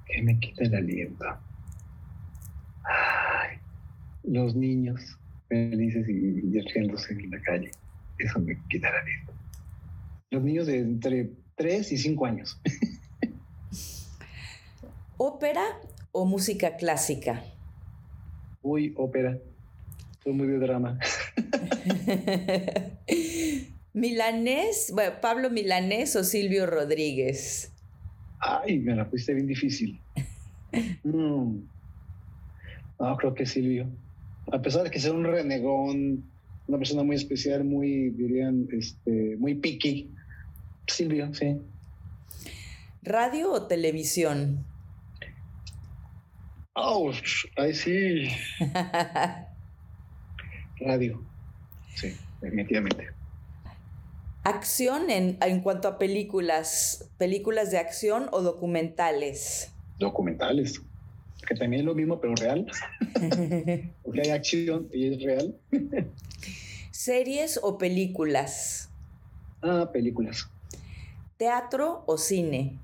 que 0.07 0.23
me 0.23 0.39
quita 0.39 0.63
el 0.63 0.77
aliento. 0.77 1.25
Ay, 2.85 3.59
los 4.23 4.55
niños 4.55 5.19
felices 5.49 6.09
y, 6.09 6.57
y 6.57 6.61
riéndose 6.61 7.15
en 7.15 7.33
la 7.33 7.43
calle. 7.43 7.73
Eso 8.17 8.39
me 8.39 8.57
quita 8.69 8.91
el 8.91 8.95
aliento. 8.95 9.33
Los 10.31 10.43
niños 10.45 10.69
de 10.69 10.79
entre 10.79 11.31
3 11.57 11.91
y 11.91 11.99
5 11.99 12.27
años. 12.27 12.61
¿Ópera 15.17 15.65
o 16.13 16.25
música 16.25 16.77
clásica? 16.77 17.43
Uy, 18.63 18.95
ópera. 18.97 19.39
Soy 20.23 20.33
muy 20.33 20.49
de 20.49 20.59
drama. 20.59 20.99
Milanés, 23.93 24.91
bueno, 24.95 25.21
Pablo 25.21 25.51
Milanés 25.51 26.15
o 26.17 26.25
Silvio 26.25 26.67
Rodríguez. 26.67 27.73
Ay, 28.39 28.79
me 28.79 28.95
la 28.95 29.09
pusiste 29.09 29.35
bien 29.35 29.47
difícil. 29.47 30.01
Mm. 31.03 31.63
No, 33.01 33.17
creo 33.17 33.35
que 33.35 33.45
Silvio. 33.45 33.89
A 34.53 34.63
pesar 34.63 34.85
de 34.85 34.91
que 34.93 35.01
sea 35.01 35.13
un 35.13 35.25
renegón, 35.25 36.23
una 36.69 36.79
persona 36.79 37.03
muy 37.03 37.17
especial, 37.17 37.65
muy, 37.65 38.11
dirían, 38.11 38.69
este, 38.71 39.37
muy 39.37 39.57
picky. 39.57 40.13
Silvio, 40.87 41.35
sí. 41.35 41.57
¿Radio 43.03 43.51
o 43.51 43.67
televisión? 43.67 44.65
¡Oh! 46.83 47.13
¡Ay, 47.57 47.75
sí! 47.75 48.31
Radio. 50.81 51.23
Sí, 51.95 52.17
definitivamente. 52.41 53.09
¿Acción 54.45 55.11
en, 55.11 55.37
en 55.43 55.61
cuanto 55.61 55.89
a 55.89 55.99
películas? 55.99 57.11
¿Películas 57.19 57.71
de 57.71 57.77
acción 57.77 58.29
o 58.33 58.41
documentales? 58.41 59.75
Documentales. 59.99 60.81
Que 61.47 61.55
también 61.55 61.81
es 61.81 61.87
lo 61.87 61.95
mismo, 61.95 62.19
pero 62.19 62.35
real. 62.35 62.67
Porque 64.03 64.23
hay 64.23 64.31
acción 64.31 64.89
y 64.91 65.13
es 65.13 65.23
real. 65.23 65.59
¿Series 66.91 67.61
o 67.63 67.77
películas? 67.77 68.91
Ah, 69.61 69.91
películas. 69.93 70.49
¿Teatro 71.37 72.05
o 72.07 72.17
cine? 72.17 72.79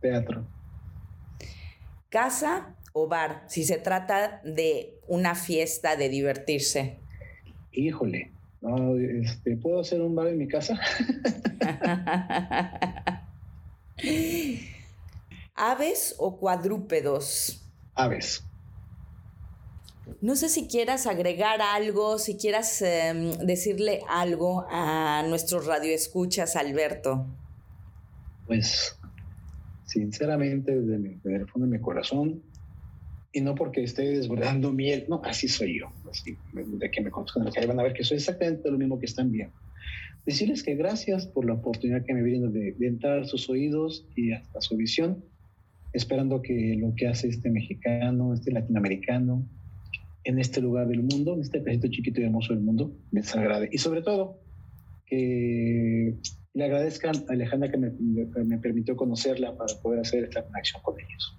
Teatro. 0.00 0.44
¿Casa 2.10 2.76
o 2.92 3.08
bar? 3.08 3.44
Si 3.48 3.64
se 3.64 3.78
trata 3.78 4.40
de 4.44 4.98
una 5.06 5.34
fiesta, 5.34 5.96
de 5.96 6.08
divertirse. 6.08 6.98
Híjole. 7.72 8.32
No, 8.60 8.96
este, 8.96 9.56
¿Puedo 9.56 9.80
hacer 9.80 10.00
un 10.00 10.16
bar 10.16 10.28
en 10.28 10.38
mi 10.38 10.48
casa? 10.48 10.80
¿Aves 15.54 16.14
o 16.18 16.38
cuadrúpedos? 16.38 17.62
Aves. 17.94 18.42
No 20.20 20.34
sé 20.34 20.48
si 20.48 20.66
quieras 20.66 21.06
agregar 21.06 21.60
algo, 21.60 22.18
si 22.18 22.36
quieras 22.36 22.82
em, 22.82 23.32
decirle 23.38 24.00
algo 24.08 24.66
a 24.70 25.22
nuestros 25.28 25.66
radioescuchas, 25.66 26.56
Alberto. 26.56 27.26
Pues, 28.46 28.97
sinceramente, 29.88 30.78
desde, 30.78 30.98
mi- 30.98 31.16
desde 31.16 31.38
el 31.38 31.48
fondo 31.48 31.66
de 31.66 31.78
mi 31.78 31.82
corazón, 31.82 32.42
y 33.32 33.40
no 33.40 33.54
porque 33.54 33.82
esté 33.82 34.02
desbordando 34.10 34.72
miel, 34.72 35.06
no, 35.08 35.20
así 35.24 35.48
soy 35.48 35.80
yo. 35.80 35.86
Así, 36.10 36.38
de 36.52 36.90
que 36.90 37.00
me 37.00 37.10
conozcan 37.10 37.50
calle 37.50 37.66
van 37.66 37.80
a 37.80 37.82
ver 37.82 37.92
que 37.94 38.04
soy 38.04 38.18
exactamente 38.18 38.70
lo 38.70 38.78
mismo 38.78 38.98
que 38.98 39.06
están 39.06 39.30
viendo. 39.30 39.54
Decirles 40.24 40.62
que 40.62 40.74
gracias 40.74 41.26
por 41.26 41.46
la 41.46 41.54
oportunidad 41.54 42.04
que 42.04 42.14
me 42.14 42.22
brindan 42.22 42.52
de, 42.52 42.72
de 42.72 42.86
entrar 42.86 43.20
a 43.20 43.24
sus 43.24 43.48
oídos 43.48 44.06
y 44.14 44.32
hasta 44.32 44.60
su 44.60 44.76
visión, 44.76 45.24
esperando 45.92 46.42
que 46.42 46.76
lo 46.78 46.94
que 46.94 47.06
hace 47.06 47.28
este 47.28 47.50
mexicano, 47.50 48.34
este 48.34 48.52
latinoamericano, 48.52 49.48
en 50.24 50.38
este 50.38 50.60
lugar 50.60 50.88
del 50.88 51.02
mundo, 51.02 51.34
en 51.34 51.40
este 51.40 51.60
pedacito 51.60 51.88
chiquito 51.88 52.20
y 52.20 52.24
hermoso 52.24 52.52
del 52.52 52.62
mundo, 52.62 52.94
les 53.10 53.34
agrade. 53.34 53.68
Y 53.72 53.78
sobre 53.78 54.02
todo, 54.02 54.42
que 55.06 56.18
le 56.58 56.64
agradezcan 56.64 57.24
a 57.28 57.32
Alejandra 57.32 57.70
que 57.70 57.76
me, 57.78 58.58
permitió 58.58 58.96
conocerla 58.96 59.56
para 59.56 59.72
poder 59.76 60.00
hacer 60.00 60.24
esta 60.24 60.44
conexión 60.44 60.82
con 60.82 60.98
ellos. 60.98 61.36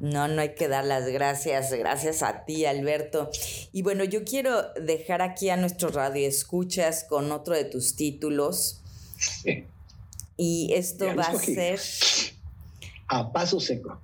No, 0.00 0.28
no 0.28 0.40
hay 0.40 0.54
que 0.54 0.66
dar 0.66 0.86
las 0.86 1.06
gracias, 1.08 1.70
gracias 1.74 2.22
a 2.22 2.46
ti, 2.46 2.64
Alberto. 2.64 3.28
Y 3.70 3.82
bueno, 3.82 4.02
yo 4.02 4.24
quiero 4.24 4.72
dejar 4.72 5.20
aquí 5.20 5.50
a 5.50 5.58
nuestros 5.58 5.94
radioescuchas 5.94 7.04
con 7.04 7.30
otro 7.32 7.54
de 7.54 7.66
tus 7.66 7.96
títulos. 7.96 8.80
Sí. 9.18 9.66
Y 10.38 10.72
esto 10.72 11.04
Ya 11.04 11.14
va 11.14 11.24
a 11.24 11.34
ser 11.34 11.78
A 13.08 13.30
paso 13.30 13.60
seco. 13.60 14.00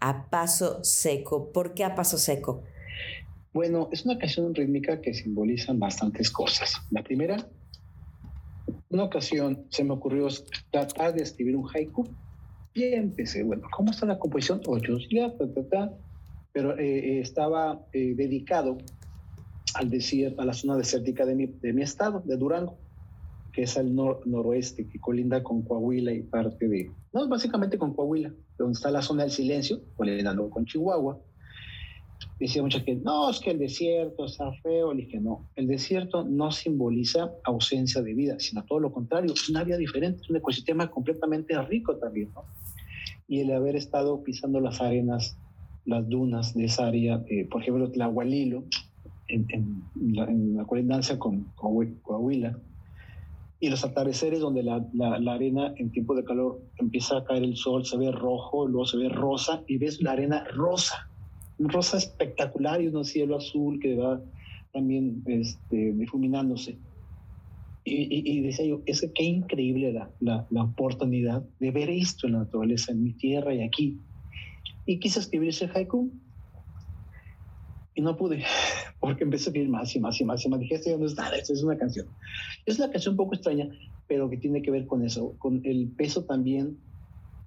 A 0.00 0.28
Paso 0.28 0.82
Seco. 0.82 1.52
¿Por 1.52 1.72
qué 1.72 1.84
A 1.84 1.94
Paso 1.94 2.18
Seco? 2.18 2.62
Bueno, 3.54 3.88
es 3.92 4.04
una 4.04 4.18
canción 4.18 4.52
rítmica 4.52 5.00
que 5.00 5.14
simboliza 5.14 5.72
bastantes 5.74 6.28
cosas. 6.30 6.74
La 6.90 7.04
primera, 7.04 7.48
una 8.94 9.04
ocasión 9.04 9.66
se 9.70 9.82
me 9.82 9.92
ocurrió 9.92 10.28
tratar 10.70 11.14
de 11.14 11.22
escribir 11.24 11.56
un 11.56 11.68
haiku 11.68 12.04
y 12.72 12.84
empecé, 12.84 13.42
bueno, 13.42 13.66
¿cómo 13.76 13.90
está 13.90 14.06
la 14.06 14.18
composición? 14.18 14.60
Ocho, 14.66 14.96
ya, 15.10 15.36
ta, 15.36 15.52
ta, 15.52 15.68
ta. 15.68 15.92
Pero 16.52 16.78
eh, 16.78 16.98
eh, 16.98 17.20
estaba 17.20 17.84
eh, 17.92 18.14
dedicado 18.14 18.78
al 19.74 19.90
desierto, 19.90 20.40
a 20.40 20.44
la 20.44 20.52
zona 20.52 20.76
desértica 20.76 21.26
de 21.26 21.34
mi, 21.34 21.46
de 21.46 21.72
mi 21.72 21.82
estado, 21.82 22.22
de 22.24 22.36
Durango, 22.36 22.78
que 23.52 23.62
es 23.62 23.76
al 23.76 23.92
nor- 23.92 24.24
noroeste, 24.26 24.88
que 24.88 25.00
colinda 25.00 25.42
con 25.42 25.62
Coahuila 25.62 26.12
y 26.12 26.22
parte 26.22 26.68
de, 26.68 26.90
no, 27.12 27.28
básicamente 27.28 27.76
con 27.76 27.94
Coahuila, 27.94 28.32
donde 28.56 28.74
está 28.74 28.92
la 28.92 29.02
zona 29.02 29.24
del 29.24 29.32
silencio, 29.32 29.80
colindando 29.96 30.48
con 30.50 30.64
Chihuahua. 30.64 31.18
Decía 32.38 32.62
mucha 32.62 32.80
gente, 32.80 33.04
no, 33.04 33.30
es 33.30 33.38
que 33.38 33.52
el 33.52 33.58
desierto 33.58 34.24
está 34.24 34.52
feo. 34.54 34.92
Le 34.92 35.04
dije, 35.04 35.20
no, 35.20 35.46
el 35.54 35.66
desierto 35.66 36.24
no 36.24 36.50
simboliza 36.50 37.30
ausencia 37.44 38.02
de 38.02 38.12
vida, 38.12 38.36
sino 38.38 38.64
todo 38.64 38.80
lo 38.80 38.92
contrario, 38.92 39.32
es 39.32 39.48
una 39.48 39.62
vida 39.62 39.76
diferente, 39.76 40.20
es 40.22 40.30
un 40.30 40.36
ecosistema 40.36 40.90
completamente 40.90 41.60
rico 41.62 41.96
también, 41.96 42.30
¿no? 42.34 42.42
Y 43.28 43.40
el 43.40 43.52
haber 43.52 43.76
estado 43.76 44.22
pisando 44.22 44.60
las 44.60 44.80
arenas, 44.80 45.38
las 45.86 46.08
dunas 46.08 46.54
de 46.54 46.64
esa 46.64 46.88
área, 46.88 47.22
eh, 47.28 47.46
por 47.48 47.62
ejemplo, 47.62 47.90
Tlahualilo, 47.90 48.64
en, 49.28 49.46
en 49.50 50.14
la, 50.14 50.24
en 50.24 50.56
la 50.56 50.64
colindancia 50.64 51.18
con 51.18 51.46
Coahu- 51.54 52.02
Coahuila, 52.02 52.58
y 53.60 53.70
los 53.70 53.82
atardeceres 53.84 54.40
donde 54.40 54.62
la, 54.62 54.84
la, 54.92 55.18
la 55.18 55.34
arena 55.34 55.72
en 55.76 55.90
tiempo 55.90 56.14
de 56.14 56.24
calor 56.24 56.60
empieza 56.76 57.18
a 57.18 57.24
caer 57.24 57.44
el 57.44 57.56
sol, 57.56 57.86
se 57.86 57.96
ve 57.96 58.10
rojo, 58.10 58.66
luego 58.66 58.84
se 58.84 58.98
ve 58.98 59.08
rosa, 59.08 59.62
y 59.66 59.78
ves 59.78 60.02
la 60.02 60.12
arena 60.12 60.44
rosa, 60.52 61.08
rosa 61.58 61.98
espectacular 61.98 62.80
y 62.80 62.88
un 62.88 63.04
cielo 63.04 63.36
azul 63.36 63.78
que 63.80 63.94
va 63.96 64.20
también 64.72 65.22
este, 65.26 65.92
difuminándose. 65.92 66.78
Y, 67.84 67.94
y, 67.94 68.38
y 68.38 68.40
decía 68.40 68.64
yo, 68.64 68.82
es 68.86 69.02
que 69.02 69.12
qué 69.12 69.24
increíble 69.24 69.92
la, 69.92 70.10
la, 70.20 70.46
la 70.50 70.62
oportunidad 70.64 71.44
de 71.60 71.70
ver 71.70 71.90
esto 71.90 72.26
en 72.26 72.32
la 72.32 72.38
naturaleza, 72.40 72.92
en 72.92 73.02
mi 73.02 73.12
tierra 73.12 73.54
y 73.54 73.62
aquí. 73.62 73.98
Y 74.86 74.98
quise 74.98 75.20
escribir 75.20 75.50
ese 75.50 75.68
haiku 75.72 76.10
y 77.94 78.00
no 78.02 78.16
pude, 78.16 78.42
porque 79.00 79.24
empecé 79.24 79.44
a 79.44 79.48
escribir 79.48 79.68
más 79.68 79.94
y 79.94 80.00
más 80.00 80.20
y 80.20 80.24
más 80.24 80.44
y 80.44 80.48
más. 80.48 80.60
Dije, 80.60 80.74
esto 80.74 80.90
ya 80.90 80.98
no 80.98 81.06
es 81.06 81.16
nada, 81.16 81.36
esto 81.36 81.52
es 81.52 81.62
una 81.62 81.76
canción. 81.76 82.06
Es 82.66 82.78
una 82.78 82.90
canción 82.90 83.12
un 83.12 83.18
poco 83.18 83.34
extraña, 83.34 83.68
pero 84.08 84.28
que 84.28 84.36
tiene 84.36 84.62
que 84.62 84.70
ver 84.70 84.86
con 84.86 85.04
eso, 85.04 85.36
con 85.38 85.60
el 85.64 85.88
peso 85.96 86.24
también 86.24 86.78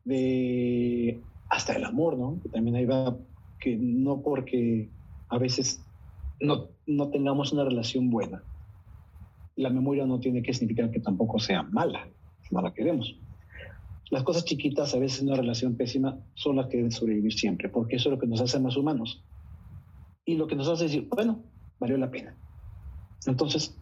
de 0.05 1.22
hasta 1.49 1.74
el 1.74 1.84
amor, 1.84 2.18
¿no? 2.18 2.39
Que 2.41 2.49
también 2.49 2.76
ahí 2.76 2.86
va, 2.86 3.18
que 3.60 3.78
no 3.78 4.22
porque 4.22 4.89
a 5.30 5.38
veces 5.38 5.84
no, 6.39 6.70
no 6.86 7.10
tengamos 7.10 7.51
una 7.51 7.64
relación 7.64 8.10
buena. 8.10 8.43
La 9.55 9.70
memoria 9.70 10.05
no 10.05 10.20
tiene 10.20 10.43
que 10.43 10.53
significar 10.53 10.91
que 10.91 10.99
tampoco 10.99 11.39
sea 11.39 11.64
mala, 11.64 12.08
no 12.51 12.62
la 12.62 12.74
queremos. 12.74 13.18
las 14.10 14.24
cosas 14.24 14.45
chiquitas, 14.45 14.93
a 14.93 14.99
veces 14.99 15.22
en 15.22 15.28
una 15.28 15.38
relación 15.38 15.76
pésima, 15.76 16.18
son 16.36 16.55
las 16.55 16.68
que 16.68 16.78
deben 16.78 16.91
sobrevivir 16.91 17.34
siempre, 17.34 17.70
porque 17.70 17.97
eso 17.97 18.10
es 18.10 18.14
lo 18.14 18.20
que 18.20 18.28
nos 18.28 18.41
hace 18.41 18.60
más 18.60 18.78
humanos. 18.78 19.24
Y 20.26 20.36
lo 20.36 20.47
que 20.47 20.55
nos 20.55 20.68
hace 20.68 20.86
decir, 20.86 21.08
bueno, 21.10 21.43
valió 21.80 21.97
la 21.97 22.12
pena. 22.12 22.36
Entonces, 23.26 23.78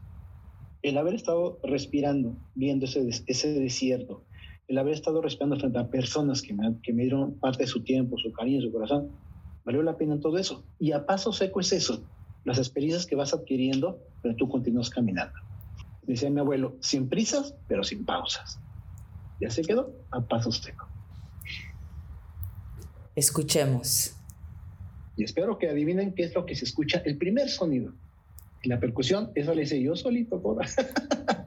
el 0.81 0.97
haber 0.97 1.15
estado 1.15 1.59
respirando, 1.63 2.35
viendo 2.55 2.85
ese, 2.85 3.07
ese 3.27 3.59
desierto, 3.59 4.23
el 4.67 4.77
haber 4.77 4.93
estado 4.93 5.21
respirando 5.21 5.57
frente 5.57 5.77
a 5.77 5.89
personas 5.89 6.41
que 6.41 6.53
me, 6.53 6.79
que 6.81 6.93
me 6.93 7.03
dieron 7.03 7.39
parte 7.39 7.63
de 7.63 7.67
su 7.67 7.83
tiempo, 7.83 8.17
su 8.17 8.31
cariño, 8.31 8.61
su 8.61 8.71
corazón, 8.71 9.11
valió 9.65 9.81
la 9.83 9.97
pena 9.97 10.19
todo 10.19 10.37
eso. 10.37 10.63
Y 10.79 10.93
a 10.93 11.05
paso 11.05 11.33
seco 11.33 11.59
es 11.59 11.73
eso, 11.73 12.01
las 12.45 12.59
experiencias 12.59 13.05
que 13.05 13.15
vas 13.15 13.33
adquiriendo, 13.33 13.99
pero 14.21 14.35
tú 14.35 14.47
continúas 14.47 14.89
caminando. 14.89 15.37
Decía 16.03 16.29
mi 16.29 16.39
abuelo, 16.39 16.75
sin 16.79 17.09
prisas, 17.09 17.55
pero 17.67 17.83
sin 17.83 18.05
pausas. 18.05 18.59
Ya 19.41 19.49
se 19.49 19.63
quedó 19.63 19.91
a 20.11 20.21
paso 20.21 20.51
seco. 20.51 20.87
Escuchemos. 23.15 24.15
Y 25.17 25.23
espero 25.23 25.57
que 25.57 25.69
adivinen 25.69 26.13
qué 26.13 26.23
es 26.23 26.35
lo 26.35 26.45
que 26.45 26.55
se 26.55 26.65
escucha, 26.65 27.01
el 27.05 27.17
primer 27.17 27.49
sonido. 27.49 27.93
Y 28.61 28.69
la 28.69 28.79
percusión, 28.79 29.31
eso 29.35 29.53
le 29.53 29.63
hice 29.63 29.81
yo 29.81 29.95
solito 29.95 30.39
toda. 30.39 30.65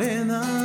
Arena, 0.00 0.59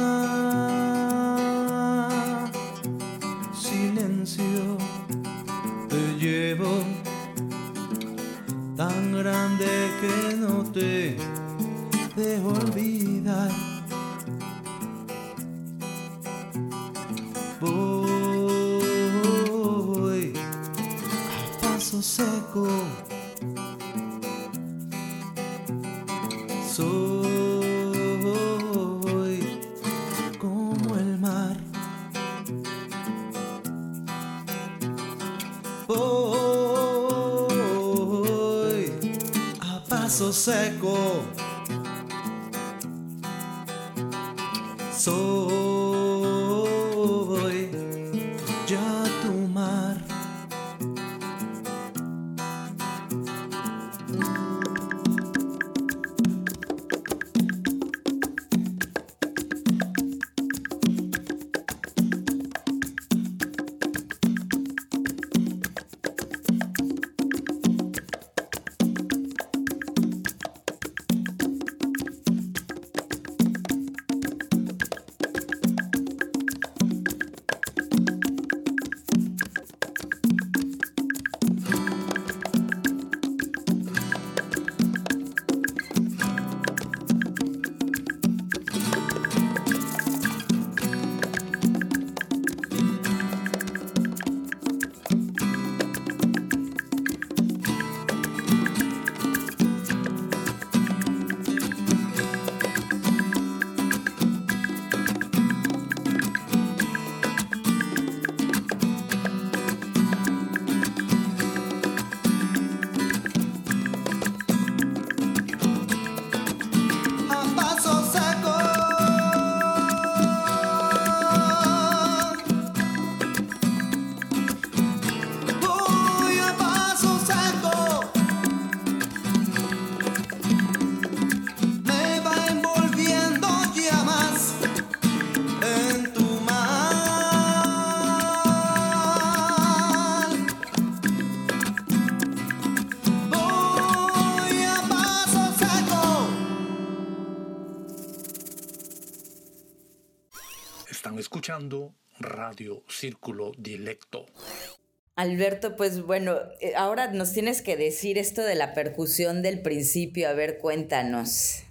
Alberto, 155.26 155.76
pues 155.76 156.06
bueno, 156.06 156.36
eh, 156.62 156.74
ahora 156.78 157.12
nos 157.12 157.34
tienes 157.34 157.62
que 157.62 157.76
decir 157.76 158.18
esto 158.18 158.44
de 158.44 158.56
la 158.56 158.74
percusión 158.74 159.42
del 159.42 159.62
principio. 159.62 160.30
A 160.30 160.34
ver, 160.34 160.58
cuéntanos. 160.60 161.64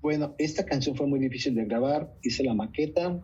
Bueno, 0.00 0.34
esta 0.38 0.64
canción 0.64 0.96
fue 0.96 1.06
muy 1.06 1.18
difícil 1.18 1.54
de 1.54 1.64
grabar. 1.64 2.12
Hice 2.22 2.44
la 2.44 2.54
maqueta. 2.54 3.20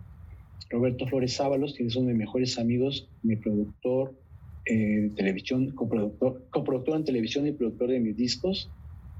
Roberto 0.70 1.06
Flores 1.06 1.38
Ábalos, 1.40 1.74
que 1.74 1.84
es 1.84 1.96
uno 1.96 2.08
de 2.08 2.14
mis 2.14 2.26
mejores 2.26 2.58
amigos, 2.58 3.08
mi 3.22 3.36
productor 3.36 4.14
eh, 4.64 4.74
de 4.74 5.10
televisión, 5.10 5.70
coproductor, 5.72 6.46
coproductor 6.50 6.96
en 6.96 7.04
televisión 7.04 7.46
y 7.46 7.52
productor 7.52 7.90
de 7.90 8.00
mis 8.00 8.16
discos. 8.16 8.70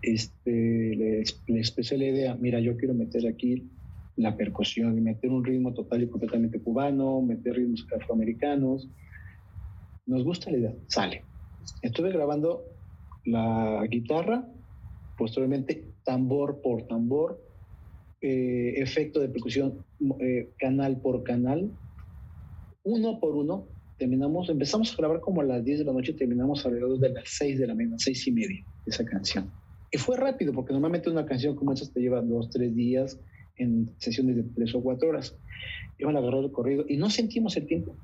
Este, 0.01 0.51
le, 0.97 1.23
le 1.47 1.59
expresé 1.59 1.99
la 1.99 2.07
idea, 2.07 2.35
mira, 2.35 2.59
yo 2.59 2.77
quiero 2.77 2.95
meter 2.95 3.27
aquí 3.29 3.69
la 4.17 4.37
percusión 4.37 5.03
meter 5.03 5.31
un 5.31 5.45
ritmo 5.45 5.73
total 5.73 6.03
y 6.03 6.09
completamente 6.09 6.61
cubano, 6.61 7.23
meter 7.23 7.55
ritmos 7.55 7.87
afroamericanos. 7.95 8.89
Nos 10.07 10.25
gusta 10.25 10.51
la 10.51 10.59
idea, 10.59 10.75
sale. 10.89 11.25
Estuve 11.81 12.11
grabando 12.11 12.65
la 13.25 13.87
guitarra, 13.89 14.45
posteriormente 15.17 15.85
tambor 16.05 16.61
por 16.61 16.83
tambor, 16.89 17.41
eh, 18.21 18.75
efecto 18.77 19.21
de 19.21 19.29
percusión 19.29 19.85
eh, 20.21 20.51
canal 20.59 21.01
por 21.01 21.23
canal, 21.23 21.71
uno 22.85 23.21
por 23.21 23.37
uno. 23.37 23.67
Terminamos, 23.99 24.49
empezamos 24.49 24.93
a 24.93 24.97
grabar 24.97 25.21
como 25.21 25.43
a 25.43 25.45
las 25.45 25.65
10 25.65 25.81
de 25.81 25.85
la 25.85 25.93
noche, 25.93 26.13
terminamos 26.15 26.67
alrededor 26.67 26.99
de 26.99 27.11
las 27.11 27.25
6 27.27 27.61
de 27.61 27.67
la 27.69 27.75
mañana, 27.75 27.97
6 27.99 28.27
y 28.27 28.33
media, 28.33 28.65
esa 28.87 29.05
canción. 29.05 29.53
Y 29.93 29.99
fue 29.99 30.17
rápido, 30.17 30.53
porque 30.53 30.73
normalmente 30.73 31.11
una 31.11 31.27
canción 31.27 31.55
como 31.55 31.73
esa 31.73 31.89
te 31.93 32.01
lleva 32.01 32.21
dos, 32.21 32.51
tres 32.51 32.75
días 32.75 33.21
en 33.57 33.91
sesiones 33.99 34.37
de 34.37 34.43
tres 34.55 34.75
o 34.75 34.83
cuatro 34.83 35.11
horas. 35.11 35.37
Iban 35.99 36.17
a 36.17 36.19
agarrar 36.19 36.43
el 36.43 36.51
corrido 36.51 36.85
y 36.89 36.97
no 36.97 37.11
sentimos 37.11 37.57
el 37.57 37.67
tiempo. 37.67 37.97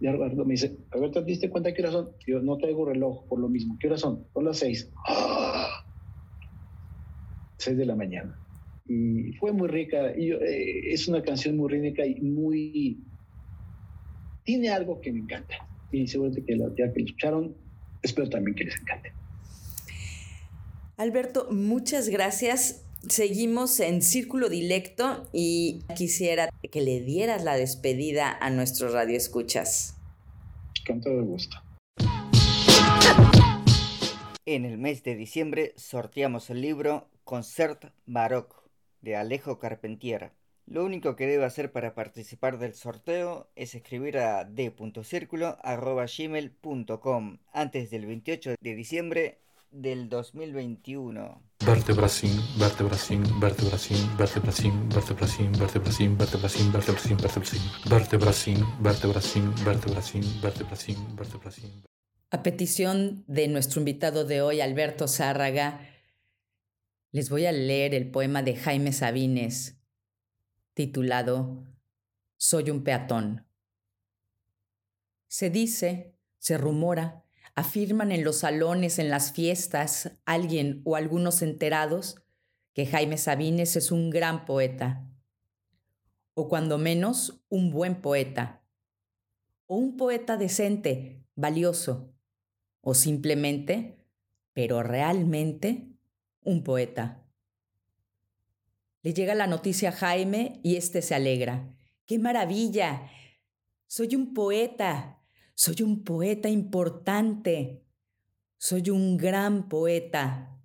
Y 0.00 0.06
Alberto 0.06 0.44
me 0.44 0.52
dice, 0.52 0.76
Alberto, 0.90 1.20
¿te 1.24 1.30
diste 1.30 1.50
cuenta 1.50 1.72
qué 1.72 1.82
horas 1.82 1.94
son? 1.94 2.10
Yo 2.26 2.40
no 2.40 2.56
traigo 2.58 2.84
reloj 2.84 3.26
por 3.28 3.38
lo 3.38 3.48
mismo. 3.48 3.76
¿Qué 3.78 3.86
horas 3.86 4.00
son? 4.00 4.26
Son 4.34 4.44
las 4.44 4.58
seis. 4.58 4.90
¡Ah! 5.06 5.84
Seis 7.56 7.76
de 7.76 7.86
la 7.86 7.94
mañana. 7.94 8.38
Y 8.86 9.32
fue 9.34 9.52
muy 9.52 9.68
rica. 9.68 10.10
Eh, 10.10 10.92
es 10.92 11.08
una 11.08 11.22
canción 11.22 11.56
muy 11.56 11.70
rica 11.70 12.04
y 12.04 12.20
muy... 12.20 13.02
Tiene 14.44 14.68
algo 14.68 15.00
que 15.00 15.12
me 15.12 15.20
encanta. 15.20 15.54
Y 15.90 16.06
seguramente 16.06 16.44
que 16.44 16.56
la, 16.56 16.68
ya 16.76 16.92
que 16.92 17.02
escucharon, 17.02 17.56
espero 18.02 18.28
también 18.28 18.54
que 18.56 18.64
les 18.64 18.78
encante. 18.78 19.12
Alberto, 20.96 21.48
muchas 21.50 22.08
gracias. 22.08 22.83
Seguimos 23.08 23.80
en 23.80 24.02
Círculo 24.02 24.48
Dilecto 24.48 25.28
y 25.32 25.82
quisiera 25.94 26.48
que 26.70 26.80
le 26.80 27.00
dieras 27.00 27.44
la 27.44 27.56
despedida 27.56 28.36
a 28.40 28.50
nuestros 28.50 28.92
radioescuchas. 28.92 29.96
Con 30.86 31.00
todo 31.00 31.24
gusto. 31.24 31.56
En 34.46 34.64
el 34.64 34.78
mes 34.78 35.02
de 35.02 35.16
diciembre 35.16 35.74
sorteamos 35.76 36.50
el 36.50 36.60
libro 36.60 37.08
Concert 37.24 37.92
Baroque 38.06 38.54
de 39.00 39.16
Alejo 39.16 39.58
Carpentier. 39.58 40.30
Lo 40.66 40.84
único 40.84 41.14
que 41.14 41.26
debe 41.26 41.44
hacer 41.44 41.72
para 41.72 41.94
participar 41.94 42.58
del 42.58 42.74
sorteo 42.74 43.50
es 43.54 43.74
escribir 43.74 44.16
a 44.18 44.44
d.circulo.gmail.com 44.44 47.38
antes 47.52 47.90
del 47.90 48.06
28 48.06 48.54
de 48.58 48.74
diciembre 48.74 49.38
del 49.74 50.08
2021. 50.08 51.42
Vertebracín, 51.66 52.40
vertebracín, 52.58 53.22
vertebracín, 53.40 54.16
vertebracín, 54.16 54.88
vertebracín, 54.88 55.52
vertebracín, 55.58 56.16
vertebracín, 56.16 56.72
vertebracín, 56.72 57.18
vertebracín, 57.18 57.18
vertebracín, 57.90 58.64
vertebracín, 58.80 59.64
vertebracín, 59.64 60.40
vertebracín, 60.40 61.16
vertebracín. 61.16 61.84
A 62.30 62.42
petición 62.42 63.24
de 63.26 63.48
nuestro 63.48 63.80
invitado 63.80 64.24
de 64.24 64.42
hoy, 64.42 64.60
Alberto 64.60 65.08
Zárraga, 65.08 65.80
les 67.10 67.28
voy 67.28 67.46
a 67.46 67.52
leer 67.52 67.94
el 67.94 68.10
poema 68.10 68.42
de 68.42 68.54
Jaime 68.54 68.92
Sabines, 68.92 69.76
titulado 70.74 71.64
Soy 72.36 72.70
un 72.70 72.84
peatón. 72.84 73.44
Se 75.26 75.50
dice, 75.50 76.14
se 76.38 76.58
rumora, 76.58 77.23
afirman 77.54 78.12
en 78.12 78.24
los 78.24 78.38
salones, 78.38 78.98
en 78.98 79.10
las 79.10 79.32
fiestas, 79.32 80.12
alguien 80.24 80.82
o 80.84 80.96
algunos 80.96 81.42
enterados, 81.42 82.16
que 82.72 82.86
Jaime 82.86 83.18
Sabines 83.18 83.76
es 83.76 83.92
un 83.92 84.10
gran 84.10 84.44
poeta, 84.44 85.08
o 86.34 86.48
cuando 86.48 86.78
menos 86.78 87.44
un 87.48 87.70
buen 87.70 88.00
poeta, 88.00 88.64
o 89.66 89.76
un 89.76 89.96
poeta 89.96 90.36
decente, 90.36 91.24
valioso, 91.36 92.12
o 92.80 92.94
simplemente, 92.94 94.04
pero 94.52 94.82
realmente, 94.82 95.88
un 96.42 96.64
poeta. 96.64 97.24
Le 99.02 99.14
llega 99.14 99.34
la 99.34 99.46
noticia 99.46 99.90
a 99.90 99.92
Jaime 99.92 100.60
y 100.62 100.76
éste 100.76 101.02
se 101.02 101.14
alegra. 101.14 101.74
¡Qué 102.06 102.18
maravilla! 102.18 103.08
Soy 103.86 104.16
un 104.16 104.34
poeta, 104.34 105.23
soy 105.54 105.82
un 105.82 106.04
poeta 106.04 106.48
importante, 106.48 107.84
soy 108.58 108.90
un 108.90 109.16
gran 109.16 109.68
poeta. 109.68 110.58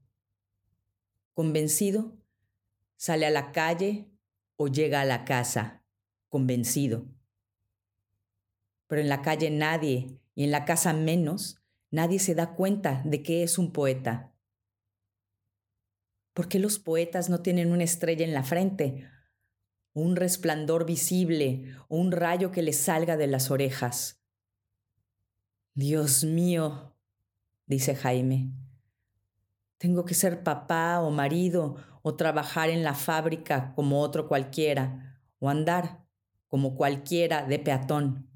Convencido, 1.34 2.18
sale 2.98 3.26
a 3.26 3.30
la 3.30 3.52
calle 3.52 4.10
o 4.56 4.68
llega 4.68 5.02
a 5.02 5.06
la 5.06 5.26
casa, 5.26 5.84
convencido. 6.28 7.06
Pero 8.88 9.02
en 9.02 9.10
la 9.10 9.22
calle 9.22 9.50
nadie, 9.52 10.20
y 10.36 10.44
en 10.44 10.52
la 10.52 10.66
casa 10.66 10.94
menos, 10.94 11.62
nadie 11.92 12.20
se 12.20 12.36
da 12.36 12.56
cuenta 12.56 13.02
de 13.06 13.24
que 13.24 13.44
es 13.44 13.58
un 13.58 13.72
poeta. 13.72 14.34
¿Por 16.34 16.48
qué 16.48 16.60
los 16.60 16.80
poetas 16.80 17.30
no 17.30 17.42
tienen 17.42 17.72
una 17.72 17.84
estrella 17.84 18.26
en 18.26 18.34
la 18.34 18.44
frente? 18.44 19.08
un 19.94 20.16
resplandor 20.16 20.86
visible 20.86 21.76
o 21.88 21.98
un 21.98 22.12
rayo 22.12 22.52
que 22.52 22.62
les 22.62 22.78
salga 22.78 23.18
de 23.18 23.28
las 23.28 23.52
orejas. 23.52 24.19
Dios 25.80 26.26
mío, 26.26 26.94
dice 27.66 27.96
Jaime, 27.96 28.52
tengo 29.78 30.04
que 30.04 30.14
ser 30.14 30.44
papá 30.44 31.00
o 31.00 31.10
marido 31.10 31.78
o 32.02 32.18
trabajar 32.18 32.70
en 32.70 32.84
la 32.84 32.94
fábrica 32.94 33.72
como 33.76 34.02
otro 34.02 34.28
cualquiera 34.28 35.22
o 35.40 35.50
andar 35.50 36.04
como 36.50 36.76
cualquiera 36.76 37.46
de 37.46 37.60
peatón. 37.60 38.30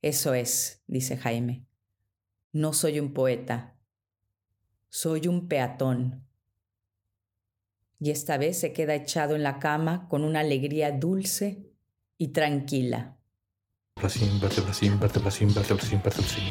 Eso 0.00 0.32
es, 0.32 0.84
dice 0.86 1.16
Jaime. 1.16 1.66
No 2.52 2.72
soy 2.72 3.00
un 3.00 3.12
poeta, 3.12 3.76
soy 4.88 5.26
un 5.26 5.48
peatón 5.48 6.24
y 7.98 8.12
esta 8.12 8.38
vez 8.38 8.60
se 8.60 8.72
queda 8.72 8.94
echado 8.94 9.34
en 9.34 9.42
la 9.42 9.58
cama 9.58 10.06
con 10.08 10.22
una 10.22 10.38
alegría 10.38 10.92
dulce 10.92 11.68
y 12.16 12.28
tranquila. 12.28 13.15
Vertebracín, 13.98 14.40
vertebracín, 14.40 15.00
vertebracín, 15.00 15.54
vertebracín, 15.54 16.00
vertebracín. 16.04 16.44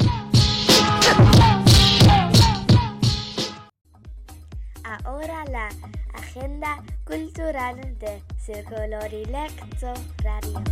Ahora 5.04 5.46
la 5.52 5.70
agenda 6.16 6.84
cultural 7.04 8.00
de 8.00 8.24
Círculo 8.44 9.00
Dilecto 9.12 9.94
Radio. 10.24 10.64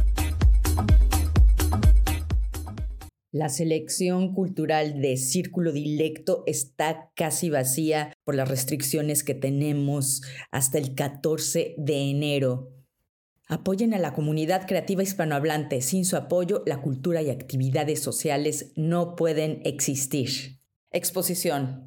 La 3.32 3.50
selección 3.50 4.34
cultural 4.34 5.00
de 5.00 5.18
Círculo 5.18 5.74
Dilecto 5.74 6.44
está 6.48 7.12
casi 7.16 7.52
vacía 7.52 8.14
por 8.24 8.34
las 8.34 8.50
restricciones 8.50 9.24
que 9.24 9.36
tenemos 9.36 10.24
hasta 10.50 10.80
el 10.80 10.96
14 10.96 11.76
de 11.78 12.10
enero. 12.10 12.73
Apoyen 13.54 13.94
a 13.94 14.00
la 14.00 14.16
comunidad 14.16 14.66
creativa 14.66 15.04
hispanohablante. 15.04 15.80
Sin 15.84 16.06
su 16.06 16.18
apoyo, 16.18 16.64
la 16.66 16.82
cultura 16.82 17.22
y 17.22 17.30
actividades 17.30 18.02
sociales 18.02 18.72
no 18.76 19.16
pueden 19.16 19.62
existir. 19.64 20.60
Exposición. 20.90 21.86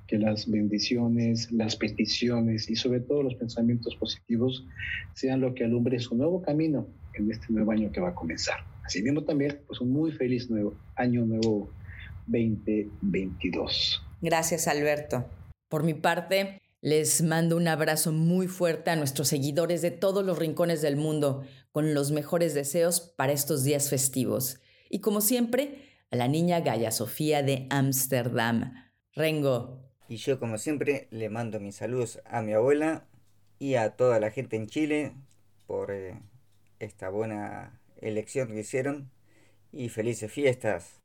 que 0.07 0.19
las 0.19 0.51
bendiciones, 0.51 1.51
las 1.53 1.77
peticiones 1.77 2.69
y 2.69 2.77
sobre 2.77 3.01
todo 3.01 3.23
los 3.23 3.35
pensamientos 3.37 3.95
positivos 3.97 4.67
sean 5.15 5.41
lo 5.41 5.55
que 5.55 5.65
alumbre 5.65 5.99
su 6.01 6.17
nuevo 6.17 6.43
camino 6.43 6.89
en 7.15 7.31
este 7.31 7.53
nuevo 7.53 7.73
año 7.73 7.93
que 7.93 8.01
va 8.01 8.09
a 8.11 8.15
comenzar. 8.15 8.59
Así 8.85 9.03
mismo 9.03 9.23
también, 9.23 9.61
pues 9.67 9.81
un 9.81 9.91
muy 9.91 10.11
feliz 10.11 10.51
nuevo 10.51 10.75
año 10.97 11.25
nuevo 11.25 11.71
2022. 12.27 14.03
Gracias, 14.21 14.67
Alberto. 14.69 15.25
Por 15.69 15.85
mi 15.85 15.95
parte, 15.95 16.61
les 16.81 17.23
mando 17.23 17.57
un 17.57 17.69
abrazo 17.69 18.11
muy 18.11 18.49
fuerte 18.49 18.91
a 18.91 18.97
nuestros 18.97 19.29
seguidores 19.29 19.83
de 19.83 19.91
todos 19.91 20.25
los 20.25 20.39
rincones 20.39 20.83
del 20.83 20.97
mundo, 20.97 21.45
con 21.73 21.95
los 21.95 22.11
mejores 22.11 22.55
deseos 22.55 23.01
para 23.01 23.33
estos 23.33 23.65
días 23.65 23.91
festivos. 23.91 24.61
Y 24.91 25.01
como 25.01 25.21
siempre, 25.21 25.77
a 26.11 26.17
la 26.17 26.27
niña 26.27 26.61
Gaya 26.61 26.91
Sofía 26.91 27.43
de 27.43 27.67
Ámsterdam. 27.71 28.75
Rengo, 29.15 29.89
Y 30.09 30.17
yo, 30.17 30.41
como 30.41 30.59
siempre, 30.59 31.07
le 31.13 31.29
mando 31.31 31.61
mis 31.61 31.77
saludos 31.77 32.21
a 32.25 32.43
mi 32.43 32.53
abuela 32.53 33.07
y 33.61 33.77
a 33.77 33.91
toda 33.91 34.19
la 34.19 34.33
gente 34.33 34.57
en 34.57 34.67
Chile 34.67 35.15
por 35.67 35.93
eh, 35.93 36.21
esta 36.81 37.09
buena 37.09 37.81
elección 38.01 38.49
que 38.49 38.61
hicieron. 38.61 39.13
Y 39.73 39.89
felices 39.89 40.33
fiestas. 40.33 41.01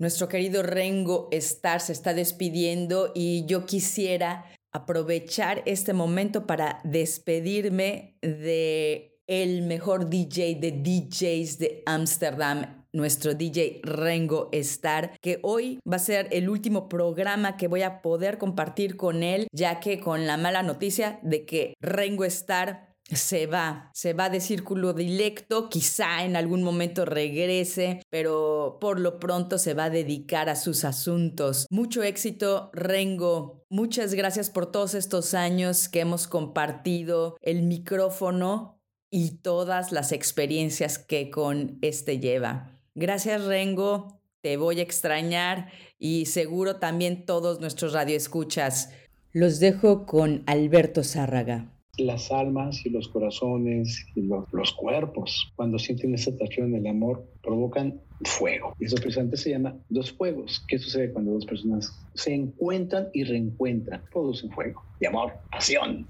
Nuestro 0.00 0.26
querido 0.26 0.64
Rengo 0.64 1.28
Star 1.30 1.80
se 1.80 1.92
está 1.92 2.12
despidiendo 2.12 3.12
y 3.14 3.46
yo 3.46 3.66
quisiera 3.66 4.44
aprovechar 4.72 5.62
este 5.66 5.92
momento 5.92 6.46
para 6.46 6.80
despedirme 6.82 8.18
de 8.22 9.20
el 9.28 9.62
mejor 9.62 10.10
DJ 10.10 10.56
de 10.56 10.72
DJs 10.72 11.58
de 11.58 11.82
Ámsterdam, 11.86 12.79
nuestro 12.92 13.34
DJ 13.34 13.80
Rengo 13.82 14.48
Star, 14.52 15.12
que 15.20 15.38
hoy 15.42 15.80
va 15.90 15.96
a 15.96 16.00
ser 16.00 16.28
el 16.32 16.48
último 16.48 16.88
programa 16.88 17.56
que 17.56 17.68
voy 17.68 17.82
a 17.82 18.02
poder 18.02 18.38
compartir 18.38 18.96
con 18.96 19.22
él, 19.22 19.46
ya 19.52 19.80
que 19.80 20.00
con 20.00 20.26
la 20.26 20.36
mala 20.36 20.62
noticia 20.62 21.18
de 21.22 21.44
que 21.44 21.74
Rengo 21.80 22.24
Star 22.24 22.90
se 23.16 23.46
va, 23.46 23.90
se 23.92 24.12
va 24.12 24.30
de 24.30 24.40
círculo 24.40 24.92
dilecto, 24.92 25.68
quizá 25.68 26.24
en 26.24 26.36
algún 26.36 26.62
momento 26.62 27.04
regrese, 27.04 28.02
pero 28.10 28.78
por 28.80 29.00
lo 29.00 29.18
pronto 29.18 29.58
se 29.58 29.74
va 29.74 29.84
a 29.84 29.90
dedicar 29.90 30.48
a 30.48 30.56
sus 30.56 30.84
asuntos. 30.84 31.66
Mucho 31.70 32.02
éxito, 32.02 32.70
Rengo. 32.72 33.64
Muchas 33.68 34.14
gracias 34.14 34.50
por 34.50 34.70
todos 34.70 34.94
estos 34.94 35.34
años 35.34 35.88
que 35.88 36.00
hemos 36.00 36.28
compartido 36.28 37.36
el 37.40 37.62
micrófono 37.62 38.80
y 39.10 39.38
todas 39.38 39.90
las 39.90 40.12
experiencias 40.12 40.98
que 40.98 41.30
con 41.30 41.78
este 41.82 42.20
lleva. 42.20 42.79
Gracias, 43.00 43.46
Rengo. 43.46 44.20
Te 44.42 44.58
voy 44.58 44.80
a 44.80 44.82
extrañar 44.82 45.70
y 45.98 46.26
seguro 46.26 46.76
también 46.76 47.24
todos 47.24 47.58
nuestros 47.58 47.94
radioescuchas. 47.94 48.92
Los 49.32 49.58
dejo 49.58 50.04
con 50.04 50.42
Alberto 50.46 51.02
Zárraga 51.02 51.72
las 51.98 52.30
almas 52.30 52.84
y 52.86 52.90
los 52.90 53.08
corazones 53.08 54.06
y 54.14 54.22
los, 54.22 54.72
cuerpos, 54.72 55.52
cuando 55.56 55.78
sienten 55.78 56.14
esa 56.14 56.30
atracción 56.30 56.74
en 56.74 56.86
el 56.86 56.86
amor, 56.86 57.26
provocan 57.42 58.00
fuego. 58.24 58.74
Y 58.78 58.86
eso 58.86 58.96
precisamente 58.96 59.36
se 59.36 59.50
llama 59.50 59.76
dos 59.90 60.12
fuegos. 60.12 60.64
¿Qué 60.68 60.78
sucede 60.78 61.12
cuando 61.12 61.32
dos 61.32 61.44
personas 61.44 61.92
se 62.14 62.34
encuentran 62.34 63.08
y 63.12 63.24
reencuentran? 63.24 64.02
Producen 64.10 64.50
fuego 64.50 64.82
y 64.98 65.06
amor, 65.06 65.32
pasión. 65.50 66.06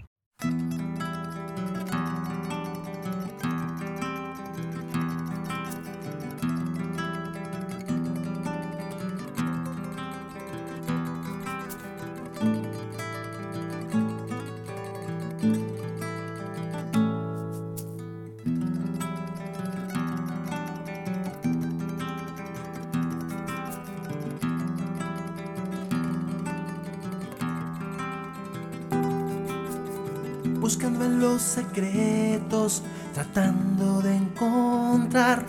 Secretos, 31.40 32.82
tratando 33.14 34.02
de 34.02 34.16
encontrar, 34.16 35.44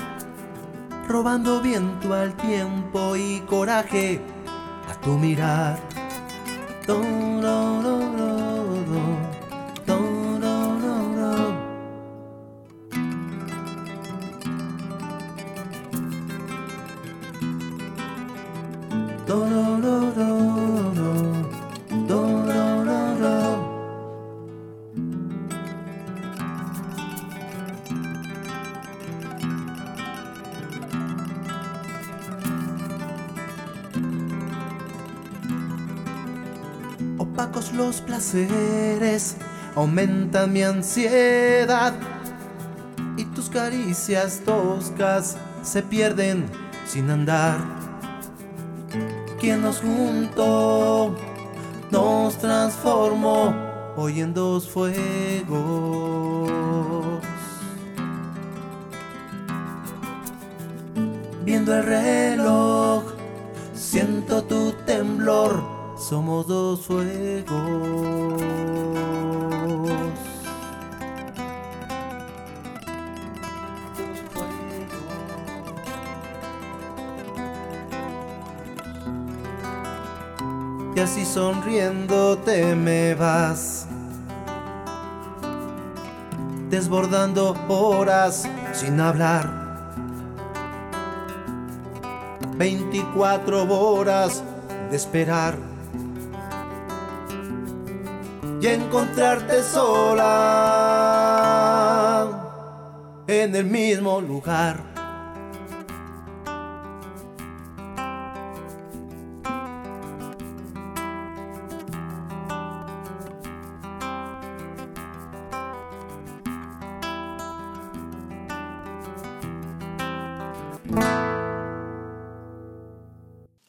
robando 1.08 1.62
viento 1.62 2.14
al 2.14 2.36
tiempo 2.38 3.16
y 3.16 3.42
coraje 3.42 4.20
a 4.90 5.00
tu 5.02 5.18
mirar. 5.18 5.80
Los 37.74 38.02
placeres 38.02 39.36
aumentan 39.76 40.52
mi 40.52 40.64
ansiedad 40.64 41.94
y 43.18 43.26
tus 43.26 43.50
caricias 43.50 44.42
toscas 44.46 45.38
se 45.64 45.82
pierden 45.82 46.46
sin 46.86 47.10
andar. 47.10 47.58
Quien 49.40 49.62
nos 49.62 49.80
juntó 49.80 51.16
nos 51.92 52.38
transformó 52.38 53.54
hoy 53.96 54.22
en 54.22 54.34
dos 54.34 54.70
fuegos. 54.70 56.52
Viendo 61.44 61.76
el 61.76 61.84
reloj, 61.84 63.04
siento 63.74 64.44
tu 64.44 64.72
temblor, 64.86 65.64
somos 66.12 66.46
dos 66.46 66.82
fuegos. 66.82 68.42
Y 80.94 81.00
así 81.00 81.24
sonriendo 81.24 82.38
te 82.40 82.76
me 82.76 83.16
vas, 83.16 83.88
desbordando 86.70 87.56
horas 87.70 88.50
sin 88.74 89.00
hablar. 89.00 89.50
24 92.58 93.64
horas 93.64 94.44
de 94.90 94.98
esperar 94.98 95.71
y 98.62 98.68
encontrarte 98.68 99.64
sola 99.64 100.28
en 103.28 103.56
el 103.56 103.66
mismo 103.66 104.22
lugar. 104.22 104.92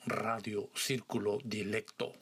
Radio 0.05 0.69
Círculo 0.75 1.39
Dilecto. 1.45 2.13